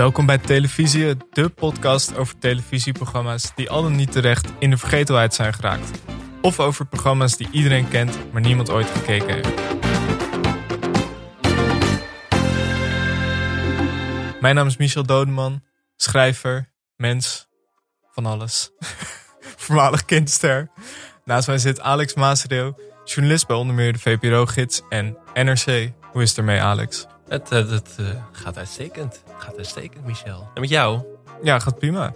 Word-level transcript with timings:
Welkom 0.00 0.26
bij 0.26 0.38
Televisie, 0.38 1.16
de 1.30 1.48
podcast 1.48 2.16
over 2.16 2.38
televisieprogramma's 2.38 3.54
die 3.54 3.70
al 3.70 3.82
dan 3.82 3.96
niet 3.96 4.12
terecht 4.12 4.52
in 4.58 4.70
de 4.70 4.76
vergetelheid 4.76 5.34
zijn 5.34 5.54
geraakt. 5.54 6.00
Of 6.42 6.60
over 6.60 6.86
programma's 6.86 7.36
die 7.36 7.48
iedereen 7.50 7.88
kent, 7.88 8.32
maar 8.32 8.40
niemand 8.40 8.70
ooit 8.70 8.90
gekeken 8.90 9.34
heeft. 9.34 9.48
Mijn 14.40 14.54
naam 14.54 14.66
is 14.66 14.76
Michel 14.76 15.06
Dodeman, 15.06 15.62
schrijver, 15.96 16.72
mens, 16.96 17.48
van 18.12 18.26
alles. 18.26 18.70
Voormalig 19.56 20.04
kindster. 20.04 20.70
Naast 21.24 21.46
mij 21.46 21.58
zit 21.58 21.80
Alex 21.80 22.14
Maasreel, 22.14 22.80
journalist 23.04 23.46
bij 23.46 23.56
onder 23.56 23.74
meer 23.74 23.92
de 23.92 23.98
VPRO-gids 23.98 24.82
en 24.88 25.16
NRC. 25.34 25.92
Hoe 26.12 26.22
is 26.22 26.28
het 26.28 26.38
ermee, 26.38 26.60
Alex? 26.60 27.06
Het, 27.30 27.48
het, 27.50 27.70
het 27.70 27.96
eh, 27.98 28.06
gaat 28.32 28.56
uitstekend. 28.58 29.22
Gaat 29.38 29.56
uitstekend, 29.56 30.06
Michel. 30.06 30.50
En 30.54 30.60
met 30.60 30.70
jou? 30.70 31.00
Ja, 31.42 31.58
gaat 31.58 31.78
prima. 31.78 32.12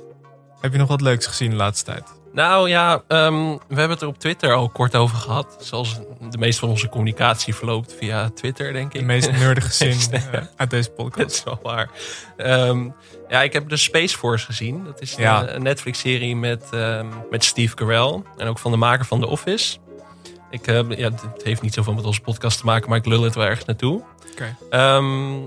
Heb 0.60 0.72
je 0.72 0.78
nog 0.78 0.88
wat 0.88 1.00
leuks 1.00 1.26
gezien 1.26 1.50
de 1.50 1.56
laatste 1.56 1.84
tijd? 1.84 2.04
Nou 2.32 2.68
ja, 2.68 3.02
ehm, 3.08 3.34
we 3.50 3.74
hebben 3.74 3.90
het 3.90 4.00
er 4.02 4.08
op 4.08 4.18
Twitter 4.18 4.52
al 4.54 4.68
kort 4.68 4.96
over 4.96 5.16
gehad. 5.16 5.56
Zoals 5.60 5.98
de 6.30 6.38
meeste 6.38 6.60
van 6.60 6.68
onze 6.68 6.88
communicatie 6.88 7.54
verloopt 7.54 7.94
via 7.98 8.30
Twitter, 8.30 8.72
denk 8.72 8.92
ik. 8.94 9.00
De 9.00 9.06
meest 9.06 9.30
nerdige 9.32 9.72
zin 9.94 10.12
eh, 10.12 10.40
uit 10.56 10.70
deze 10.70 10.88
Dat 10.88 10.96
podcast. 10.96 11.30
is 11.30 11.44
wel 11.44 11.58
waar. 11.62 11.90
Ehm, 12.36 12.88
ja, 13.28 13.42
ik 13.42 13.52
heb 13.52 13.68
de 13.68 13.76
Space 13.76 14.16
Force 14.18 14.44
gezien. 14.46 14.84
Dat 14.84 15.00
is 15.00 15.14
Ja. 15.14 15.42
een, 15.42 15.54
een 15.54 15.62
Netflix-serie 15.62 16.36
met, 16.36 16.64
ehm, 16.72 17.06
met 17.30 17.44
Steve 17.44 17.74
Carell. 17.74 18.22
En 18.36 18.48
ook 18.48 18.58
van 18.58 18.70
de 18.70 18.76
maker 18.76 19.04
van 19.04 19.20
The 19.20 19.26
Office. 19.26 19.78
Ik, 20.54 20.66
eh, 20.66 20.98
ja, 20.98 21.10
het 21.10 21.42
heeft 21.42 21.62
niet 21.62 21.74
zoveel 21.74 21.94
met 21.94 22.04
onze 22.04 22.20
podcast 22.20 22.58
te 22.58 22.64
maken, 22.64 22.88
maar 22.88 22.98
ik 22.98 23.06
lul 23.06 23.22
het 23.22 23.34
wel 23.34 23.44
ergens 23.44 23.64
naartoe. 23.66 24.02
Ehm, 24.70 25.40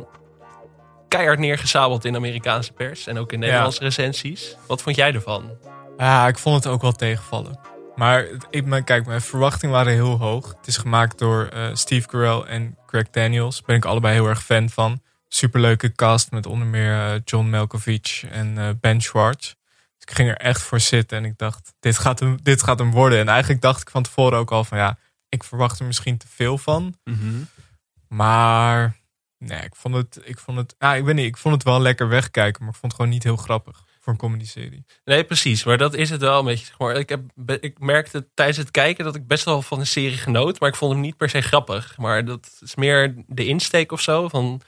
keihard 1.07 1.39
neergezabeld 1.39 2.05
in 2.05 2.15
Amerikaanse 2.15 2.73
pers 2.73 3.07
en 3.07 3.17
ook 3.17 3.31
in 3.31 3.39
Nederlandse 3.39 3.79
recensies. 3.83 4.55
Wat 4.67 4.81
vond 4.81 4.95
jij 4.95 5.13
ervan? 5.13 5.49
Ja, 5.97 6.27
ik 6.27 6.37
vond 6.37 6.63
het 6.63 6.73
ook 6.73 6.81
wel 6.81 6.91
tegenvallen. 6.91 7.59
Maar 7.95 8.25
ik, 8.49 8.65
mijn- 8.65 8.83
kijk, 8.83 9.05
mijn 9.05 9.21
verwachtingen 9.21 9.75
waren 9.75 9.93
heel 9.93 10.17
hoog. 10.17 10.47
Het 10.57 10.67
is 10.67 10.77
gemaakt 10.77 11.19
door 11.19 11.45
eh, 11.53 11.65
Steve 11.73 12.07
Carell 12.07 12.39
en 12.41 12.77
Craig 12.85 13.09
Daniels. 13.09 13.55
Daar 13.55 13.65
ben 13.65 13.75
ik 13.75 13.85
allebei 13.85 14.13
heel 14.13 14.27
erg 14.27 14.43
fan 14.43 14.69
van. 14.69 15.01
Superleuke 15.27 15.91
cast 15.95 16.31
met 16.31 16.45
onder 16.45 16.67
meer 16.67 16.93
eh, 16.93 17.19
John 17.25 17.49
Malkovich 17.49 18.23
en 18.31 18.57
eh, 18.57 18.69
Ben 18.81 19.01
Schwartz. 19.01 19.53
Ik 20.09 20.15
ging 20.15 20.29
er 20.29 20.37
echt 20.37 20.61
voor 20.61 20.79
zitten 20.79 21.17
en 21.17 21.25
ik 21.25 21.37
dacht, 21.37 21.73
dit 21.79 21.97
gaat, 21.97 22.19
hem, 22.19 22.37
dit 22.43 22.63
gaat 22.63 22.79
hem 22.79 22.91
worden. 22.91 23.19
En 23.19 23.27
eigenlijk 23.27 23.61
dacht 23.61 23.81
ik 23.81 23.89
van 23.89 24.03
tevoren 24.03 24.37
ook 24.37 24.51
al 24.51 24.63
van 24.63 24.77
ja, 24.77 24.97
ik 25.29 25.43
verwacht 25.43 25.79
er 25.79 25.85
misschien 25.85 26.17
te 26.17 26.27
veel 26.27 26.57
van. 26.57 26.97
Maar 28.07 28.97
nee, 29.37 29.61
ik 29.61 29.75
vond 29.75 29.95
het, 29.95 30.19
ik 30.23 30.39
vond 30.39 30.57
het, 30.57 30.75
ja, 30.77 30.95
ik 30.95 31.03
weet 31.03 31.15
niet, 31.15 31.25
ik 31.25 31.37
vond 31.37 31.53
het 31.53 31.63
wel 31.63 31.81
lekker 31.81 32.07
wegkijken, 32.07 32.63
maar 32.63 32.73
ik 32.73 32.79
vond 32.79 32.91
het 32.91 33.01
gewoon 33.01 33.15
niet 33.15 33.23
heel 33.23 33.37
grappig 33.37 33.85
voor 34.07 34.15
een 34.15 34.29
comedy-serie. 34.29 34.85
Nee, 35.05 35.23
precies. 35.23 35.63
Maar 35.63 35.77
dat 35.77 35.93
is 35.93 36.09
het 36.09 36.21
wel 36.21 36.39
een 36.39 36.45
beetje. 36.45 36.65
Zeg 36.65 36.77
maar. 36.79 36.95
ik, 36.95 37.09
heb, 37.09 37.21
ik 37.59 37.79
merkte 37.79 38.27
tijdens 38.33 38.57
het 38.57 38.71
kijken 38.71 39.05
dat 39.05 39.15
ik 39.15 39.27
best 39.27 39.45
wel 39.45 39.61
van 39.61 39.79
de 39.79 39.85
serie 39.85 40.17
genoot. 40.17 40.59
Maar 40.59 40.69
ik 40.69 40.75
vond 40.75 40.91
hem 40.91 41.01
niet 41.01 41.17
per 41.17 41.29
se 41.29 41.41
grappig. 41.41 41.97
Maar 41.97 42.25
dat 42.25 42.57
is 42.59 42.75
meer 42.75 43.15
de 43.27 43.45
insteek 43.45 43.91
of 43.91 44.01
zo. 44.01 44.27
Van, 44.27 44.61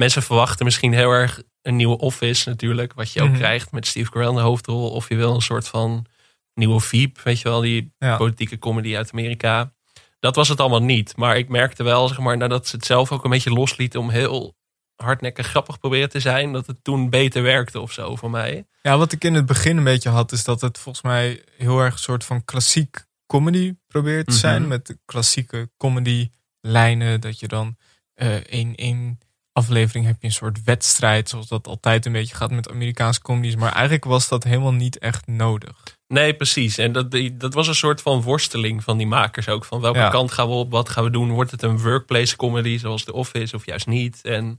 mensen 0.00 0.22
verwachten 0.22 0.64
misschien 0.64 0.92
heel 0.92 1.10
erg 1.10 1.42
een 1.62 1.76
nieuwe 1.76 1.98
Office 1.98 2.48
natuurlijk. 2.48 2.92
Wat 2.92 3.12
je 3.12 3.22
ook 3.22 3.28
Mhm. 3.28 3.38
krijgt 3.38 3.72
met 3.72 3.86
Steve 3.86 4.10
Carell 4.10 4.28
in 4.28 4.34
de 4.34 4.40
hoofdrol. 4.40 4.90
Of 4.90 5.08
je 5.08 5.14
wil 5.16 5.34
een 5.34 5.40
soort 5.42 5.68
van 5.68 6.06
nieuwe 6.54 6.80
Veep. 6.80 7.20
Weet 7.20 7.38
je 7.40 7.48
wel, 7.48 7.60
die 7.60 7.92
Ja. 7.98 8.16
politieke 8.16 8.58
comedy 8.58 8.96
uit 8.96 9.10
Amerika. 9.12 9.72
Dat 10.20 10.36
was 10.36 10.48
het 10.48 10.60
allemaal 10.60 10.82
niet. 10.82 11.16
Maar 11.16 11.36
ik 11.38 11.48
merkte 11.48 11.82
wel, 11.82 12.08
zeg 12.08 12.18
maar, 12.18 12.36
nadat 12.36 12.66
ze 12.68 12.76
het 12.76 12.84
zelf 12.86 13.12
ook 13.12 13.24
een 13.24 13.30
beetje 13.30 13.50
loslieten... 13.52 14.00
om 14.00 14.10
heel 14.10 14.56
hardnekkig 14.96 15.46
grappig 15.46 15.78
proberen 15.78 16.08
te 16.08 16.20
zijn... 16.20 16.52
dat 16.52 16.66
het 16.66 16.84
toen 16.84 17.10
beter 17.10 17.42
werkte 17.42 17.80
of 17.80 17.92
zo 17.92 18.16
voor 18.16 18.30
mij. 18.30 18.66
Ja, 18.82 18.98
wat 18.98 19.12
ik 19.12 19.24
in 19.24 19.34
het 19.34 19.46
begin 19.46 19.76
een 19.76 19.84
beetje 19.84 20.08
had, 20.08 20.32
is 20.32 20.44
dat 20.44 20.60
het 20.60 20.78
volgens 20.78 21.04
mij 21.04 21.42
heel 21.56 21.80
erg 21.80 21.92
een 21.92 21.98
soort 21.98 22.24
van 22.24 22.44
klassiek 22.44 23.04
comedy 23.26 23.74
probeert 23.86 24.26
te 24.26 24.32
zijn. 24.32 24.60
Mhm. 24.60 24.68
Met 24.70 24.86
de 24.86 24.98
klassieke 25.04 25.70
comedy 25.76 26.30
lijnen. 26.60 27.20
Dat 27.20 27.40
je 27.40 27.48
dan 27.48 27.76
eh 28.14 28.36
in 28.46 28.76
één 28.76 29.18
aflevering 29.60 30.06
heb 30.06 30.16
je 30.20 30.26
een 30.26 30.32
soort 30.32 30.64
wedstrijd. 30.64 31.28
Zoals 31.28 31.48
dat 31.48 31.66
altijd 31.66 32.06
een 32.06 32.12
beetje 32.12 32.34
gaat 32.34 32.50
met 32.50 32.70
Amerikaanse 32.70 33.20
comedies. 33.22 33.56
Maar 33.56 33.72
eigenlijk 33.72 34.04
was 34.04 34.28
dat 34.28 34.44
helemaal 34.44 34.72
niet 34.72 34.98
echt 34.98 35.26
nodig. 35.26 35.76
Nee, 36.08 36.34
precies. 36.34 36.78
En 36.78 36.92
dat, 36.92 37.16
dat 37.32 37.54
was 37.54 37.68
een 37.68 37.74
soort 37.74 38.02
van 38.02 38.22
worsteling 38.22 38.84
van 38.84 38.96
die 38.98 39.06
makers 39.06 39.48
ook. 39.48 39.64
Van 39.64 39.80
welke 39.80 39.98
Ja. 39.98 40.08
kant 40.08 40.32
gaan 40.32 40.48
we 40.48 40.54
op? 40.54 40.70
Wat 40.70 40.88
gaan 40.88 41.04
we 41.04 41.10
doen? 41.10 41.30
Wordt 41.30 41.50
het 41.50 41.62
een 41.62 41.78
workplace 41.78 42.36
comedy 42.36 42.78
zoals 42.78 43.04
The 43.04 43.12
Office 43.12 43.56
of 43.56 43.66
juist 43.66 43.86
niet? 43.86 44.20
En 44.22 44.58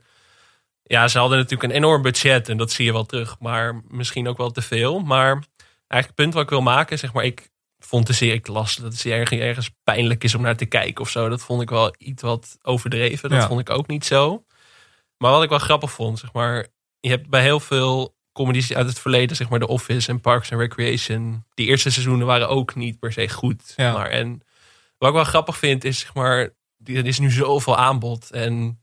ja, 0.83 1.07
ze 1.07 1.17
hadden 1.19 1.37
natuurlijk 1.37 1.69
een 1.69 1.75
enorm 1.77 2.01
budget 2.01 2.49
en 2.49 2.57
dat 2.57 2.71
zie 2.71 2.85
je 2.85 2.91
wel 2.91 3.05
terug. 3.05 3.35
Maar 3.39 3.81
misschien 3.87 4.27
ook 4.27 4.37
wel 4.37 4.51
te 4.51 4.61
veel. 4.61 4.99
Maar 4.99 5.31
eigenlijk 5.31 5.45
het 5.87 6.15
punt 6.15 6.33
wat 6.33 6.43
ik 6.43 6.49
wil 6.49 6.61
maken, 6.61 6.97
zeg 6.99 7.13
maar, 7.13 7.23
ik 7.23 7.49
vond 7.79 8.07
de 8.07 8.13
serie, 8.13 8.33
ik 8.33 8.47
las 8.47 8.75
dat 8.75 8.93
het 8.93 9.05
ergens, 9.05 9.39
ergens 9.41 9.69
pijnlijk 9.83 10.23
is 10.23 10.35
om 10.35 10.41
naar 10.41 10.55
te 10.57 10.65
kijken 10.65 11.01
of 11.03 11.09
zo. 11.09 11.29
Dat 11.29 11.41
vond 11.41 11.61
ik 11.61 11.69
wel 11.69 11.95
iets 11.97 12.21
wat 12.21 12.57
overdreven. 12.61 13.29
Dat 13.29 13.41
Ja. 13.41 13.47
vond 13.47 13.59
ik 13.59 13.69
ook 13.69 13.87
niet 13.87 14.05
zo. 14.05 14.43
Maar 15.21 15.31
wat 15.31 15.43
ik 15.43 15.49
wel 15.49 15.59
grappig 15.59 15.91
vond, 15.91 16.19
zeg 16.19 16.33
maar, 16.33 16.67
je 16.99 17.09
hebt 17.09 17.29
bij 17.29 17.41
heel 17.41 17.59
veel 17.59 18.15
comedies 18.31 18.73
uit 18.73 18.87
het 18.87 18.99
verleden, 18.99 19.35
zeg 19.35 19.49
maar 19.49 19.59
The 19.59 19.67
Office 19.67 20.09
en 20.09 20.21
Parks 20.21 20.51
and 20.51 20.61
Recreation, 20.61 21.45
die 21.53 21.67
eerste 21.67 21.89
seizoenen 21.89 22.27
waren 22.27 22.49
ook 22.49 22.75
niet 22.75 22.99
per 22.99 23.13
se 23.13 23.29
goed. 23.29 23.73
Ja. 23.75 23.93
Maar. 23.93 24.09
En 24.09 24.41
wat 24.97 25.09
ik 25.09 25.15
wel 25.15 25.23
grappig 25.23 25.57
vind 25.57 25.83
is, 25.83 25.99
zeg 25.99 26.13
maar, 26.13 26.37
er 26.83 27.05
is 27.05 27.19
nu 27.19 27.31
zoveel 27.31 27.77
aanbod 27.77 28.31
en 28.31 28.79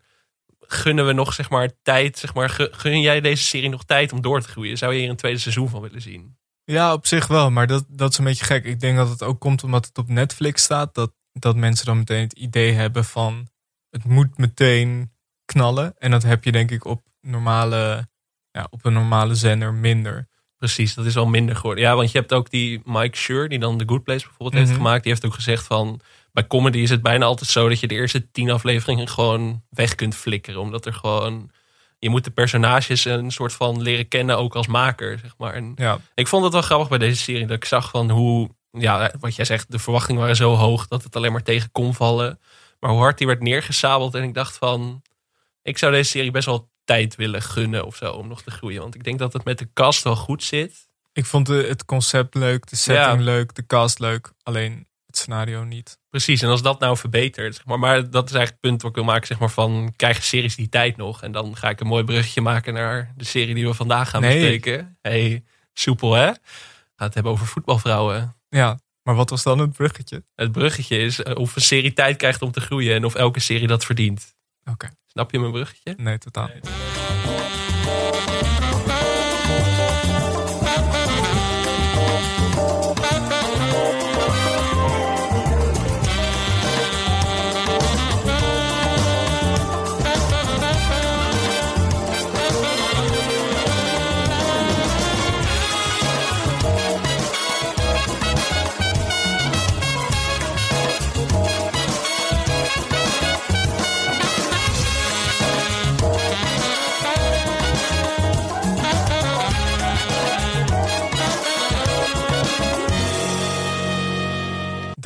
gunnen 0.60 1.06
we 1.06 1.12
nog, 1.12 1.32
zeg 1.32 1.50
maar, 1.50 1.71
tijd, 1.82 2.19
zeg 2.19 2.34
maar, 2.34 2.50
gu- 2.50 2.69
gun 2.71 3.00
jij 3.00 3.21
deze 3.21 3.44
serie 3.44 3.69
nog 3.69 3.84
tijd 3.84 4.12
om 4.12 4.21
door 4.21 4.41
te 4.41 4.48
groeien? 4.48 4.78
Zou 4.78 4.93
je 4.93 5.00
hier 5.00 5.10
een 5.10 5.16
tweede 5.16 5.38
seizoen 5.38 5.69
van 5.69 5.81
willen 5.81 6.03
zien? 6.03 6.37
Ja, 6.65 6.93
op 6.93 7.06
zich 7.06 7.27
wel. 7.27 7.50
Maar 7.50 7.66
dat, 7.66 7.84
dat 7.88 8.10
is 8.12 8.19
een 8.19 8.25
beetje 8.25 8.44
gek. 8.44 8.65
Ik 8.65 8.81
denk 8.81 8.97
dat 8.97 9.09
het 9.09 9.22
ook 9.22 9.41
komt 9.41 9.65
omdat 9.65 9.87
het 9.87 9.98
op 9.98 10.09
Netflix 10.09 10.62
staat. 10.62 10.94
Dat, 10.94 11.12
dat 11.32 11.56
mensen 11.56 11.87
dan 11.87 11.98
meteen 11.98 12.22
het 12.22 12.32
idee 12.32 12.72
hebben 12.72 13.04
van... 13.04 13.48
het 13.91 14.04
moet 14.04 14.38
meteen 14.38 15.12
knallen. 15.53 15.94
En 15.98 16.10
dat 16.10 16.22
heb 16.22 16.44
je 16.44 16.53
denk 16.53 16.70
ik 16.70 16.84
op, 16.84 17.03
normale, 17.20 18.09
ja, 18.50 18.66
op 18.70 18.84
een 18.84 18.92
normale 18.92 19.34
zender 19.34 19.75
minder. 19.75 20.28
Precies, 20.56 20.94
dat 20.94 21.04
is 21.04 21.16
al 21.16 21.26
minder 21.26 21.56
geworden. 21.56 21.84
Ja, 21.84 21.94
want 21.97 22.12
je 22.12 22.19
hebt 22.19 22.32
ook 22.32 22.50
die 22.50 22.81
Mike 22.84 23.16
Schur, 23.16 23.48
die 23.48 23.59
dan 23.59 23.78
The 23.78 23.84
Good 23.88 24.04
Place 24.04 24.25
bijvoorbeeld 24.26 24.53
heeft 24.59 24.69
Mhm. 24.69 24.76
gemaakt. 24.76 25.03
Die 25.03 25.12
heeft 25.12 25.25
ook 25.25 25.34
gezegd 25.34 25.66
van, 25.66 26.00
bij 26.32 26.47
comedy 26.47 26.78
is 26.78 26.91
het 26.91 27.03
bijna 27.03 27.25
altijd 27.25 27.50
zo 27.50 27.69
dat 27.69 27.81
je 27.81 27.86
de 27.86 27.94
eerste 27.94 28.31
tien 28.31 28.50
afleveringen 28.50 29.09
gewoon 29.09 29.62
weg 29.70 29.94
kunt 29.94 30.14
flikkeren. 30.14 30.60
Omdat 30.60 30.86
er 30.86 30.92
gewoon, 30.94 31.50
je 31.98 32.09
moet 32.10 32.25
de 32.25 32.30
personages 32.30 33.04
een 33.04 33.30
soort 33.30 33.53
van 33.53 33.82
leren 33.82 34.09
kennen 34.09 34.38
ook 34.38 34.54
als 34.54 34.66
maker, 34.66 35.19
zeg 35.19 35.34
maar. 35.38 35.54
En 35.54 35.72
Ja, 35.76 35.98
ik 36.15 36.28
vond 36.28 36.44
het 36.44 36.53
wel 36.53 36.62
grappig 36.62 36.88
bij 36.88 36.98
deze 36.98 37.22
serie, 37.22 37.47
dat 37.47 37.56
ik 37.56 37.65
zag 37.65 37.91
van 37.91 38.10
hoe, 38.10 38.48
ja, 38.70 39.12
wat 39.20 39.36
jij 39.36 39.44
zegt, 39.44 39.70
de 39.70 39.78
verwachtingen 39.78 40.20
waren 40.20 40.36
zo 40.36 40.54
hoog 40.54 40.86
dat 40.88 41.03
het 41.03 41.16
alleen 41.16 41.32
maar 41.32 41.42
tegen 41.42 41.70
kon 41.72 41.94
vallen. 41.94 42.41
Maar 42.80 42.91
hoe 42.91 43.00
hard 43.00 43.19
die 43.19 43.26
werd 43.26 43.41
neergesabeld 43.42 44.15
en 44.15 44.22
ik 44.22 44.34
dacht 44.34 44.56
van, 44.59 45.03
ik 45.68 45.78
zou 45.78 45.92
deze 45.92 46.10
serie 46.10 46.30
best 46.30 46.46
wel 46.46 46.70
tijd 46.84 47.16
willen 47.16 47.42
gunnen 47.42 47.86
of 47.86 47.96
zo 47.96 48.12
om 48.12 48.28
nog 48.28 48.42
te 48.42 48.50
groeien. 48.50 48.80
Want 48.80 48.94
ik 48.94 49.04
denk 49.04 49.18
dat 49.18 49.32
het 49.32 49.44
met 49.44 49.58
de 49.58 49.68
cast 49.72 50.02
wel 50.04 50.16
goed 50.16 50.42
zit. 50.42 50.86
ik 51.12 51.24
vond 51.26 51.46
de, 51.46 51.64
het 51.68 51.84
concept 51.84 52.34
leuk, 52.34 52.66
de 52.66 52.76
setting 52.76 53.18
Ja. 53.18 53.24
leuk, 53.24 53.54
de 53.54 53.66
cast 53.66 53.98
leuk. 53.98 54.32
Alleen 54.42 54.86
het 55.06 55.16
scenario 55.16 55.64
niet. 55.64 55.98
Precies, 56.10 56.42
en 56.42 56.48
als 56.48 56.62
dat 56.62 56.80
nou 56.80 56.96
verbetert, 56.96 57.54
zeg 57.54 57.64
maar, 57.64 57.78
maar 57.78 58.10
dat 58.10 58.28
is 58.28 58.34
eigenlijk 58.34 58.50
het 58.50 58.60
punt 58.60 58.82
wat 58.82 58.90
ik 58.90 58.96
wil 58.96 59.04
maken, 59.04 59.26
zeg 59.26 59.38
maar, 59.38 59.50
van 59.50 59.92
krijgen 59.96 60.22
series 60.22 60.56
die 60.56 60.68
tijd 60.68 60.96
nog? 60.96 61.22
En 61.22 61.32
dan 61.32 61.56
ga 61.56 61.68
ik 61.68 61.80
een 61.80 61.86
mooi 61.86 62.04
bruggetje 62.04 62.40
maken 62.40 62.74
naar 62.74 63.12
de 63.16 63.24
serie 63.24 63.54
die 63.54 63.66
we 63.66 63.74
vandaag 63.74 64.10
gaan 64.10 64.20
Nee. 64.20 64.30
bespreken. 64.38 64.98
Hey, 65.02 65.44
soepel 65.72 66.12
hè? 66.14 66.24
Gaat 66.26 66.36
het 66.96 67.14
hebben 67.14 67.32
over 67.32 67.46
voetbalvrouwen. 67.46 68.36
Ja, 68.48 68.78
maar 69.02 69.14
wat 69.14 69.30
was 69.30 69.42
dan 69.42 69.58
het 69.58 69.72
bruggetje? 69.72 70.24
Het 70.34 70.52
bruggetje 70.52 70.98
is 70.98 71.22
eh, 71.22 71.36
of 71.36 71.56
een 71.56 71.62
serie 71.62 71.92
tijd 71.92 72.16
krijgt 72.16 72.42
om 72.42 72.50
te 72.52 72.60
groeien 72.60 72.94
en 72.94 73.04
of 73.04 73.14
elke 73.14 73.40
serie 73.40 73.66
dat 73.66 73.84
verdient. 73.84 74.36
Oké, 74.70 74.88
Snap 75.06 75.30
je 75.30 75.38
mijn 75.38 75.52
bruggetje? 75.52 75.94
nee, 75.96 76.18
totaal. 76.18 76.48
niet. 76.54 76.68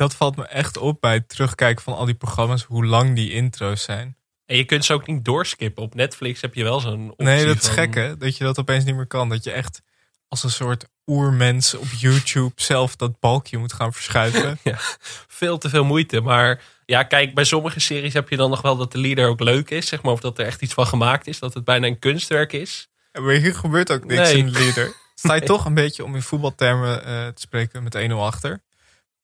Dat 0.03 0.15
valt 0.15 0.35
me 0.35 0.45
echt 0.47 0.77
op 0.77 1.01
bij 1.01 1.13
het 1.13 1.29
terugkijken 1.29 1.83
van 1.83 1.95
al 1.95 2.05
die 2.05 2.15
programma's, 2.15 2.63
hoe 2.63 2.85
lang 2.85 3.15
die 3.15 3.31
intro's 3.31 3.83
zijn. 3.83 4.17
En 4.45 4.57
je 4.57 4.63
kunt 4.63 4.85
ze 4.85 4.93
ook 4.93 5.07
niet 5.07 5.25
doorskippen. 5.25 5.83
Op 5.83 5.95
Netflix 5.95 6.41
heb 6.41 6.53
je 6.53 6.63
wel 6.63 6.79
zo'n 6.79 7.09
optie 7.11 7.25
Nee, 7.25 7.45
dat 7.45 7.55
is 7.55 7.65
van- 7.65 7.73
gek 7.73 7.93
hè. 7.95 8.17
Dat 8.17 8.37
je 8.37 8.43
dat 8.43 8.59
opeens 8.59 8.83
niet 8.83 8.95
meer 8.95 9.07
kan. 9.07 9.29
Dat 9.29 9.43
je 9.43 9.51
echt 9.51 9.81
als 10.27 10.43
een 10.43 10.49
soort 10.49 10.85
oermens 11.07 11.73
op 11.73 11.87
YouTube 11.97 12.51
zelf 12.55 12.95
dat 12.95 13.19
balkje 13.19 13.57
moet 13.57 13.73
gaan 13.73 13.93
verschuiven. 13.93 14.59
Veel 15.27 15.57
te 15.57 15.69
veel 15.69 15.83
moeite. 15.83 16.21
Maar 16.21 16.61
ja, 16.85 17.03
kijk, 17.03 17.33
bij 17.33 17.43
sommige 17.43 17.79
series 17.79 18.13
heb 18.13 18.29
je 18.29 18.35
dan 18.37 18.49
nog 18.49 18.61
wel 18.61 18.75
dat 18.77 18.91
de 18.91 18.97
leader 18.97 19.27
ook 19.27 19.39
leuk 19.39 19.69
is. 19.69 19.87
Zeg 19.87 20.01
maar, 20.01 20.13
of 20.13 20.19
dat 20.19 20.39
er 20.39 20.45
echt 20.45 20.61
iets 20.61 20.73
van 20.73 20.87
gemaakt 20.87 21.27
is. 21.27 21.39
Dat 21.39 21.53
het 21.53 21.63
bijna 21.63 21.87
een 21.87 21.99
kunstwerk 21.99 22.53
is. 22.53 22.87
maar 23.11 23.33
hier 23.33 23.55
gebeurt 23.55 23.91
ook 23.91 24.05
niks 24.05 24.21
Nee. 24.31 24.37
in 24.37 24.45
de 24.45 24.51
leader. 24.59 24.93
Sta 25.15 25.33
je 25.33 25.41
toch 25.53 25.65
een 25.65 25.73
beetje 25.73 26.03
om 26.03 26.15
in 26.15 26.21
voetbaltermen 26.21 27.05
eh, 27.05 27.27
te 27.27 27.41
spreken 27.41 27.83
met 27.83 27.95
1-0 28.09 28.11
achter. 28.23 28.61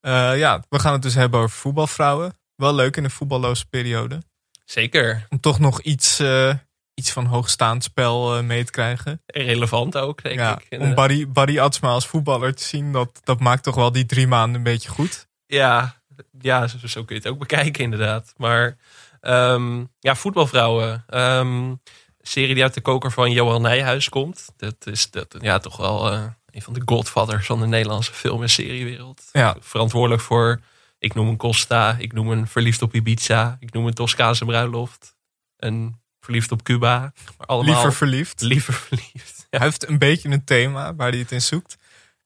Eh, 0.02 0.38
ja, 0.38 0.64
we 0.70 0.80
gaan 0.80 0.94
het 0.94 1.02
dus 1.02 1.16
hebben 1.16 1.40
over 1.40 1.58
voetbalvrouwen. 1.58 2.34
Wel 2.56 2.74
leuk 2.74 2.98
in 2.98 3.04
een 3.04 3.12
voetballoze 3.12 3.66
periode. 3.66 4.22
Zeker. 4.66 5.26
Om 5.30 5.40
toch 5.40 5.60
nog 5.60 5.82
iets, 5.82 6.20
eh, 6.20 6.54
iets 6.94 7.12
van 7.12 7.26
hoogstaand 7.26 7.84
spel 7.84 8.38
eh, 8.38 8.44
mee 8.44 8.64
te 8.64 8.72
krijgen. 8.72 9.22
Relevant 9.26 9.98
ook, 9.98 10.24
denk 10.24 10.40
ja, 10.40 10.60
ik. 10.70 10.80
om. 10.82 10.96
Barry, 10.96 11.28
Barry 11.28 11.60
Atsma 11.60 11.90
als 11.90 12.08
voetballer 12.08 12.56
te 12.56 12.64
zien, 12.64 12.92
dat, 12.92 13.20
dat 13.24 13.40
maakt 13.40 13.64
toch 13.64 13.76
wel 13.76 13.92
die 13.92 14.06
drie 14.06 14.28
maanden 14.28 14.56
een 14.56 14.64
beetje 14.64 14.90
goed. 14.90 15.28
Ja, 15.46 16.02
ja 16.40 16.68
zo, 16.68 16.88
zo 16.88 17.04
kun 17.04 17.16
je 17.16 17.22
het 17.22 17.32
ook 17.32 17.40
bekijken, 17.40 17.84
inderdaad. 17.84 18.34
Maar 18.38 18.78
ehm, 19.22 19.84
ja, 20.00 20.16
voetbalvrouwen. 20.16 21.04
Ehm, 21.08 21.74
serie 22.22 22.54
die 22.54 22.64
uit 22.64 22.74
de 22.74 22.82
koker 22.82 23.12
van 23.12 23.32
Johan 23.32 23.62
Nijhuis 23.62 24.10
komt. 24.10 24.50
Dat 24.58 24.76
is 24.86 25.12
dat, 25.12 25.36
ja, 25.40 25.60
toch 25.60 25.78
wel 25.78 26.32
een 26.60 26.66
van 26.66 26.74
de 26.74 26.94
godfathers 26.94 27.46
van 27.46 27.60
de 27.60 27.66
Nederlandse 27.68 28.14
film- 28.14 28.42
en 28.42 28.50
seriewereld. 28.50 29.30
Ja, 29.32 29.56
Verantwoordelijk 29.60 30.22
voor, 30.22 30.62
ik 30.98 31.14
noem 31.14 31.28
een 31.28 31.38
Costa, 31.38 31.96
ik 32.00 32.14
noem 32.14 32.30
een 32.30 32.48
Verliefd 32.48 32.82
op 32.82 32.94
Ibiza, 32.96 33.58
ik 33.60 33.74
noem 33.74 33.88
een 33.88 33.94
Toscaanse 33.94 34.46
bruiloft, 34.46 35.16
een 35.58 36.02
Verliefd 36.20 36.52
op 36.52 36.64
Cuba. 36.64 37.14
Maar 37.38 37.48
allemaal 37.48 37.74
liever 37.74 37.94
verliefd. 37.94 38.42
liever 38.42 38.74
verliefd. 38.74 39.48
Ja, 39.50 39.58
Hij 39.58 39.68
heeft 39.68 39.88
een 39.88 39.98
beetje 39.98 40.30
een 40.30 40.44
thema 40.44 40.96
waar 40.96 41.10
hij 41.10 41.20
het 41.20 41.32
in 41.32 41.42
zoekt. 41.42 41.78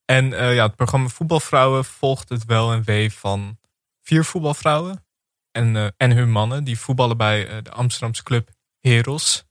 En 0.05 0.33
eh, 0.33 0.55
ja, 0.55 0.65
het 0.65 0.75
programma 0.75 1.07
Voetbalvrouwen 1.07 1.85
volgt 1.85 2.29
het 2.29 2.45
wel 2.45 2.71
en 2.71 2.83
wee 2.83 3.13
van 3.13 3.59
vier 4.01 4.25
voetbalvrouwen. 4.25 5.05
En, 5.51 5.75
eh, 5.75 5.87
en 5.97 6.11
hun 6.11 6.31
mannen, 6.31 6.63
die 6.63 6.79
voetballen 6.79 7.17
bij 7.17 7.47
eh, 7.47 7.57
de 7.63 7.71
Amsterdamse 7.71 8.23
club 8.23 8.49
Heros. 8.79 9.43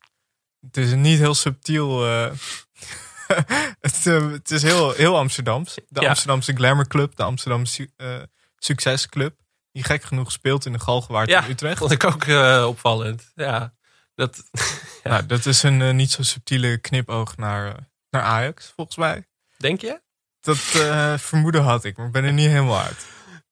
Het 0.60 0.76
is 0.76 0.92
een 0.92 1.00
niet 1.00 1.18
heel 1.18 1.34
subtiel. 1.34 2.06
het, 3.80 4.06
eh, 4.06 4.30
het 4.30 4.50
is 4.50 4.62
heel, 4.62 4.92
heel 4.92 5.18
Amsterdams. 5.18 5.74
De 5.88 6.00
Ja. 6.00 6.08
Amsterdamse 6.08 6.52
Glamour 6.54 6.86
Club, 6.88 7.16
de 7.16 7.22
Amsterdamse 7.22 7.90
eh, 7.96 8.16
Succesclub. 8.56 9.36
Die 9.72 9.84
gek 9.84 10.02
genoeg 10.02 10.32
speelt 10.32 10.66
in 10.66 10.72
de 10.72 10.78
Galgenwaard 10.80 11.28
Ja, 11.28 11.44
in 11.44 11.50
Utrecht. 11.50 11.78
vond 11.78 11.90
ik 11.90 12.04
ook 12.04 12.24
eh, 12.24 12.64
opvallend. 12.68 13.32
Ja, 13.34 13.74
dat, 14.14 14.42
Ja. 15.04 15.10
Nou, 15.10 15.26
dat 15.26 15.46
is 15.46 15.62
een 15.62 15.82
eh, 15.82 15.90
niet 15.92 16.10
zo 16.10 16.22
subtiele 16.22 16.78
knipoog 16.78 17.36
naar, 17.36 17.76
naar 18.10 18.22
Ajax, 18.22 18.72
volgens 18.76 18.96
mij. 18.96 19.26
denk 19.56 19.80
je? 19.80 20.00
Dat 20.40 20.58
vermoeden 21.20 21.62
had 21.62 21.84
ik, 21.84 21.96
maar 21.96 22.06
ik 22.06 22.12
ben 22.12 22.24
er 22.24 22.32
niet 22.32 22.48
helemaal 22.48 22.80
uit. 22.80 23.06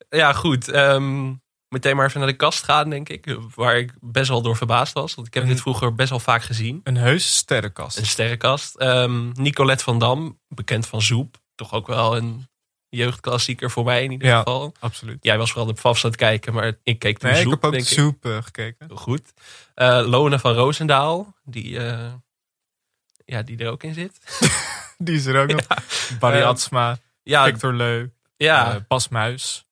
Ja, 0.09 0.33
goed. 0.33 0.69
ehm, 0.69 1.33
meteen 1.71 1.97
maar 1.97 2.07
even 2.07 2.19
naar 2.21 2.29
de 2.29 2.37
kast 2.37 2.65
gaan, 2.65 2.91
denk 2.91 3.09
ik. 3.09 3.37
Waar 3.55 3.79
ik 3.79 3.93
best 4.01 4.29
wel 4.29 4.43
door 4.43 4.57
verbaasd 4.57 4.93
was. 4.93 5.15
Want 5.15 5.27
ik 5.27 5.35
heb 5.35 5.43
Een- 5.43 5.49
dit 5.49 5.61
vroeger 5.61 5.95
best 5.95 6.11
wel 6.11 6.19
vaak 6.21 6.43
gezien. 6.43 6.81
Een 6.85 6.97
heuse 6.97 7.29
sterrenkast. 7.29 7.99
Een 7.99 8.07
sterrenkast. 8.07 8.75
Ehm, 8.77 9.31
Nicolette 9.33 9.85
van 9.85 9.99
Dam, 9.99 10.41
bekend 10.49 10.87
van 10.87 11.03
Zoep. 11.03 11.37
Toch 11.55 11.73
ook 11.73 11.87
wel 11.87 12.17
een 12.17 12.49
jeugdklassieker 12.89 13.71
voor 13.71 13.85
mij 13.85 14.05
in 14.05 14.11
ieder 14.11 14.29
Ja. 14.29 14.37
geval. 14.39 14.73
Absoluut. 14.81 15.19
Jij 15.25 15.39
was 15.39 15.53
vooral 15.53 15.73
de 15.75 15.81
Fafs 15.81 16.05
aan 16.05 16.11
het 16.11 16.19
kijken, 16.19 16.53
maar 16.55 16.73
ik 16.83 16.99
keek 16.99 17.19
toen 17.19 17.31
Nee, 17.31 17.39
ik 17.39 17.45
Zoep, 17.49 17.63
heb 17.63 17.65
ook 17.65 17.79
ik. 17.79 17.87
Soep 17.87 18.25
eh, 18.25 18.43
gekeken. 18.43 18.91
Goed. 18.91 19.33
Eh, 19.75 20.03
Lone 20.07 20.39
van 20.39 20.55
Roosendaal, 20.55 21.35
die, 21.45 21.79
eh, 21.87 22.13
ja, 23.25 23.43
die 23.43 23.59
er 23.59 23.71
ook 23.71 23.83
in 23.83 23.95
zit. 23.95 24.19
Die 24.99 25.15
is 25.15 25.27
er 25.27 25.43
ook 25.43 25.49
nog. 25.53 25.67
Barry 26.19 26.39
Eh, 26.41 26.47
Atsma, 26.47 26.99
Ja, 27.23 27.45
Victor 27.45 27.75
Leu, 27.75 28.09
ja 28.37 28.85
Bas 28.89 29.09
Muis. 29.09 29.65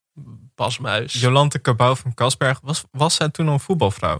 Bas 0.58 0.78
Muis. 0.78 1.12
Jolante 1.12 1.60
Cabau 1.60 1.96
van 1.96 2.14
Kasberg. 2.14 2.58
Was, 2.62 2.84
was 2.90 3.14
zij 3.14 3.28
toen 3.28 3.46
al 3.46 3.52
een 3.52 3.60
voetbalvrouw? 3.60 4.18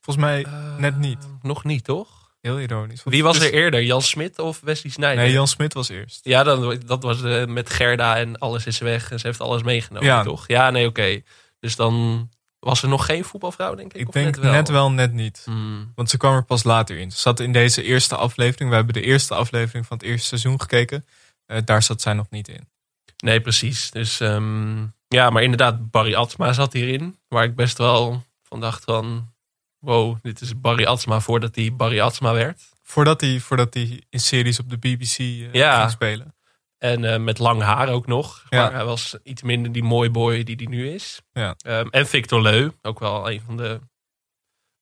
Volgens 0.00 0.24
mij 0.26 0.44
Eh, 0.44 0.76
net 0.76 0.98
niet. 0.98 1.28
Nog 1.42 1.64
niet, 1.64 1.84
toch? 1.84 2.16
heel 2.40 2.60
ironisch. 2.60 3.02
Wie 3.04 3.22
was 3.22 3.36
is- 3.36 3.42
er 3.44 3.52
eerder? 3.52 3.82
Jan 3.82 4.02
Smit 4.02 4.38
of 4.38 4.60
Wesley 4.60 4.92
Sneijder? 4.92 5.24
Nee, 5.24 5.32
Jan 5.32 5.48
Smit 5.48 5.74
was 5.74 5.88
eerst. 5.88 6.20
Ja, 6.22 6.42
dan, 6.42 6.80
dat 6.86 7.02
was 7.02 7.22
eh, 7.22 7.44
met 7.46 7.70
Gerda 7.70 8.16
en 8.16 8.38
alles 8.38 8.66
is 8.66 8.78
weg. 8.78 9.10
En 9.10 9.18
ze 9.20 9.26
heeft 9.26 9.40
alles 9.40 9.62
meegenomen, 9.62 10.08
Ja. 10.08 10.22
toch? 10.22 10.48
Ja, 10.48 10.70
nee, 10.70 10.86
oké. 10.86 11.20
Dus 11.60 11.76
dan 11.76 12.28
was 12.58 12.82
er 12.82 12.88
nog 12.88 13.04
geen 13.06 13.24
voetbalvrouw, 13.24 13.74
denk 13.74 13.92
ik? 13.92 14.00
Ik 14.00 14.12
denk 14.12 14.40
net 14.40 14.68
wel. 14.68 14.90
net 14.90 15.12
niet. 15.12 15.42
Hmm. 15.44 15.92
Want 15.94 16.10
ze 16.10 16.16
kwam 16.16 16.34
er 16.34 16.44
pas 16.44 16.62
later 16.64 16.98
in. 16.98 17.10
Ze 17.10 17.18
zat 17.18 17.40
in 17.40 17.52
deze 17.52 17.82
eerste 17.82 18.16
aflevering. 18.16 18.70
We 18.70 18.76
hebben 18.76 18.94
de 18.94 19.02
eerste 19.02 19.34
aflevering 19.34 19.86
van 19.86 19.96
het 19.96 20.06
eerste 20.06 20.26
seizoen 20.26 20.60
gekeken. 20.60 21.06
Eh, 21.46 21.58
daar 21.64 21.82
zat 21.82 22.00
zij 22.02 22.12
nog 22.12 22.26
niet 22.30 22.48
in. 22.48 22.68
Nee, 23.16 23.40
precies. 23.40 23.90
Dus 23.90 24.20
ehm, 24.20 24.86
ja, 25.08 25.30
maar 25.30 25.42
inderdaad, 25.42 25.90
Barry 25.90 26.14
Atsma 26.14 26.52
zat 26.52 26.72
hierin. 26.72 27.18
Waar 27.28 27.44
ik 27.44 27.54
best 27.54 27.78
wel 27.78 28.24
van 28.42 28.60
dacht 28.60 28.84
van... 28.84 29.32
Wow, 29.78 30.16
dit 30.22 30.40
is 30.40 30.60
Barry 30.60 30.84
Atsma 30.84 31.20
voordat 31.20 31.54
hij 31.54 31.74
Barry 31.76 32.00
Atsma 32.00 32.32
werd. 32.32 32.62
Voordat 32.82 33.20
hij, 33.20 33.40
voordat 33.40 33.74
hij 33.74 34.02
in 34.10 34.20
series 34.20 34.58
op 34.58 34.70
de 34.70 34.76
BBC 34.78 35.18
eh, 35.18 35.52
Ja. 35.52 35.78
ging 35.78 35.90
spelen. 35.90 36.34
En 36.78 37.04
eh, 37.04 37.20
met 37.20 37.38
lang 37.38 37.62
haar 37.62 37.88
ook 37.88 38.06
nog. 38.06 38.44
Ja. 38.48 38.62
Maar 38.62 38.72
hij 38.72 38.84
was 38.84 39.16
iets 39.22 39.42
minder 39.42 39.72
die 39.72 39.82
mooi 39.82 40.10
boy 40.10 40.42
die 40.42 40.56
hij 40.56 40.66
nu 40.66 40.88
is. 40.90 41.20
Ja. 41.32 41.54
Ehm, 41.58 41.86
en 41.90 42.06
Victor 42.06 42.42
Leu, 42.42 42.70
ook 42.82 42.98
wel 42.98 43.30
een 43.30 43.40
van 43.46 43.56
de 43.56 43.80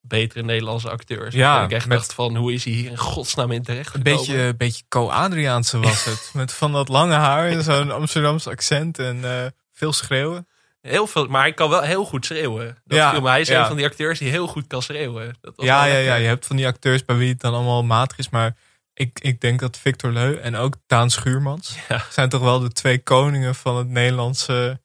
betere 0.00 0.43
Nederlandse 0.43 0.90
acteurs. 0.90 1.34
Ja, 1.34 1.64
ik 1.64 1.70
echt 1.73 1.87
met- 1.87 1.99
dacht 1.99 2.14
van, 2.14 2.37
hoe 2.37 2.52
is 2.52 2.64
hij 2.64 2.73
hier 2.73 2.90
in 2.90 2.99
godsnaam 2.99 3.50
in 3.50 3.62
terecht 3.62 3.94
Een 3.94 4.02
beetje, 4.02 4.38
een 4.38 4.56
beetje 4.56 4.84
Co-Adriaanse 4.88 5.78
was 5.78 6.05
het. 6.05 6.31
Met 6.34 6.52
van 6.52 6.73
dat 6.73 6.88
lange 6.88 7.14
haar 7.14 7.49
en 7.49 7.62
zo'n 7.62 7.90
Amsterdamse 7.90 8.50
accent 8.50 8.99
en 8.99 9.25
eh, 9.25 9.46
veel 9.76 9.93
schreeuwen. 9.93 10.49
Heel 10.81 11.06
veel, 11.06 11.26
maar 11.26 11.40
hij 11.40 11.52
kan 11.52 11.70
wel 11.70 11.81
heel 11.82 12.05
goed 12.05 12.25
schreeuwen. 12.26 12.78
Dat 12.84 12.99
Ja, 12.99 13.11
viel 13.11 13.20
me. 13.20 13.28
Hij 13.28 13.40
is 13.40 13.49
ja. 13.49 13.61
een 13.61 13.67
van 13.67 13.76
die 13.76 13.84
acteurs 13.84 14.19
die 14.19 14.31
heel 14.31 14.46
goed 14.46 14.67
kan 14.67 14.82
schreeuwen. 14.82 15.37
Dat 15.40 15.56
was 15.56 15.67
Ja, 15.67 15.84
ja, 15.84 15.96
ja, 15.96 16.14
je 16.14 16.26
hebt 16.26 16.46
van 16.46 16.56
die 16.56 16.67
acteurs 16.67 17.05
bij 17.05 17.17
wie 17.17 17.28
het 17.28 17.40
dan 17.40 17.55
allemaal 17.55 17.84
matig 17.84 18.19
is. 18.19 18.28
Maar 18.28 18.56
ik, 18.94 19.20
ik 19.20 19.40
denk 19.40 19.61
dat 19.61 19.78
Victor 19.78 20.12
Leu 20.12 20.37
en 20.37 20.56
ook 20.56 20.75
Daan 20.87 21.11
Schuurmans... 21.11 21.76
Ja. 21.88 22.05
zijn 22.11 22.28
toch 22.28 22.40
wel 22.40 22.61
de 22.61 22.73
twee 22.73 22.99
koningen 22.99 23.55
van 23.55 23.76
het 23.76 23.88
Nederlandse... 23.88 24.81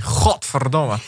Godverdomme. 0.00 0.98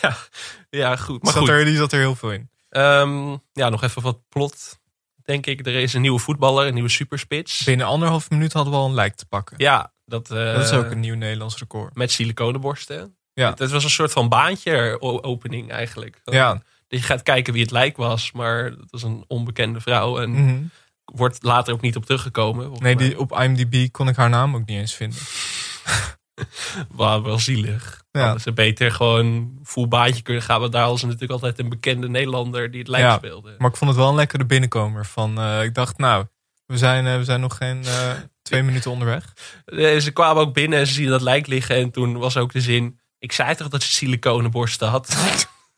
Ja, 0.70 0.96
goed. 0.96 1.22
Maar 1.22 1.32
zat 1.32 1.42
goed, 1.42 1.50
Er, 1.50 1.64
die 1.64 1.76
zat 1.76 1.92
er 1.92 1.98
heel 1.98 2.14
veel 2.14 2.32
in. 2.32 2.50
Ehm, 2.68 3.36
ja, 3.52 3.68
nog 3.68 3.82
even 3.82 4.02
wat 4.02 4.28
plot. 4.28 4.78
Denk 5.24 5.46
ik, 5.46 5.66
er 5.66 5.74
is 5.74 5.94
een 5.94 6.00
nieuwe 6.00 6.18
voetballer, 6.18 6.66
een 6.66 6.74
nieuwe 6.74 6.88
superspits. 6.88 7.64
Binnen 7.64 7.86
anderhalf 7.86 8.30
minuut 8.30 8.52
hadden 8.52 8.72
we 8.72 8.78
al 8.78 8.86
een 8.86 8.94
lijk 8.94 9.14
te 9.14 9.26
pakken. 9.26 9.56
Ja, 9.58 9.92
dat, 10.08 10.30
eh, 10.30 10.52
dat 10.54 10.62
is 10.64 10.72
ook 10.72 10.90
een 10.90 11.00
nieuw 11.00 11.14
Nederlands 11.16 11.58
record. 11.58 11.94
met 11.94 12.10
siliconenborsten. 12.12 13.16
Ja. 13.32 13.50
Het, 13.50 13.58
het 13.58 13.70
was 13.70 13.84
een 13.84 13.90
soort 13.90 14.12
van 14.12 14.28
baantje 14.28 14.96
opening 15.00 15.70
eigenlijk. 15.70 16.20
Ja. 16.24 16.52
Dat 16.88 17.00
je 17.00 17.06
gaat 17.06 17.22
kijken 17.22 17.52
wie 17.52 17.62
het 17.62 17.70
lijk 17.70 17.96
was, 17.96 18.32
maar 18.32 18.70
dat 18.70 18.86
was 18.90 19.02
een 19.02 19.24
onbekende 19.26 19.80
vrouw 19.80 20.18
en 20.20 20.30
Mhm. 20.30 20.62
wordt 21.04 21.42
later 21.42 21.72
ook 21.74 21.80
niet 21.80 21.96
op 21.96 22.04
teruggekomen. 22.04 22.72
Nee, 22.78 22.96
die, 22.96 23.18
op 23.18 23.32
IMDb 23.40 23.88
kon 23.92 24.08
ik 24.08 24.16
haar 24.16 24.28
naam 24.30 24.54
ook 24.54 24.66
niet 24.66 24.78
eens 24.78 24.94
vinden. 24.94 25.18
Wel, 26.96 27.22
wel 27.22 27.38
zielig. 27.38 28.02
Ja. 28.10 28.38
Ze 28.38 28.52
beter 28.52 28.92
gewoon 28.92 29.58
full 29.64 29.88
baantje 29.88 30.22
kunnen 30.22 30.42
gaan, 30.42 30.60
want 30.60 30.72
daar 30.72 30.98
ze 30.98 31.04
natuurlijk 31.04 31.32
altijd 31.32 31.58
een 31.58 31.68
bekende 31.68 32.08
Nederlander 32.08 32.70
die 32.70 32.80
het 32.80 32.88
lijk 32.88 33.02
Ja. 33.04 33.16
speelde. 33.16 33.54
Maar 33.58 33.70
ik 33.70 33.76
vond 33.76 33.90
het 33.90 33.98
wel 34.00 34.08
een 34.08 34.14
lekkere 34.14 34.44
binnenkomer. 34.46 35.06
Van, 35.06 35.38
eh, 35.38 35.62
ik 35.62 35.74
dacht, 35.74 35.98
nou, 35.98 36.24
we 36.68 36.76
zijn, 36.78 37.06
eh, 37.06 37.16
we 37.16 37.24
zijn 37.24 37.40
nog 37.40 37.56
geen 37.56 37.84
eh, 37.84 38.10
twee 38.42 38.62
minuten 38.62 38.90
onderweg. 38.90 39.32
Eh, 39.64 39.98
Ze 39.98 40.10
kwamen 40.10 40.42
ook 40.42 40.54
binnen 40.54 40.78
en 40.78 40.86
ze 40.86 40.92
zien 40.92 41.08
dat 41.08 41.22
lijk 41.22 41.46
liggen. 41.46 41.76
En 41.76 41.90
toen 41.90 42.18
was 42.18 42.36
ook 42.36 42.52
de 42.52 42.60
zin... 42.60 43.00
Ik 43.18 43.32
zei 43.32 43.54
toch 43.54 43.68
dat 43.68 43.82
ze 43.82 43.92
siliconenborsten 43.92 44.88
had? 44.88 45.16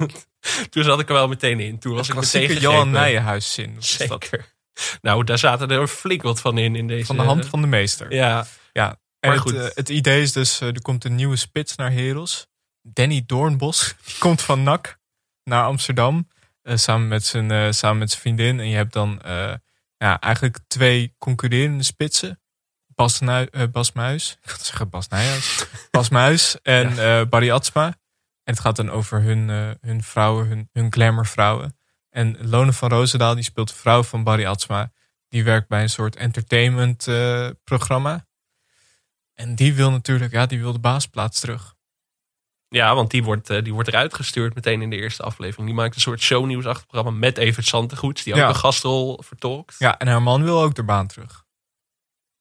toen 0.71 0.85
zat 0.85 1.01
ik 1.01 1.09
er 1.09 1.15
wel 1.15 1.29
meteen 1.29 1.61
in. 1.61 1.79
Toen 1.79 1.95
was 1.95 2.09
ik 2.09 2.15
meteen. 2.15 2.59
Johan 2.59 2.91
Nijenhuis 2.91 3.53
zin. 3.53 3.75
was 3.75 3.97
dat. 3.97 4.09
Zeker. 4.25 4.55
Nou, 5.01 5.25
daar 5.25 5.39
zaten 5.39 5.71
er 5.71 5.87
flink 5.89 6.23
wat 6.23 6.41
van 6.41 6.59
in. 6.59 6.77
in 6.77 6.87
deze, 6.87 7.07
Van 7.07 7.17
de 7.17 7.23
hand 7.23 7.47
van 7.47 7.61
de 7.61 7.67
meester. 7.67 8.15
Ja, 8.15 8.47
En 8.73 8.97
Maar 9.21 9.39
goed. 9.39 9.75
het 9.75 9.89
idee 9.89 10.23
is 10.23 10.33
dus, 10.33 10.61
er 10.61 10.83
komt 10.83 11.05
een 11.05 11.15
nieuwe 11.15 11.37
spits 11.37 11.77
naar 11.77 11.93
Heros. 11.93 12.47
Danny 12.83 13.23
Doornbos, 13.27 13.95
die 14.05 14.15
komt 14.29 14.43
van 14.43 14.63
NAC 14.63 14.99
naar 15.45 15.65
Amsterdam. 15.65 16.29
samen, 16.63 17.09
met 17.09 17.25
zijn, 17.27 17.75
samen 17.75 17.99
met 17.99 18.11
zijn 18.11 18.21
vriendin. 18.21 18.61
En 18.61 18.69
je 18.69 18.77
hebt 18.77 18.93
dan 18.93 19.23
ja, 20.01 20.21
eigenlijk 20.21 20.59
twee 20.67 21.15
concurrerende 21.19 21.85
spitsen. 21.85 22.41
Bas, 22.87 23.21
Nui- 23.21 23.49
eh, 23.51 23.69
Bas 23.73 23.93
Muis. 23.93 24.31
Ik 24.43 24.51
ga 24.51 24.57
zeggen 24.65 24.89
Bas 24.89 25.09
Nijhuis. 25.09 25.67
Bas 25.91 26.09
Muis 26.09 26.61
en 26.63 26.99
eh, 26.99 27.27
Barry 27.29 27.51
Atsma. 27.51 27.87
En 28.45 28.55
het 28.55 28.61
gaat 28.61 28.77
dan 28.77 28.91
over 28.91 29.23
hun, 29.23 29.51
eh, 29.51 29.71
hun 29.81 30.03
vrouwen, 30.03 30.47
hun, 30.47 30.69
hun 30.73 30.93
glamour 30.93 31.27
vrouwen. 31.27 31.77
En 32.11 32.49
Lone 32.49 32.73
van 32.73 32.89
Roosendaal, 32.91 33.35
die 33.35 33.45
speelt 33.45 33.69
de 33.69 33.75
vrouw 33.75 34.03
van 34.03 34.25
Barry 34.25 34.47
Atsma. 34.47 34.93
Die 35.29 35.45
werkt 35.45 35.69
bij 35.69 35.83
een 35.83 35.91
soort 35.91 36.17
entertainment 36.17 37.09
programma. 37.65 38.27
En 39.35 39.55
die 39.55 39.75
wil 39.75 39.91
natuurlijk, 39.91 40.33
ja, 40.33 40.47
die 40.47 40.61
wil 40.61 40.73
de 40.73 40.79
baasplaats 40.79 41.41
terug. 41.41 41.75
Ja, 42.73 42.95
want 42.95 43.11
die 43.11 43.25
wordt, 43.25 43.51
eh, 43.51 43.63
die 43.65 43.73
wordt 43.73 43.89
eruit 43.89 44.15
gestuurd 44.15 44.55
meteen 44.55 44.83
in 44.83 44.91
de 44.91 44.97
eerste 44.97 45.23
aflevering. 45.23 45.67
Die 45.67 45.77
maakt 45.77 45.95
een 45.95 46.01
soort 46.01 46.21
shownieuwsachtig 46.21 46.87
programma 46.87 47.19
met 47.19 47.39
Evert 47.39 47.67
Santegoeds. 47.67 48.23
Die 48.23 48.33
ook 48.33 48.39
Ja. 48.39 48.49
een 48.49 48.55
gastrol 48.55 49.21
vertolkt. 49.27 49.75
Ja, 49.79 49.99
en 49.99 50.09
haar 50.09 50.23
man 50.23 50.43
wil 50.45 50.63
ook 50.63 50.75
de 50.75 50.83
baan 50.83 51.07
terug. 51.07 51.45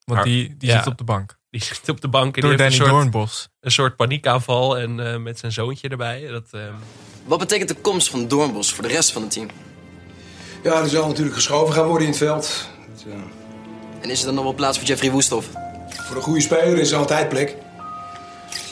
Want 0.05 0.23
die, 0.23 0.57
die 0.57 0.69
ja. 0.69 0.77
zit 0.77 0.87
op 0.87 0.97
de 0.97 1.03
bank. 1.03 1.37
Die 1.49 1.63
zit 1.63 1.89
op 1.89 2.01
de 2.01 2.07
bank 2.07 2.35
en 2.35 2.41
Door 2.41 2.51
die 2.55 2.61
heeft 2.61 2.77
Danny 2.77 2.91
een 2.93 3.01
soort, 3.01 3.11
Doornbos. 3.13 3.49
een 3.59 3.71
soort 3.71 3.95
paniekaanval. 3.95 4.77
En 4.77 5.11
eh, 5.13 5.19
met 5.19 5.39
zijn 5.39 5.51
zoontje 5.51 5.89
erbij. 5.89 6.27
Dat, 6.27 6.47
ehm, 6.51 6.73
Wat 7.23 7.39
betekent 7.39 7.69
de 7.69 7.75
komst 7.75 8.09
van 8.09 8.27
Doornbos 8.27 8.73
voor 8.73 8.83
de 8.83 8.89
rest 8.89 9.11
van 9.11 9.21
het 9.21 9.31
team? 9.31 9.47
Ja, 10.63 10.81
er 10.81 10.89
zal 10.89 11.07
natuurlijk 11.07 11.35
geschoven 11.35 11.73
gaan 11.73 11.85
worden 11.85 12.03
in 12.03 12.09
het 12.13 12.21
veld. 12.21 12.69
Het, 12.91 13.05
eh, 13.07 13.13
En 14.01 14.09
is 14.09 14.19
er 14.19 14.25
dan 14.25 14.35
nog 14.35 14.43
wel 14.43 14.53
plaats 14.53 14.77
voor 14.77 14.87
Jeffrey 14.87 15.11
Woesthoff? 15.11 15.47
voor 15.89 16.15
een 16.17 16.23
goede 16.23 16.41
speler 16.41 16.77
is 16.77 16.91
er 16.91 16.97
altijd 16.97 17.29
plek. 17.29 17.55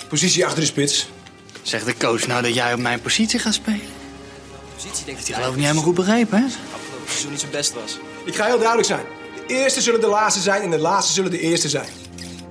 Positie 0.09 0.45
achter 0.45 0.59
de 0.59 0.65
spits. 0.65 1.07
Zegt 1.67 1.85
de 1.85 1.97
coach 1.97 2.27
nou 2.27 2.41
dat 2.41 2.53
jij 2.53 2.73
op 2.73 2.79
mijn 2.79 3.01
positie 3.01 3.39
gaat 3.39 3.53
spelen? 3.53 3.81
Positie 4.73 5.05
denk 5.05 5.17
ik 5.17 5.25
Die 5.25 5.33
geloof 5.33 5.49
ik 5.49 5.55
niet 5.55 5.63
helemaal 5.63 5.83
goed 5.85 5.95
begrepen, 5.95 6.37
hè? 6.39 6.45
afgelopen 6.45 7.07
seizoen 7.07 7.31
niet 7.31 7.39
zo 7.39 7.47
best 7.51 7.73
was. 7.73 7.97
Ik 8.25 8.35
ga 8.35 8.45
heel 8.45 8.57
duidelijk 8.57 8.87
zijn. 8.87 9.05
De 9.47 9.53
eerste 9.53 9.81
zullen 9.81 10.01
de 10.01 10.07
laatste 10.07 10.41
zijn 10.41 10.61
en 10.61 10.69
de 10.69 10.79
laatste 10.79 11.13
zullen 11.13 11.31
de 11.31 11.39
eerste 11.39 11.69
zijn. 11.69 11.89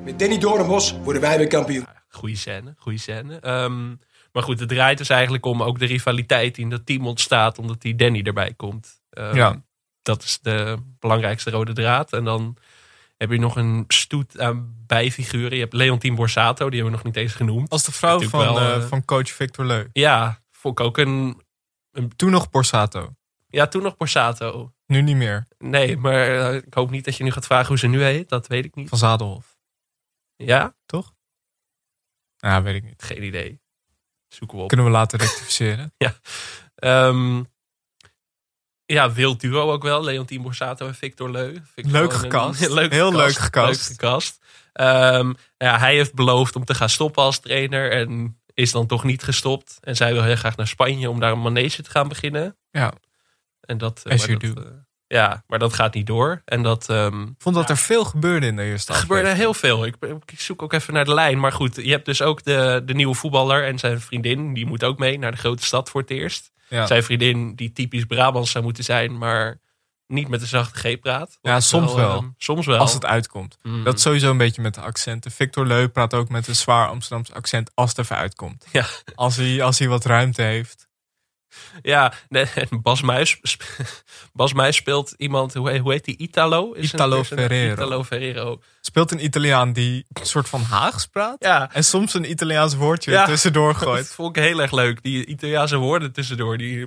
Met 0.05 0.19
Danny 0.19 0.39
Doornbos 0.39 0.95
worden 1.05 1.23
wij 1.23 1.39
weer 1.39 1.47
kampioen. 1.47 1.87
goede 2.09 2.37
scène, 2.37 2.75
goede 2.79 2.99
scène. 2.99 3.37
Ehm, 3.41 3.89
maar 4.33 4.43
goed, 4.43 4.61
het 4.61 4.69
draait 4.69 4.99
dus 4.99 5.09
eigenlijk 5.09 5.47
om 5.47 5.63
ook 5.63 5.79
de 5.79 5.87
rivaliteit 5.87 6.55
die 6.55 6.65
in 6.65 6.71
dat 6.71 6.87
team 6.87 7.07
ontstaat. 7.07 7.59
Omdat 7.59 7.81
die 7.81 7.95
Danny 7.95 8.23
erbij 8.23 8.53
komt. 8.57 9.01
Ehm, 9.11 9.35
Ja. 9.37 9.63
Dat 10.03 10.23
is 10.23 10.39
de 10.43 10.77
belangrijkste 10.99 11.51
rode 11.51 11.73
draad. 11.73 12.13
En 12.13 12.25
dan 12.25 12.57
heb 13.17 13.31
je 13.31 13.39
nog 13.39 13.57
een 13.57 13.85
stoet 13.89 14.41
aan 14.41 14.75
bijfiguren. 14.87 15.55
Je 15.55 15.63
hebt 15.63 15.73
Leontien 15.73 16.15
Borsato, 16.15 16.71
die 16.71 16.81
hebben 16.81 16.99
we 16.99 17.05
nog 17.05 17.15
niet 17.15 17.25
eens 17.25 17.35
genoemd. 17.35 17.71
Als 17.71 17.85
de 17.85 17.93
vrouw 17.93 18.21
van, 18.21 18.41
wel, 18.41 18.59
eh, 18.61 18.75
eh, 18.75 18.83
van 18.83 19.05
coach 19.05 19.29
Victor 19.29 19.65
Leu. 19.65 19.87
Ja, 19.93 20.43
vond 20.51 20.79
ik 20.79 20.85
ook 20.85 20.99
een... 20.99 21.43
Toen 22.17 22.31
nog 22.31 22.51
Borsato. 22.51 23.15
Ja, 23.47 23.67
toen 23.67 23.83
nog 23.83 23.97
Borsato. 23.97 24.73
Nu 24.87 25.03
niet 25.03 25.17
meer. 25.17 25.47
Nee, 25.59 25.97
maar 25.97 26.51
eh, 26.51 26.55
ik 26.55 26.75
hoop 26.75 26.91
niet 26.91 27.05
dat 27.05 27.17
je 27.17 27.25
nu 27.25 27.31
gaat 27.31 27.47
vragen 27.47 27.69
hoe 27.69 27.79
ze 27.79 27.87
nu 27.87 28.03
heet. 28.03 28.29
Dat 28.29 28.47
weet 28.47 28.65
ik 28.65 28.75
niet. 28.75 28.89
Van 28.89 28.99
Zadelhof. 28.99 29.59
Ja? 30.37 30.75
Toch? 30.87 31.15
Ja, 32.37 32.63
weet 32.63 32.75
ik 32.75 32.85
niet. 32.85 33.03
Geen 33.03 33.25
idee. 33.25 33.61
Zoeken 34.29 34.57
we 34.57 34.63
op. 34.63 34.69
Kunnen 34.69 34.87
we 34.87 34.93
later 34.93 35.19
rectificeren. 35.19 35.93
Ehm, 36.77 37.43
ja, 38.87 39.13
wild 39.13 39.41
duo 39.41 39.73
ook 39.73 39.83
wel. 39.83 40.05
Leontien 40.05 40.43
Borsato 40.43 40.87
en 40.87 40.95
Victor 40.95 41.31
Leu. 41.31 41.57
Leuk 41.75 42.13
leuk 42.71 42.93
Heel 42.93 43.13
leuk 43.13 43.37
gecast. 43.37 44.41
Ehm, 44.73 45.33
ja, 45.57 45.79
hij 45.79 45.95
heeft 45.95 46.15
beloofd 46.15 46.57
om 46.57 46.65
te 46.65 46.75
gaan 46.75 46.89
stoppen 46.89 47.23
als 47.23 47.39
trainer. 47.39 47.93
En 47.93 48.41
is 48.55 48.73
dan 48.73 48.87
toch 48.87 49.05
niet 49.05 49.23
gestopt. 49.23 49.79
En 49.81 49.97
zij 49.97 50.13
wil 50.13 50.23
heel 50.23 50.37
graag 50.37 50.57
naar 50.57 50.67
Spanje 50.67 51.11
om 51.11 51.21
daar 51.21 51.33
een 51.33 51.43
manege 51.43 51.83
te 51.83 51.91
gaan 51.91 52.09
beginnen. 52.09 52.57
Ja. 52.71 52.93
En 53.61 53.79
dat, 53.79 54.01
eh, 54.05 54.13
As 54.13 54.27
maar 54.27 54.37
you 54.37 54.55
dat, 54.55 54.65
eh, 54.65 54.71
ja, 55.07 55.45
maar 55.47 55.59
dat 55.59 55.73
gaat 55.73 55.95
niet 55.95 56.07
door. 56.07 56.43
En 56.45 56.63
dat 56.63 56.89
ehm, 56.89 57.23
Ik 57.23 57.35
vond 57.39 57.55
dat 57.55 57.71
er 57.71 57.77
veel 57.77 58.05
gebeurde 58.05 58.47
in 58.47 58.57
de 58.57 58.63
eerste 58.63 58.93
er 58.93 58.99
gebeurde 58.99 59.29
heel 59.29 59.55
veel. 59.55 59.87
Ik, 59.87 59.97
ik 60.33 60.41
zoek 60.41 60.63
ook 60.63 60.73
even 60.73 60.95
naar 60.95 61.05
de 61.05 61.15
lijn. 61.15 61.41
Maar 61.41 61.53
goed, 61.53 61.77
je 61.77 61.91
hebt 61.91 62.05
dus 62.05 62.23
ook 62.23 62.45
de, 62.45 62.83
de 62.85 62.95
nieuwe 62.95 63.15
voetballer 63.15 63.65
en 63.65 63.79
zijn 63.79 64.01
vriendin. 64.01 64.55
Die 64.55 64.67
moet 64.67 64.85
ook 64.85 64.99
mee 64.99 65.19
naar 65.19 65.31
de 65.31 65.37
grote 65.37 65.65
stad 65.65 65.91
voor 65.91 66.01
het 66.01 66.11
eerst. 66.11 66.53
Ja. 66.69 66.87
Zijn 66.87 67.03
vriendin 67.03 67.55
die 67.55 67.73
typisch 67.73 68.05
Brabants 68.05 68.51
zou 68.51 68.65
moeten 68.65 68.85
zijn, 68.85 69.19
maar 69.19 69.61
niet 70.07 70.29
met 70.29 70.41
een 70.41 70.47
zachte 70.47 70.79
G 70.79 71.01
praat. 71.01 71.39
Ja, 71.43 71.61
soms 71.61 71.95
wel. 71.95 72.17
eh, 72.17 72.25
soms 72.39 72.67
wel. 72.67 72.79
Als 72.79 72.93
het 72.93 73.05
uitkomt. 73.05 73.57
Mm. 73.63 73.85
Dat 73.85 73.95
is 73.95 74.03
sowieso 74.03 74.31
een 74.31 74.37
beetje 74.37 74.63
met 74.63 74.75
de 74.75 74.81
accenten. 74.81 75.31
Victor 75.31 75.67
Leu 75.67 75.87
praat 75.89 76.15
ook 76.15 76.29
met 76.29 76.49
een 76.49 76.57
zwaar 76.57 76.89
Amsterdamse 76.89 77.35
accent 77.35 77.71
als 77.75 77.91
het 77.91 77.99
even 77.99 78.17
uitkomt. 78.17 78.67
Ja. 78.73 78.87
Als 79.15 79.37
hij, 79.37 79.63
als 79.63 79.79
hij 79.79 79.89
wat 79.89 80.05
ruimte 80.05 80.43
heeft. 80.43 80.86
Ja, 81.83 82.13
nee, 82.29 82.47
Bas 82.83 83.03
Muis, 83.03 83.39
sp- 83.43 83.63
Bas 84.33 84.53
Muis 84.53 84.77
speelt 84.77 85.15
iemand, 85.17 85.55
hoe 85.55 85.71
heet, 85.71 85.81
hoe 85.81 85.93
heet 85.93 86.05
die? 86.05 86.17
Italo? 86.17 86.73
Is 86.73 86.93
Italo? 86.93 87.23
Ferrero. 87.25 87.73
Italo 87.73 88.03
Ferrero. 88.03 88.61
Speelt 88.81 89.11
een 89.13 89.25
Italiaan 89.25 89.73
die 89.73 90.07
een 90.13 90.27
soort 90.27 90.49
van 90.49 90.63
Haags 90.63 91.07
praat. 91.07 91.37
Ja, 91.39 91.73
En 91.73 91.85
soms 91.85 92.15
een 92.15 92.31
Italiaans 92.31 92.75
woordje 92.75 93.11
Ja. 93.11 93.25
tussendoor 93.25 93.73
dat 93.79 93.83
gooit. 93.83 94.09
vond 94.09 94.37
ik 94.37 94.43
heel 94.43 94.61
erg 94.61 94.73
leuk. 94.73 95.03
Die 95.03 95.27
Italiaanse 95.27 95.77
woorden 95.77 96.13
tussendoor, 96.13 96.57
die 96.59 96.87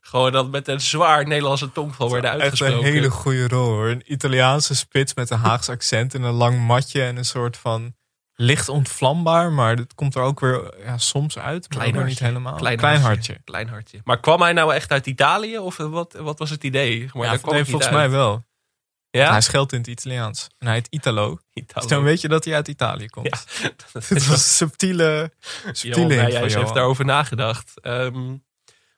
gewoon 0.00 0.32
dan 0.32 0.50
met 0.50 0.68
een 0.68 0.80
zwaar 0.80 1.26
Nederlandse 1.26 1.72
tongval 1.72 2.10
werden 2.10 2.30
Echt 2.30 2.40
uitgesproken. 2.40 2.78
een 2.78 2.92
hele 2.92 3.10
goede 3.10 3.48
rol 3.48 3.66
hoor. 3.68 3.88
Een 3.88 4.12
Italiaanse 4.12 4.74
spits 4.74 5.14
met 5.14 5.30
een 5.30 5.38
Haags 5.38 5.68
accent 5.68 6.14
en 6.14 6.22
een 6.22 6.32
lang 6.34 6.58
matje 6.66 7.02
en 7.02 7.16
een 7.16 7.24
soort 7.24 7.56
van 7.56 7.94
licht 8.34 8.68
ontvlambaar. 8.68 9.52
Maar 9.52 9.76
dat 9.76 9.94
komt 9.94 10.14
er 10.14 10.22
ook 10.22 10.40
weer 10.40 10.74
ja, 10.84 10.98
soms 10.98 11.38
uit. 11.38 11.66
Weer 11.78 12.04
niet 12.04 12.18
helemaal. 12.18 12.54
Klein, 12.54 12.76
Klein 12.76 13.00
hartje. 13.00 13.32
hartje. 13.32 13.44
Klein 13.44 13.68
hartje. 13.68 14.00
Maar 14.04 14.20
kwam 14.20 14.40
hij 14.42 14.52
nou 14.52 14.74
echt 14.74 14.90
uit 14.90 15.06
Italië? 15.06 15.58
Of 15.58 15.76
wat, 15.76 16.12
wat 16.12 16.38
was 16.38 16.50
het 16.50 16.64
idee? 16.64 17.08
Maar 17.12 17.26
Ja, 17.32 17.36
kwam 17.36 17.54
nee, 17.54 17.64
volgens 17.64 17.90
mij 17.90 18.00
uit. 18.02 18.10
wel. 18.10 18.44
Ja? 19.10 19.30
Hij 19.30 19.40
scheldt 19.40 19.72
in 19.72 19.78
het 19.78 19.86
Italiaans. 19.86 20.48
En 20.58 20.66
hij 20.66 20.76
heet 20.76 20.86
Italo. 20.90 21.38
Italo. 21.52 21.80
Dus 21.80 21.86
dan 21.96 22.02
weet 22.02 22.20
je 22.20 22.28
dat 22.28 22.44
hij 22.44 22.54
uit 22.54 22.68
Italië 22.68 23.08
komt. 23.08 23.44
Ja, 23.62 23.68
dat 23.92 24.08
was 24.08 24.10
een 24.28 24.38
subtiele, 24.38 25.30
Johan 25.60 25.74
subtiele 25.74 26.06
Nijhuis 26.08 26.32
van 26.34 26.42
heeft 26.42 26.54
Johan. 26.54 26.74
daarover 26.74 27.04
nagedacht. 27.04 27.80
Ehm, 27.80 28.36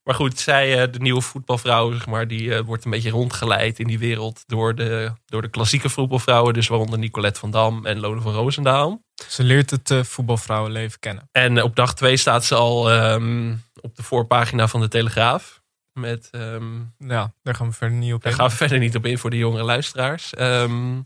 maar 0.03 0.15
goed, 0.15 0.39
zij, 0.41 0.83
eh, 0.83 0.93
de 0.93 0.99
nieuwe 0.99 1.21
voetbalvrouw, 1.21 1.93
zeg 1.93 2.07
maar, 2.07 2.29
die 2.29 2.55
eh, 2.55 2.61
wordt 2.65 2.85
een 2.85 2.91
beetje 2.91 3.11
rondgeleid 3.11 3.79
in 3.79 3.87
die 3.87 3.99
wereld 3.99 4.43
door 4.47 4.75
de, 4.75 5.13
door 5.27 5.43
de 5.43 5.49
klassieke 5.51 5.89
voetbalvrouwen. 5.89 6.55
Dus 6.55 6.69
waaronder 6.69 6.99
Nicolette 6.99 7.41
van 7.41 7.51
Dam 7.51 7.87
en 7.87 7.99
Lone 8.01 8.21
van 8.21 8.33
Roosendaal. 8.33 9.05
Ze 9.29 9.43
leert 9.43 9.71
het 9.71 9.91
eh, 9.91 10.03
voetbalvrouwenleven 10.03 10.99
kennen. 11.01 11.29
En 11.33 11.63
op 11.63 11.77
dag 11.77 11.95
twee 11.95 12.17
staat 12.17 12.45
ze 12.45 12.55
al 12.55 12.91
ehm, 12.91 13.55
op 13.81 13.97
de 13.97 14.03
voorpagina 14.03 14.69
van 14.69 14.81
de 14.81 14.89
Telegraaf. 14.89 15.63
Met, 15.93 16.29
ehm, 16.31 16.81
Ja, 16.99 17.33
daar 17.43 17.55
gaan 17.55 17.67
we 17.69 17.73
verder 17.73 17.97
niet 17.99 18.13
op 18.13 18.23
daar 18.23 18.33
in. 18.33 18.39
gaan 18.39 18.49
we 18.49 18.55
verder 18.57 18.79
niet 18.79 18.97
op 18.97 19.07
in 19.07 19.19
voor 19.19 19.31
de 19.31 19.37
jongere 19.39 19.63
luisteraars. 19.65 20.35
Ehm, 20.35 21.01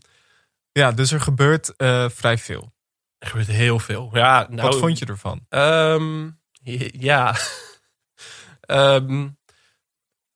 Ja, 0.71 0.91
dus 0.91 1.11
er 1.11 1.21
gebeurt 1.21 1.75
eh, 1.75 2.09
vrij 2.09 2.37
veel. 2.37 2.73
er 3.17 3.27
gebeurt 3.27 3.47
heel 3.47 3.79
veel. 3.79 4.09
Ja, 4.13 4.47
nou, 4.49 4.69
Wat 4.69 4.79
vond 4.79 4.99
je 4.99 5.05
ervan? 5.05 5.45
Ja. 6.99 7.35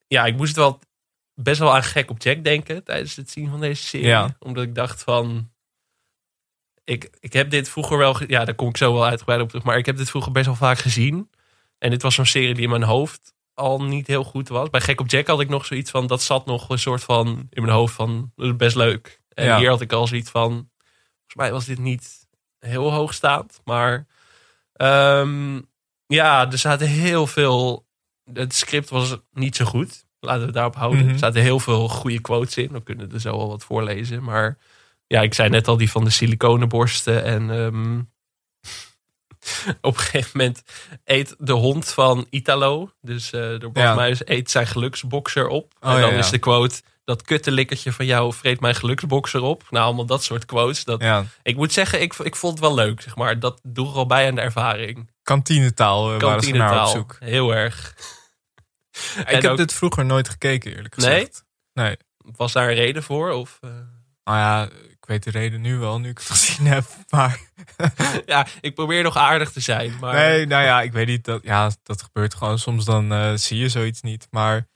Ja, 0.08 0.26
ik 0.26 0.36
moest 0.36 0.56
wel 0.56 0.80
best 1.34 1.60
wel 1.60 1.76
aan 1.76 1.84
gek 1.84 2.10
op 2.10 2.22
Jack 2.22 2.44
denken 2.44 2.84
tijdens 2.84 3.16
het 3.16 3.30
zien 3.30 3.50
van 3.50 3.60
deze 3.60 3.84
serie. 3.84 4.08
Ja. 4.08 4.36
Omdat 4.40 4.64
ik 4.64 4.76
dacht 4.76 5.04
van... 5.04 5.54
Ik, 6.86 7.10
ik 7.20 7.34
heb 7.34 7.50
dit 7.50 7.70
vroeger 7.70 7.98
wel... 7.98 8.16
Ja, 8.28 8.46
daar 8.46 8.56
kom 8.56 8.68
ik 8.70 8.78
zo 8.78 8.94
wel 8.94 9.06
uitgebreid 9.06 9.42
op 9.42 9.48
terug. 9.48 9.64
Maar 9.64 9.78
ik 9.78 9.86
heb 9.86 9.98
dit 9.98 10.10
vroeger 10.10 10.32
best 10.32 10.46
wel 10.46 10.56
vaak 10.56 10.78
gezien. 10.78 11.30
En 11.78 11.90
dit 11.90 12.02
was 12.02 12.16
zo'n 12.16 12.26
serie 12.26 12.54
die 12.54 12.64
in 12.64 12.70
mijn 12.70 12.84
hoofd 12.84 13.34
al 13.54 13.84
niet 13.84 14.08
heel 14.08 14.24
goed 14.24 14.48
was. 14.50 14.70
Bij 14.70 14.82
Gek 14.82 15.00
op 15.00 15.10
Jack 15.10 15.28
had 15.28 15.40
ik 15.40 15.50
nog 15.50 15.66
zoiets 15.66 15.92
van... 15.92 16.08
Dat 16.08 16.22
zat 16.22 16.46
nog 16.46 16.70
een 16.70 16.80
soort 16.80 17.04
van 17.04 17.48
in 17.50 17.62
mijn 17.62 17.74
hoofd 17.74 17.94
van... 17.94 18.32
Best 18.58 18.76
leuk. 18.76 19.22
En 19.30 19.46
Ja. 19.46 19.58
hier 19.58 19.70
had 19.70 19.82
ik 19.82 19.92
al 19.94 20.08
zoiets 20.08 20.30
van... 20.30 20.52
Volgens 20.52 21.36
mij 21.36 21.52
was 21.52 21.66
dit 21.66 21.80
niet 21.80 22.28
heel 22.60 22.92
hoog 22.94 23.14
staand. 23.14 23.62
Maar 23.64 24.06
ehm, 24.74 25.62
ja, 26.08 26.52
er 26.52 26.58
zaten 26.58 26.88
heel 26.88 27.28
veel... 27.28 27.88
Het 28.34 28.56
script 28.56 28.90
was 28.90 29.18
niet 29.32 29.56
zo 29.56 29.66
goed. 29.66 30.06
Laten 30.20 30.40
we 30.40 30.46
het 30.46 30.56
daarop 30.56 30.76
houden. 30.76 31.04
Mhm. 31.04 31.10
Er 31.14 31.18
zaten 31.20 31.42
heel 31.42 31.60
veel 31.60 31.88
goede 31.90 32.22
quotes 32.22 32.58
in. 32.58 32.72
We 32.72 32.84
kunnen 32.84 33.12
er 33.12 33.20
zo 33.22 33.32
al 33.32 33.48
wat 33.48 33.64
voorlezen. 33.64 34.24
Maar 34.24 34.58
ja, 35.08 35.22
ik 35.22 35.34
zei 35.34 35.50
net 35.50 35.68
al 35.68 35.78
die 35.78 35.92
van 35.92 36.04
de 36.04 36.10
siliconenborsten. 36.10 37.24
En 37.24 37.50
ehm, 37.52 38.00
op 39.82 39.94
een 39.98 40.00
gegeven 40.04 40.30
moment 40.34 40.64
eet 41.04 41.36
de 41.38 41.52
hond 41.54 41.90
van 41.90 42.28
Italo, 42.30 42.92
dus 43.02 43.32
eh 43.32 43.60
door 43.60 43.72
Bas 43.72 43.84
Ja. 44.20 44.26
Eet 44.26 44.52
zijn 44.52 44.68
geluksboxer 44.68 45.48
op. 45.48 45.74
Oh, 45.80 45.90
en 45.94 46.00
dan 46.00 46.10
ja, 46.10 46.14
ja. 46.16 46.20
is 46.20 46.30
de 46.30 46.40
quote, 46.40 46.82
dat 47.04 47.22
kuttelikkertje 47.22 47.92
van 47.94 48.06
jou 48.06 48.34
vreet 48.34 48.60
mijn 48.60 48.76
geluksboxer 48.76 49.42
op. 49.42 49.64
Nou, 49.70 49.86
allemaal 49.86 50.06
dat 50.06 50.24
soort 50.24 50.46
quotes. 50.46 50.84
Dat, 50.84 51.04
Ik 51.44 51.56
moet 51.56 51.74
zeggen, 51.74 52.02
ik, 52.02 52.14
ik 52.14 52.36
vond 52.36 52.54
het 52.54 52.62
wel 52.62 52.74
leuk, 52.76 53.02
zeg 53.02 53.16
maar. 53.16 53.40
Dat 53.40 53.60
droeg 53.64 53.96
al 53.96 54.06
bij 54.06 54.28
aan 54.28 54.36
de 54.36 54.42
ervaring. 54.42 55.12
kantinetaal 55.24 56.14
eh, 56.14 56.20
waren 56.22 56.42
ze 56.44 56.52
naar 56.52 56.82
op 56.82 56.88
zoek. 56.88 57.16
heel 57.20 57.56
erg. 57.56 57.96
Ik 59.18 59.28
heb 59.28 59.46
ook- 59.46 59.58
dit 59.58 59.74
vroeger 59.74 60.06
nooit 60.06 60.30
gekeken, 60.30 60.76
eerlijk 60.76 60.96
Nee? 60.98 61.10
gezegd. 61.10 61.46
Nee? 61.74 61.98
Was 62.18 62.52
daar 62.54 62.70
een 62.70 62.76
reden 62.76 63.04
voor? 63.04 63.32
Of, 63.32 63.58
eh? 63.62 63.70
Nou 64.26 64.38
ja, 64.38 64.70
ik 64.90 65.06
weet 65.06 65.24
de 65.24 65.32
reden 65.40 65.62
nu 65.62 65.78
wel, 65.78 66.00
nu 66.00 66.10
ik 66.10 66.18
het 66.18 66.30
gezien 66.38 66.66
heb. 66.66 66.86
Maar 67.10 67.40
ja, 68.26 68.48
ik 68.62 68.76
probeer 68.76 69.04
nog 69.04 69.18
aardig 69.18 69.52
te 69.52 69.60
zijn. 69.60 70.00
Maar 70.00 70.16
nee, 70.16 70.46
nou 70.46 70.64
ja, 70.64 70.82
ik 70.82 70.92
weet 70.92 71.08
niet. 71.08 71.26
Dat, 71.26 71.44
ja, 71.44 71.72
dat 71.84 72.02
gebeurt 72.02 72.34
gewoon. 72.34 72.60
Soms 72.60 72.86
dan 72.86 73.12
eh, 73.12 73.34
zie 73.36 73.58
je 73.58 73.70
zoiets 73.70 74.02
niet. 74.02 74.28
Maar 74.32 74.68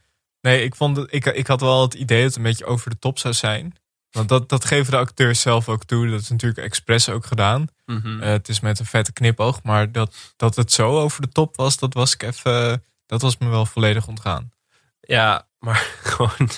nee, 0.41 0.63
ik, 0.63 0.75
vond 0.75 0.97
het, 0.97 1.13
ik, 1.13 1.25
ik 1.25 1.47
had 1.47 1.61
wel 1.61 1.81
het 1.81 1.93
idee 1.93 2.17
dat 2.17 2.27
het 2.27 2.37
een 2.37 2.43
beetje 2.43 2.65
over 2.65 2.89
de 2.89 2.99
top 2.99 3.19
zou 3.19 3.33
zijn. 3.33 3.75
Want 4.11 4.29
dat, 4.29 4.49
dat 4.49 4.65
geven 4.65 4.91
de 4.91 4.97
acteurs 4.97 5.41
zelf 5.41 5.69
ook 5.69 5.83
toe. 5.83 6.09
Dat 6.09 6.21
is 6.21 6.29
natuurlijk 6.29 6.65
expres 6.65 7.09
ook 7.09 7.25
gedaan. 7.25 7.67
Mhm. 7.85 8.21
Eh, 8.21 8.29
het 8.29 8.49
is 8.49 8.59
met 8.59 8.79
een 8.79 8.85
vette 8.85 9.13
knipoog. 9.13 9.63
Maar 9.63 9.91
dat, 9.91 10.33
dat 10.35 10.55
het 10.55 10.71
zo 10.71 10.99
over 10.99 11.21
de 11.21 11.29
top 11.29 11.55
was, 11.55 11.77
dat 11.77 11.93
was 11.93 12.13
ik 12.13 12.23
even. 12.23 12.83
Dat 13.05 13.21
was 13.21 13.37
me 13.37 13.49
wel 13.49 13.65
volledig 13.65 14.07
ontgaan. 14.07 14.51
Ja, 14.99 15.47
maar 15.59 15.75
gewoon 16.13 16.49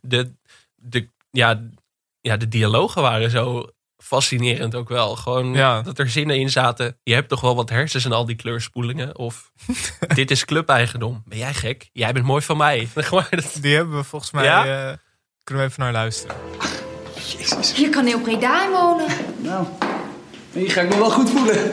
de, 0.00 0.34
de, 0.74 1.08
ja, 1.30 1.60
ja, 2.22 2.36
de 2.36 2.48
dialogen 2.48 3.02
waren 3.02 3.30
zo 3.30 3.66
fascinerend 3.96 4.74
ook 4.74 4.88
wel. 4.88 5.16
Gewoon 5.16 5.54
Ja. 5.54 5.82
dat 5.82 5.98
er 5.98 6.08
zinnen 6.08 6.38
in 6.38 6.50
zaten. 6.50 6.98
Je 7.02 7.14
hebt 7.14 7.28
toch 7.28 7.40
wel 7.40 7.54
wat 7.56 7.70
hersens 7.70 8.04
en 8.04 8.12
al 8.12 8.24
die 8.26 8.36
kleurspoelingen. 8.36 9.18
Of 9.18 9.50
dit 10.14 10.30
is 10.30 10.44
clubeigendom. 10.44 11.22
Ben 11.26 11.38
jij 11.38 11.54
gek? 11.54 11.88
Jij 11.92 12.12
bent 12.12 12.24
mooi 12.26 12.42
van 12.42 12.56
mij. 12.56 12.88
Die 13.60 13.74
hebben 13.74 13.96
we 13.96 14.04
volgens 14.04 14.30
mij. 14.30 14.44
Ja? 14.44 14.64
eh, 14.90 14.96
kunnen 15.44 15.64
we 15.64 15.70
even 15.70 15.82
naar 15.82 15.92
luisteren? 15.92 16.36
Jezus. 17.38 17.74
Hier 17.74 17.88
kan 17.90 18.06
heel 18.06 18.20
Breda 18.20 18.64
in 18.64 18.70
wonen. 18.70 19.06
Nou, 19.38 19.66
hier 20.52 20.70
ga 20.70 20.80
ik 20.80 20.88
me 20.88 20.96
wel 20.98 21.10
goed 21.10 21.30
voelen. 21.30 21.70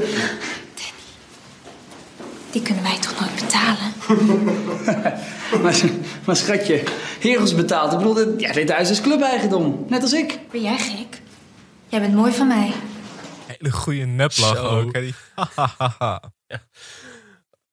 Die 2.51 2.61
kunnen 2.61 2.83
wij 2.83 2.99
toch 2.99 3.19
nooit 3.19 3.35
betalen? 3.35 3.87
Maar, 5.61 5.79
maar 6.25 6.35
schatje, 6.35 6.83
Heros 7.19 7.55
betaalt. 7.55 7.91
Ik 7.91 7.97
bedoel, 7.97 8.13
dit- 8.13 8.39
ja, 8.41 8.51
dit 8.51 8.71
huis 8.71 8.89
is 8.89 9.01
clubeigendom. 9.01 9.85
Net 9.87 10.01
als 10.01 10.13
ik. 10.13 10.39
Ben 10.51 10.61
jij 10.61 10.77
gek? 10.77 11.21
Jij 11.87 11.99
bent 12.01 12.13
mooi 12.15 12.31
van 12.33 12.47
mij. 12.47 12.71
Hele 13.47 13.71
goede 13.71 14.05
neplach 14.05 14.55
Zo. 14.55 14.63
ook. 14.67 14.93
Hè? 14.95 15.01
Die, 15.01 15.13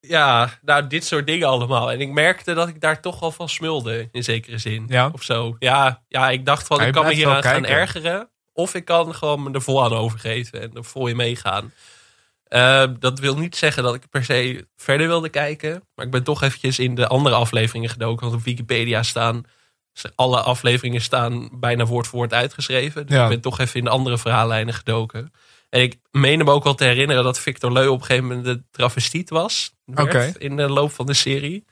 Ja, 0.00 0.50
nou, 0.62 0.87
dit 0.87 1.04
soort 1.04 1.26
dingen 1.26 1.49
allemaal. 1.49 1.92
En 1.92 2.00
ik 2.00 2.11
merkte 2.12 2.54
dat 2.54 2.68
ik 2.68 2.80
daar 2.80 3.00
toch 3.00 3.21
wel 3.21 3.30
van 3.33 3.49
smulde, 3.49 4.09
in 4.12 4.25
zekere 4.25 4.59
zin. 4.59 4.85
Ja? 4.88 5.11
Of 5.12 5.23
zo. 5.23 5.56
Ja, 5.59 6.02
ja 6.09 6.30
ik 6.30 6.47
dacht 6.47 6.66
van, 6.66 6.80
ik 6.80 6.92
kan 6.92 7.06
me 7.06 7.14
hier 7.14 7.28
aan 7.28 7.42
gaan 7.42 7.64
ergeren. 7.64 8.30
Of 8.52 8.75
ik 8.75 8.85
kan 8.85 9.14
gewoon 9.14 9.42
me 9.42 9.50
er 9.52 9.62
vol 9.62 9.85
aan 9.85 9.92
overgeven 9.92 10.61
en 10.62 10.71
er 10.75 10.85
vol 10.85 11.06
in 11.06 11.16
meegaan. 11.16 11.73
Eh, 12.49 12.85
dat 12.99 13.19
wil 13.19 13.38
niet 13.38 13.57
zeggen 13.57 13.83
dat 13.83 13.95
ik 13.95 14.09
per 14.11 14.25
se 14.25 14.67
verder 14.76 15.07
wilde 15.07 15.29
kijken. 15.29 15.83
Maar 15.95 16.05
ik 16.05 16.11
ben 16.11 16.23
toch 16.23 16.43
eventjes 16.43 16.79
in 16.79 16.95
de 16.95 17.07
andere 17.07 17.35
afleveringen 17.35 17.91
gedoken. 17.91 18.26
Want 18.26 18.38
op 18.38 18.45
Wikipedia 18.45 19.03
staan... 19.03 19.45
Alle 20.15 20.41
afleveringen 20.41 21.00
staan 21.00 21.49
bijna 21.53 21.85
woord 21.85 22.07
voor 22.07 22.19
woord 22.19 22.33
uitgeschreven. 22.35 23.07
Dus 23.07 23.17
Ja. 23.17 23.23
ik 23.23 23.29
ben 23.29 23.41
toch 23.41 23.59
even 23.59 23.79
in 23.79 23.85
de 23.85 23.91
andere 23.91 24.19
verhaallijnen 24.19 24.75
gedoken. 24.75 25.33
En 25.69 25.83
ik 25.83 25.97
meen 26.11 26.45
me 26.45 26.50
ook 26.50 26.65
wel 26.65 26.75
te 26.75 26.85
herinneren 26.85 27.25
dat 27.25 27.38
Victor 27.38 27.73
Leu 27.73 27.87
op 27.87 28.00
een 28.00 28.05
gegeven 28.07 28.26
moment 28.29 28.45
de 28.45 28.62
travestiet 28.71 29.31
was. 29.31 29.75
werd. 30.12 30.37
In 30.37 30.57
de 30.57 30.69
loop 30.69 30.93
van 30.93 31.07
de 31.07 31.15
serie. 31.15 31.65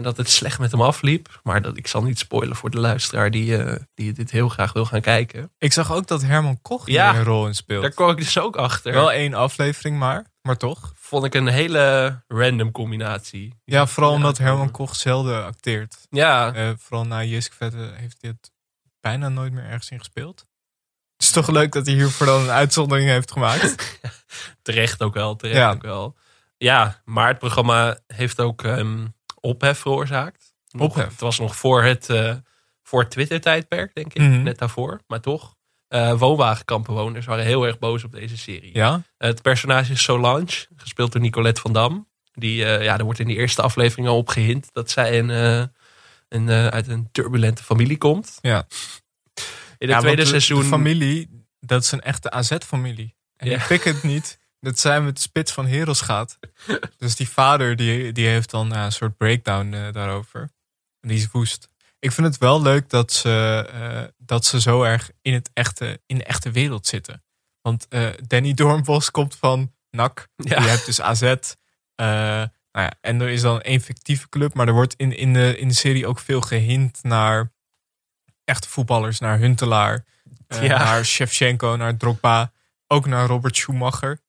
En 0.00 0.06
dat 0.06 0.16
het 0.16 0.30
slecht 0.30 0.58
met 0.58 0.70
hem 0.70 0.80
afliep. 0.82 1.40
Maar 1.42 1.62
dat, 1.62 1.76
ik 1.76 1.86
zal 1.86 2.02
niet 2.02 2.18
spoilen 2.18 2.56
voor 2.56 2.70
de 2.70 2.78
luisteraar 2.80 3.30
die, 3.30 3.56
eh, 3.62 3.76
die 3.94 4.12
dit 4.12 4.30
heel 4.30 4.48
graag 4.48 4.72
wil 4.72 4.84
gaan 4.84 5.00
kijken. 5.00 5.50
ik 5.58 5.72
zag 5.72 5.92
ook 5.92 6.06
dat 6.06 6.22
Herman 6.22 6.58
Koch 6.62 6.86
hier 6.86 6.94
Ja. 6.94 7.14
een 7.14 7.24
rol 7.24 7.46
in 7.46 7.54
speelt. 7.54 7.82
Daar 7.82 7.90
kwam 7.90 8.10
ik 8.10 8.16
dus 8.16 8.38
ook 8.38 8.56
achter. 8.56 8.92
Wel 8.92 9.12
één 9.12 9.34
aflevering 9.34 9.98
maar, 9.98 10.26
maar 10.42 10.56
toch. 10.56 10.92
Vond 10.96 11.24
ik 11.24 11.34
een 11.34 11.46
hele 11.46 12.16
random 12.28 12.70
combinatie. 12.70 13.54
Ja, 13.64 13.86
vooral 13.86 14.12
omdat 14.12 14.38
Herman 14.38 14.70
Koch 14.70 14.96
zelden 14.96 15.44
acteert. 15.44 15.96
Ja, 16.10 16.54
Eh, 16.54 16.70
vooral 16.78 17.06
na 17.06 17.24
Jisk 17.24 17.52
Vette 17.52 17.90
heeft 17.94 18.16
hij 18.20 18.30
het 18.30 18.50
bijna 19.00 19.28
nooit 19.28 19.52
meer 19.52 19.64
ergens 19.64 19.90
in 19.90 19.98
gespeeld. 19.98 20.38
Het 21.16 21.22
is 21.28 21.30
toch 21.30 21.48
leuk 21.48 21.72
dat 21.72 21.86
hij 21.86 21.94
hiervoor 21.94 22.26
dan 22.26 22.40
een 22.42 22.50
uitzondering 22.50 23.08
heeft 23.08 23.32
gemaakt. 23.32 23.98
terecht 24.62 25.02
ook 25.02 25.14
wel. 25.14 25.36
Terecht 25.36 25.58
Ja. 25.58 25.70
ook 25.70 25.82
wel. 25.82 26.16
Ja, 26.56 27.02
maar 27.04 27.28
het 27.28 27.38
programma 27.38 27.98
heeft 28.06 28.40
ook 28.40 28.62
ehm, 28.64 29.06
ophef 29.40 29.78
veroorzaakt. 29.78 30.54
Nog- 30.70 30.88
Ophef? 30.90 31.10
Het 31.10 31.20
was 31.20 31.38
nog 31.38 31.56
voor 31.56 31.82
het, 31.82 32.08
eh, 32.10 32.34
voor 32.82 33.08
Twitter-tijdperk, 33.08 33.94
denk 33.94 34.14
ik. 34.14 34.20
Mhm. 34.22 34.42
Net 34.42 34.58
daarvoor. 34.58 35.00
Maar 35.06 35.20
toch. 35.20 35.58
eh 35.88 36.18
woonwagenkampenwoners 36.18 37.26
waren 37.26 37.44
heel 37.44 37.66
erg 37.66 37.78
boos 37.78 38.04
op 38.04 38.12
deze 38.12 38.36
serie. 38.36 38.74
Ja? 38.74 39.02
Het 39.18 39.42
personage 39.42 39.92
is 39.92 40.02
Solange, 40.02 40.66
gespeeld 40.76 41.12
door 41.12 41.20
Nicolette 41.20 41.60
van 41.60 41.72
Dam. 41.72 42.08
Die, 42.32 42.64
eh, 42.64 42.84
ja, 42.84 42.98
er 42.98 43.04
wordt 43.04 43.18
in 43.18 43.26
die 43.26 43.36
eerste 43.36 43.62
aflevering 43.62 44.08
al 44.08 44.16
op 44.16 44.28
gehind 44.28 44.68
dat 44.72 44.90
zij 44.90 45.18
een, 45.18 45.28
een, 46.28 46.50
uit 46.50 46.88
een 46.88 47.08
turbulente 47.12 47.62
familie 47.64 47.98
komt. 47.98 48.38
Ja. 48.40 48.66
In 49.78 49.88
het 49.88 49.88
ja, 49.90 49.98
tweede 50.00 50.22
de- 50.22 50.28
seizoen. 50.28 50.60
De 50.62 50.66
familie, 50.68 51.46
dat 51.60 51.82
is 51.82 51.92
een 51.92 52.00
echte 52.00 52.30
AZ-familie. 52.30 53.14
En 53.36 53.48
Ja. 53.50 53.64
pik 53.68 53.84
het 53.84 54.02
niet 54.02 54.38
dat 54.60 54.78
zij 54.78 55.00
met 55.00 55.14
de 55.14 55.20
spits 55.20 55.52
van 55.52 55.66
Heros 55.66 56.00
gaat. 56.00 56.38
dus 56.98 57.16
die 57.16 57.28
vader 57.28 57.76
die, 57.76 58.12
die 58.12 58.26
heeft 58.26 58.50
dan 58.50 58.68
ja, 58.68 58.84
een 58.84 58.92
soort 58.92 59.16
breakdown 59.16 59.72
eh, 59.72 59.92
daarover. 59.92 60.40
En 61.00 61.08
die 61.08 61.18
is 61.18 61.30
woest. 61.30 61.68
Ik 61.98 62.12
vind 62.12 62.26
het 62.26 62.38
wel 62.38 62.62
leuk 62.62 62.88
dat 62.90 63.12
ze, 63.12 63.66
eh, 63.72 64.02
dat 64.18 64.44
ze 64.44 64.60
zo 64.60 64.82
erg 64.82 65.10
in, 65.22 65.32
het 65.34 65.50
echte, 65.52 66.00
in 66.06 66.18
de 66.18 66.24
echte 66.24 66.50
wereld 66.50 66.86
zitten. 66.86 67.24
Want 67.62 67.86
eh, 67.88 68.08
Danny 68.26 68.54
Doornbos 68.54 69.10
komt 69.10 69.36
van 69.36 69.72
NAC. 69.90 70.28
Ja. 70.36 70.62
Je 70.62 70.68
hebt 70.68 70.86
dus 70.86 71.00
AZ. 71.00 71.22
eh, 71.22 71.36
nou 72.72 72.86
ja, 72.86 72.92
en 73.00 73.20
er 73.20 73.28
is 73.28 73.40
dan 73.40 73.60
één 73.60 73.80
fictieve 73.80 74.28
club. 74.28 74.54
Maar 74.54 74.66
er 74.66 74.72
wordt 74.72 74.94
in, 74.94 75.16
in, 75.16 75.32
de, 75.32 75.58
in 75.58 75.68
de 75.68 75.74
serie 75.74 76.06
ook 76.06 76.18
veel 76.18 76.40
gehint 76.40 76.98
naar 77.02 77.52
echte 78.44 78.68
voetballers. 78.68 79.18
Naar 79.18 79.38
Huntelaar, 79.38 80.04
eh, 80.46 80.62
Ja. 80.64 80.78
naar 80.78 81.04
Shevchenko, 81.04 81.76
naar 81.76 81.96
Drogba. 81.96 82.52
Ook 82.86 83.06
naar 83.06 83.26
Robert 83.26 83.56
Schumacher. 83.56 84.20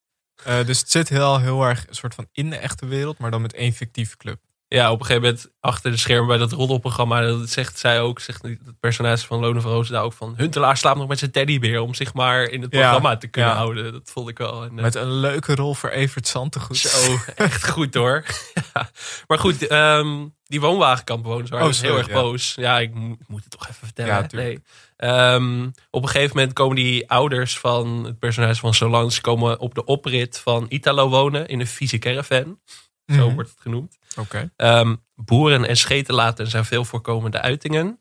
Eh, 0.43 0.65
dus 0.65 0.79
het 0.79 0.91
zit 0.91 1.09
heel, 1.09 1.39
heel 1.39 1.63
erg 1.63 1.85
een 1.87 1.95
soort 1.95 2.15
van 2.15 2.27
in 2.31 2.49
de 2.49 2.55
echte 2.55 2.85
wereld. 2.85 3.17
Maar 3.17 3.31
dan 3.31 3.41
met 3.41 3.53
één 3.53 3.73
fictieve 3.73 4.17
club. 4.17 4.39
Ja, 4.75 4.91
op 4.91 4.99
een 4.99 5.05
gegeven 5.05 5.27
moment 5.29 5.51
achter 5.59 5.91
de 5.91 5.97
schermen 5.97 6.27
bij 6.27 6.37
dat 6.37 6.51
roddelprogramma. 6.51 7.21
Dat 7.21 7.49
zegt 7.49 7.79
zij 7.79 8.01
ook, 8.01 8.19
zegt 8.19 8.41
het 8.41 8.79
personage 8.79 9.27
van 9.27 9.39
Lone 9.39 9.61
van 9.61 9.71
Roosendaal 9.71 10.03
ook 10.03 10.13
van... 10.13 10.33
Huntelaar 10.37 10.77
slaapt 10.77 10.97
nog 10.97 11.07
met 11.07 11.19
zijn 11.19 11.31
teddybeer 11.31 11.79
om 11.81 11.93
zich 11.93 12.13
maar 12.13 12.43
in 12.43 12.61
het 12.61 12.71
Ja, 12.71 12.79
programma 12.79 13.17
te 13.17 13.27
kunnen 13.27 13.51
ja. 13.51 13.57
houden. 13.57 13.91
Dat 13.91 14.09
vond 14.13 14.29
ik 14.29 14.37
wel. 14.37 14.63
En, 14.63 14.77
eh, 14.77 14.83
Met 14.83 14.95
een 14.95 15.11
leuke 15.11 15.55
rol 15.55 15.73
voor 15.73 15.89
Evert 15.89 16.27
Zantegoed. 16.27 16.77
Zo, 16.87 17.17
echt 17.35 17.69
goed 17.69 17.93
hoor. 17.93 18.25
ja. 18.73 18.89
Maar 19.27 19.39
goed, 19.39 19.67
ehm, 19.67 20.25
die 20.51 20.61
woonwagenkampbewoners 20.61 21.49
waren 21.49 21.65
Oh, 21.65 21.71
dus 21.71 21.81
heel 21.81 21.97
erg 21.97 22.07
ja. 22.07 22.13
boos. 22.13 22.53
Ja, 22.55 22.79
ik 22.79 22.93
mo- 22.93 23.11
ik 23.19 23.27
moet 23.27 23.43
het 23.43 23.51
toch 23.51 23.63
even 23.63 23.73
vertellen. 23.85 24.13
Ja, 24.13 24.27
nee. 24.31 24.59
Ehm, 24.97 25.69
op 25.89 26.03
een 26.03 26.09
gegeven 26.09 26.35
moment 26.35 26.53
komen 26.53 26.75
die 26.75 27.09
ouders 27.09 27.59
van 27.59 28.03
het 28.05 28.19
personage 28.19 28.59
van 28.59 28.73
Solange... 28.73 29.21
komen 29.21 29.59
op 29.59 29.75
de 29.75 29.85
oprit 29.85 30.39
van 30.39 30.65
Italo 30.69 31.09
wonen 31.09 31.47
in 31.47 31.59
een 31.59 31.67
vieze 31.67 31.97
caravan. 31.97 32.59
Zo 33.05 33.25
Mhm. 33.25 33.33
wordt 33.35 33.49
het 33.49 33.59
genoemd. 33.61 33.97
Oké. 34.19 34.51
Ehm, 34.55 34.95
boeren 35.15 35.65
en 35.65 35.77
scheten 35.77 36.13
laten 36.13 36.47
zijn 36.47 36.65
veel 36.65 36.85
voorkomende 36.85 37.41
uitingen. 37.41 37.99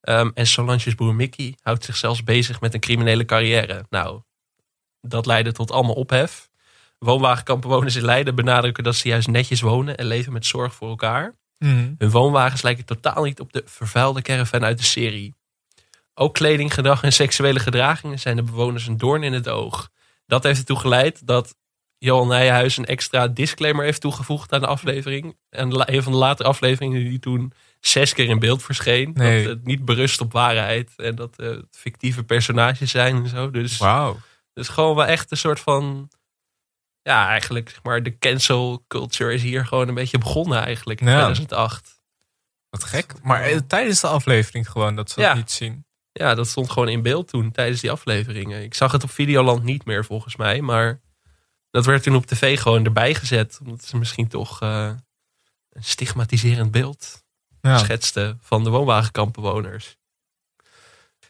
Ehm, 0.00 0.30
en 0.34 0.46
Solange's 0.46 0.94
broer 0.94 1.14
Mickey 1.14 1.54
houdt 1.62 1.84
zich 1.84 1.96
zelfs 1.96 2.24
bezig 2.24 2.60
met 2.60 2.74
een 2.74 2.80
criminele 2.80 3.24
carrière. 3.24 3.86
Nou, 3.90 4.20
dat 5.00 5.26
leidde 5.26 5.52
tot 5.52 5.70
allemaal 5.70 5.94
ophef. 5.94 6.48
Woonwagenkampenwoners 6.98 7.96
in 7.96 8.04
Leiden 8.04 8.34
benadrukken 8.34 8.84
dat 8.84 8.94
ze 8.96 9.08
juist 9.08 9.28
netjes 9.28 9.60
wonen 9.60 9.96
en 9.96 10.06
leven 10.06 10.32
met 10.32 10.46
zorg 10.46 10.74
voor 10.74 10.88
elkaar. 10.88 11.34
Mhm. 11.58 11.94
Hun 11.98 12.10
woonwagens 12.10 12.62
lijken 12.62 12.84
totaal 12.84 13.24
niet 13.24 13.40
op 13.40 13.52
de 13.52 13.62
vervuilde 13.66 14.22
caravan 14.22 14.64
uit 14.64 14.78
de 14.78 14.84
serie. 14.84 15.34
Ook 16.14 16.34
kleding, 16.34 16.74
gedrag 16.74 17.02
en 17.02 17.12
seksuele 17.12 17.58
gedragingen 17.58 18.18
zijn 18.18 18.36
de 18.36 18.42
bewoners 18.42 18.86
een 18.86 18.96
doorn 18.96 19.22
in 19.22 19.32
het 19.32 19.48
oog. 19.48 19.88
Dat 20.26 20.42
heeft 20.42 20.58
ertoe 20.58 20.78
geleid 20.78 21.26
dat 21.26 21.56
Johan 21.98 22.28
Nijhuis 22.28 22.76
een 22.76 22.84
extra 22.84 23.28
disclaimer 23.28 23.84
heeft 23.84 24.00
toegevoegd 24.00 24.52
aan 24.52 24.60
de 24.60 24.66
aflevering. 24.66 25.36
En 25.50 25.94
een 25.94 26.02
van 26.02 26.12
de 26.12 26.18
latere 26.18 26.48
afleveringen 26.48 27.04
die 27.04 27.18
toen 27.18 27.52
zes 27.80 28.12
keer 28.12 28.28
in 28.28 28.38
beeld 28.38 28.62
verscheen. 28.62 29.10
Nee. 29.14 29.42
Dat 29.44 29.54
het 29.56 29.64
niet 29.64 29.84
berust 29.84 30.20
op 30.20 30.32
waarheid 30.32 30.92
en 30.96 31.14
dat 31.14 31.38
eh, 31.38 31.48
het 31.48 31.76
fictieve 31.78 32.24
personages 32.24 32.90
zijn 32.90 33.16
en 33.16 33.28
zo. 33.28 33.50
Dus 33.50 33.78
Wauw. 33.78 34.16
dus 34.52 34.68
gewoon 34.68 34.96
wel 34.96 35.06
echt 35.06 35.30
een 35.30 35.36
soort 35.36 35.60
van. 35.60 36.10
Ja, 37.08 37.28
eigenlijk 37.28 37.68
zeg 37.68 37.82
maar 37.82 38.02
de 38.02 38.18
cancel 38.18 38.84
culture 38.88 39.34
is 39.34 39.42
hier 39.42 39.66
gewoon 39.66 39.88
een 39.88 39.94
beetje 39.94 40.18
begonnen 40.18 40.62
eigenlijk 40.62 41.00
in 41.00 41.06
Ja. 41.06 41.14
2008. 41.24 42.00
Wat 42.70 42.84
gek. 42.84 43.14
Maar 43.22 43.42
eh, 43.42 43.56
tijdens 43.66 44.00
de 44.00 44.06
aflevering 44.06 44.70
gewoon 44.70 44.96
dat 44.96 45.10
ze 45.10 45.20
Ja. 45.20 45.28
dat 45.28 45.36
niet 45.36 45.50
zien. 45.50 45.86
Ja, 46.12 46.34
dat 46.34 46.48
stond 46.48 46.70
gewoon 46.70 46.88
in 46.88 47.02
beeld 47.02 47.28
toen 47.28 47.50
tijdens 47.50 47.80
die 47.80 47.90
afleveringen. 47.90 48.62
Ik 48.62 48.74
zag 48.74 48.92
het 48.92 49.02
op 49.02 49.10
Videoland 49.10 49.62
niet 49.62 49.84
meer 49.84 50.04
volgens 50.04 50.36
mij, 50.36 50.60
maar 50.60 51.00
dat 51.70 51.84
werd 51.84 52.02
toen 52.02 52.14
op 52.16 52.26
tv 52.26 52.60
gewoon 52.60 52.84
erbij 52.84 53.14
gezet. 53.14 53.58
Omdat 53.64 53.84
ze 53.84 53.96
misschien 53.96 54.28
toch 54.28 54.60
eh, 54.62 54.90
een 55.70 55.84
stigmatiserend 55.84 56.70
beeld 56.70 57.22
Ja. 57.60 57.78
schetste 57.78 58.36
van 58.40 58.64
de 58.64 58.70
woonwagenkampenwoners. 58.70 59.96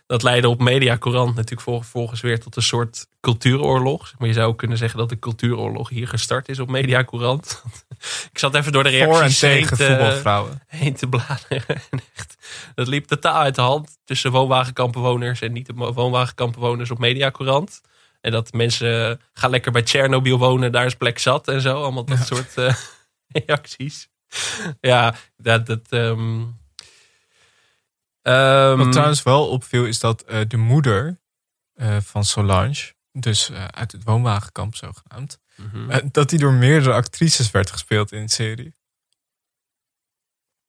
Dat 0.08 0.22
leidde 0.22 0.48
op 0.48 0.60
Mediacorant 0.60 1.34
natuurlijk 1.34 1.60
vol- 1.60 1.80
volgens 1.80 2.20
weer 2.20 2.40
tot 2.40 2.56
een 2.56 2.62
soort 2.62 3.06
cultuuroorlog. 3.20 4.14
Maar 4.18 4.28
je 4.28 4.34
zou 4.34 4.48
ook 4.48 4.58
kunnen 4.58 4.78
zeggen 4.78 4.98
dat 4.98 5.08
de 5.08 5.18
cultuuroorlog 5.18 5.88
hier 5.88 6.08
gestart 6.08 6.48
is 6.48 6.58
op 6.58 6.68
Mediacorant. 6.68 7.62
Ik 8.32 8.38
zat 8.38 8.54
even 8.54 8.72
door 8.72 8.82
de 8.82 8.90
Voor 8.90 8.98
en 8.98 9.08
reacties 9.08 9.40
heen 9.40 9.60
tegen 9.60 9.76
te, 9.76 9.86
voetbalvrouwen. 9.86 10.62
heen 10.66 10.94
te 10.94 11.08
bladeren. 11.08 11.82
En 11.90 12.00
echt, 12.14 12.36
dat 12.74 12.86
liep 12.86 13.06
totaal 13.06 13.40
uit 13.40 13.54
de 13.54 13.60
hand 13.60 13.98
tussen 14.04 14.30
woonwagenkampenwoners 14.30 15.40
en 15.40 15.52
niet 15.52 15.66
de 15.66 15.74
woonwagenkampenwoners 15.74 16.90
op 16.90 16.98
Mediacorant. 16.98 17.80
En 18.20 18.32
dat 18.32 18.52
mensen 18.52 19.20
gaan 19.32 19.50
lekker 19.50 19.72
bij 19.72 19.82
Tsjernobyl 19.82 20.38
wonen, 20.38 20.72
daar 20.72 20.86
is 20.86 20.94
plek 20.94 21.18
zat 21.18 21.48
en 21.48 21.60
zo. 21.60 21.82
Allemaal 21.82 22.04
dat 22.04 22.26
soort 22.26 22.56
eh, 22.56 22.74
reacties. 23.46 24.08
Ja, 24.80 25.14
dat... 25.36 25.66
dat 25.66 25.86
ehm, 25.88 26.40
ehm, 28.32 28.78
Wat 28.78 28.92
trouwens 28.92 29.22
wel 29.22 29.48
opviel 29.48 29.84
is 29.84 29.98
dat 30.00 30.22
eh, 30.22 30.40
de 30.48 30.56
moeder 30.56 31.20
eh, 31.74 31.96
van 32.00 32.24
Solange, 32.24 32.94
dus 33.12 33.50
eh, 33.50 33.64
uit 33.64 33.92
het 33.92 34.04
woonwagenkamp 34.04 34.76
zogenaamd, 34.76 35.38
mhm. 35.56 35.90
eh, 35.90 35.98
dat 36.12 36.28
die 36.30 36.38
door 36.38 36.52
meerdere 36.52 36.92
actrices 36.94 37.50
werd 37.50 37.70
gespeeld 37.70 38.12
in 38.12 38.26
de 38.26 38.32
serie. 38.32 38.74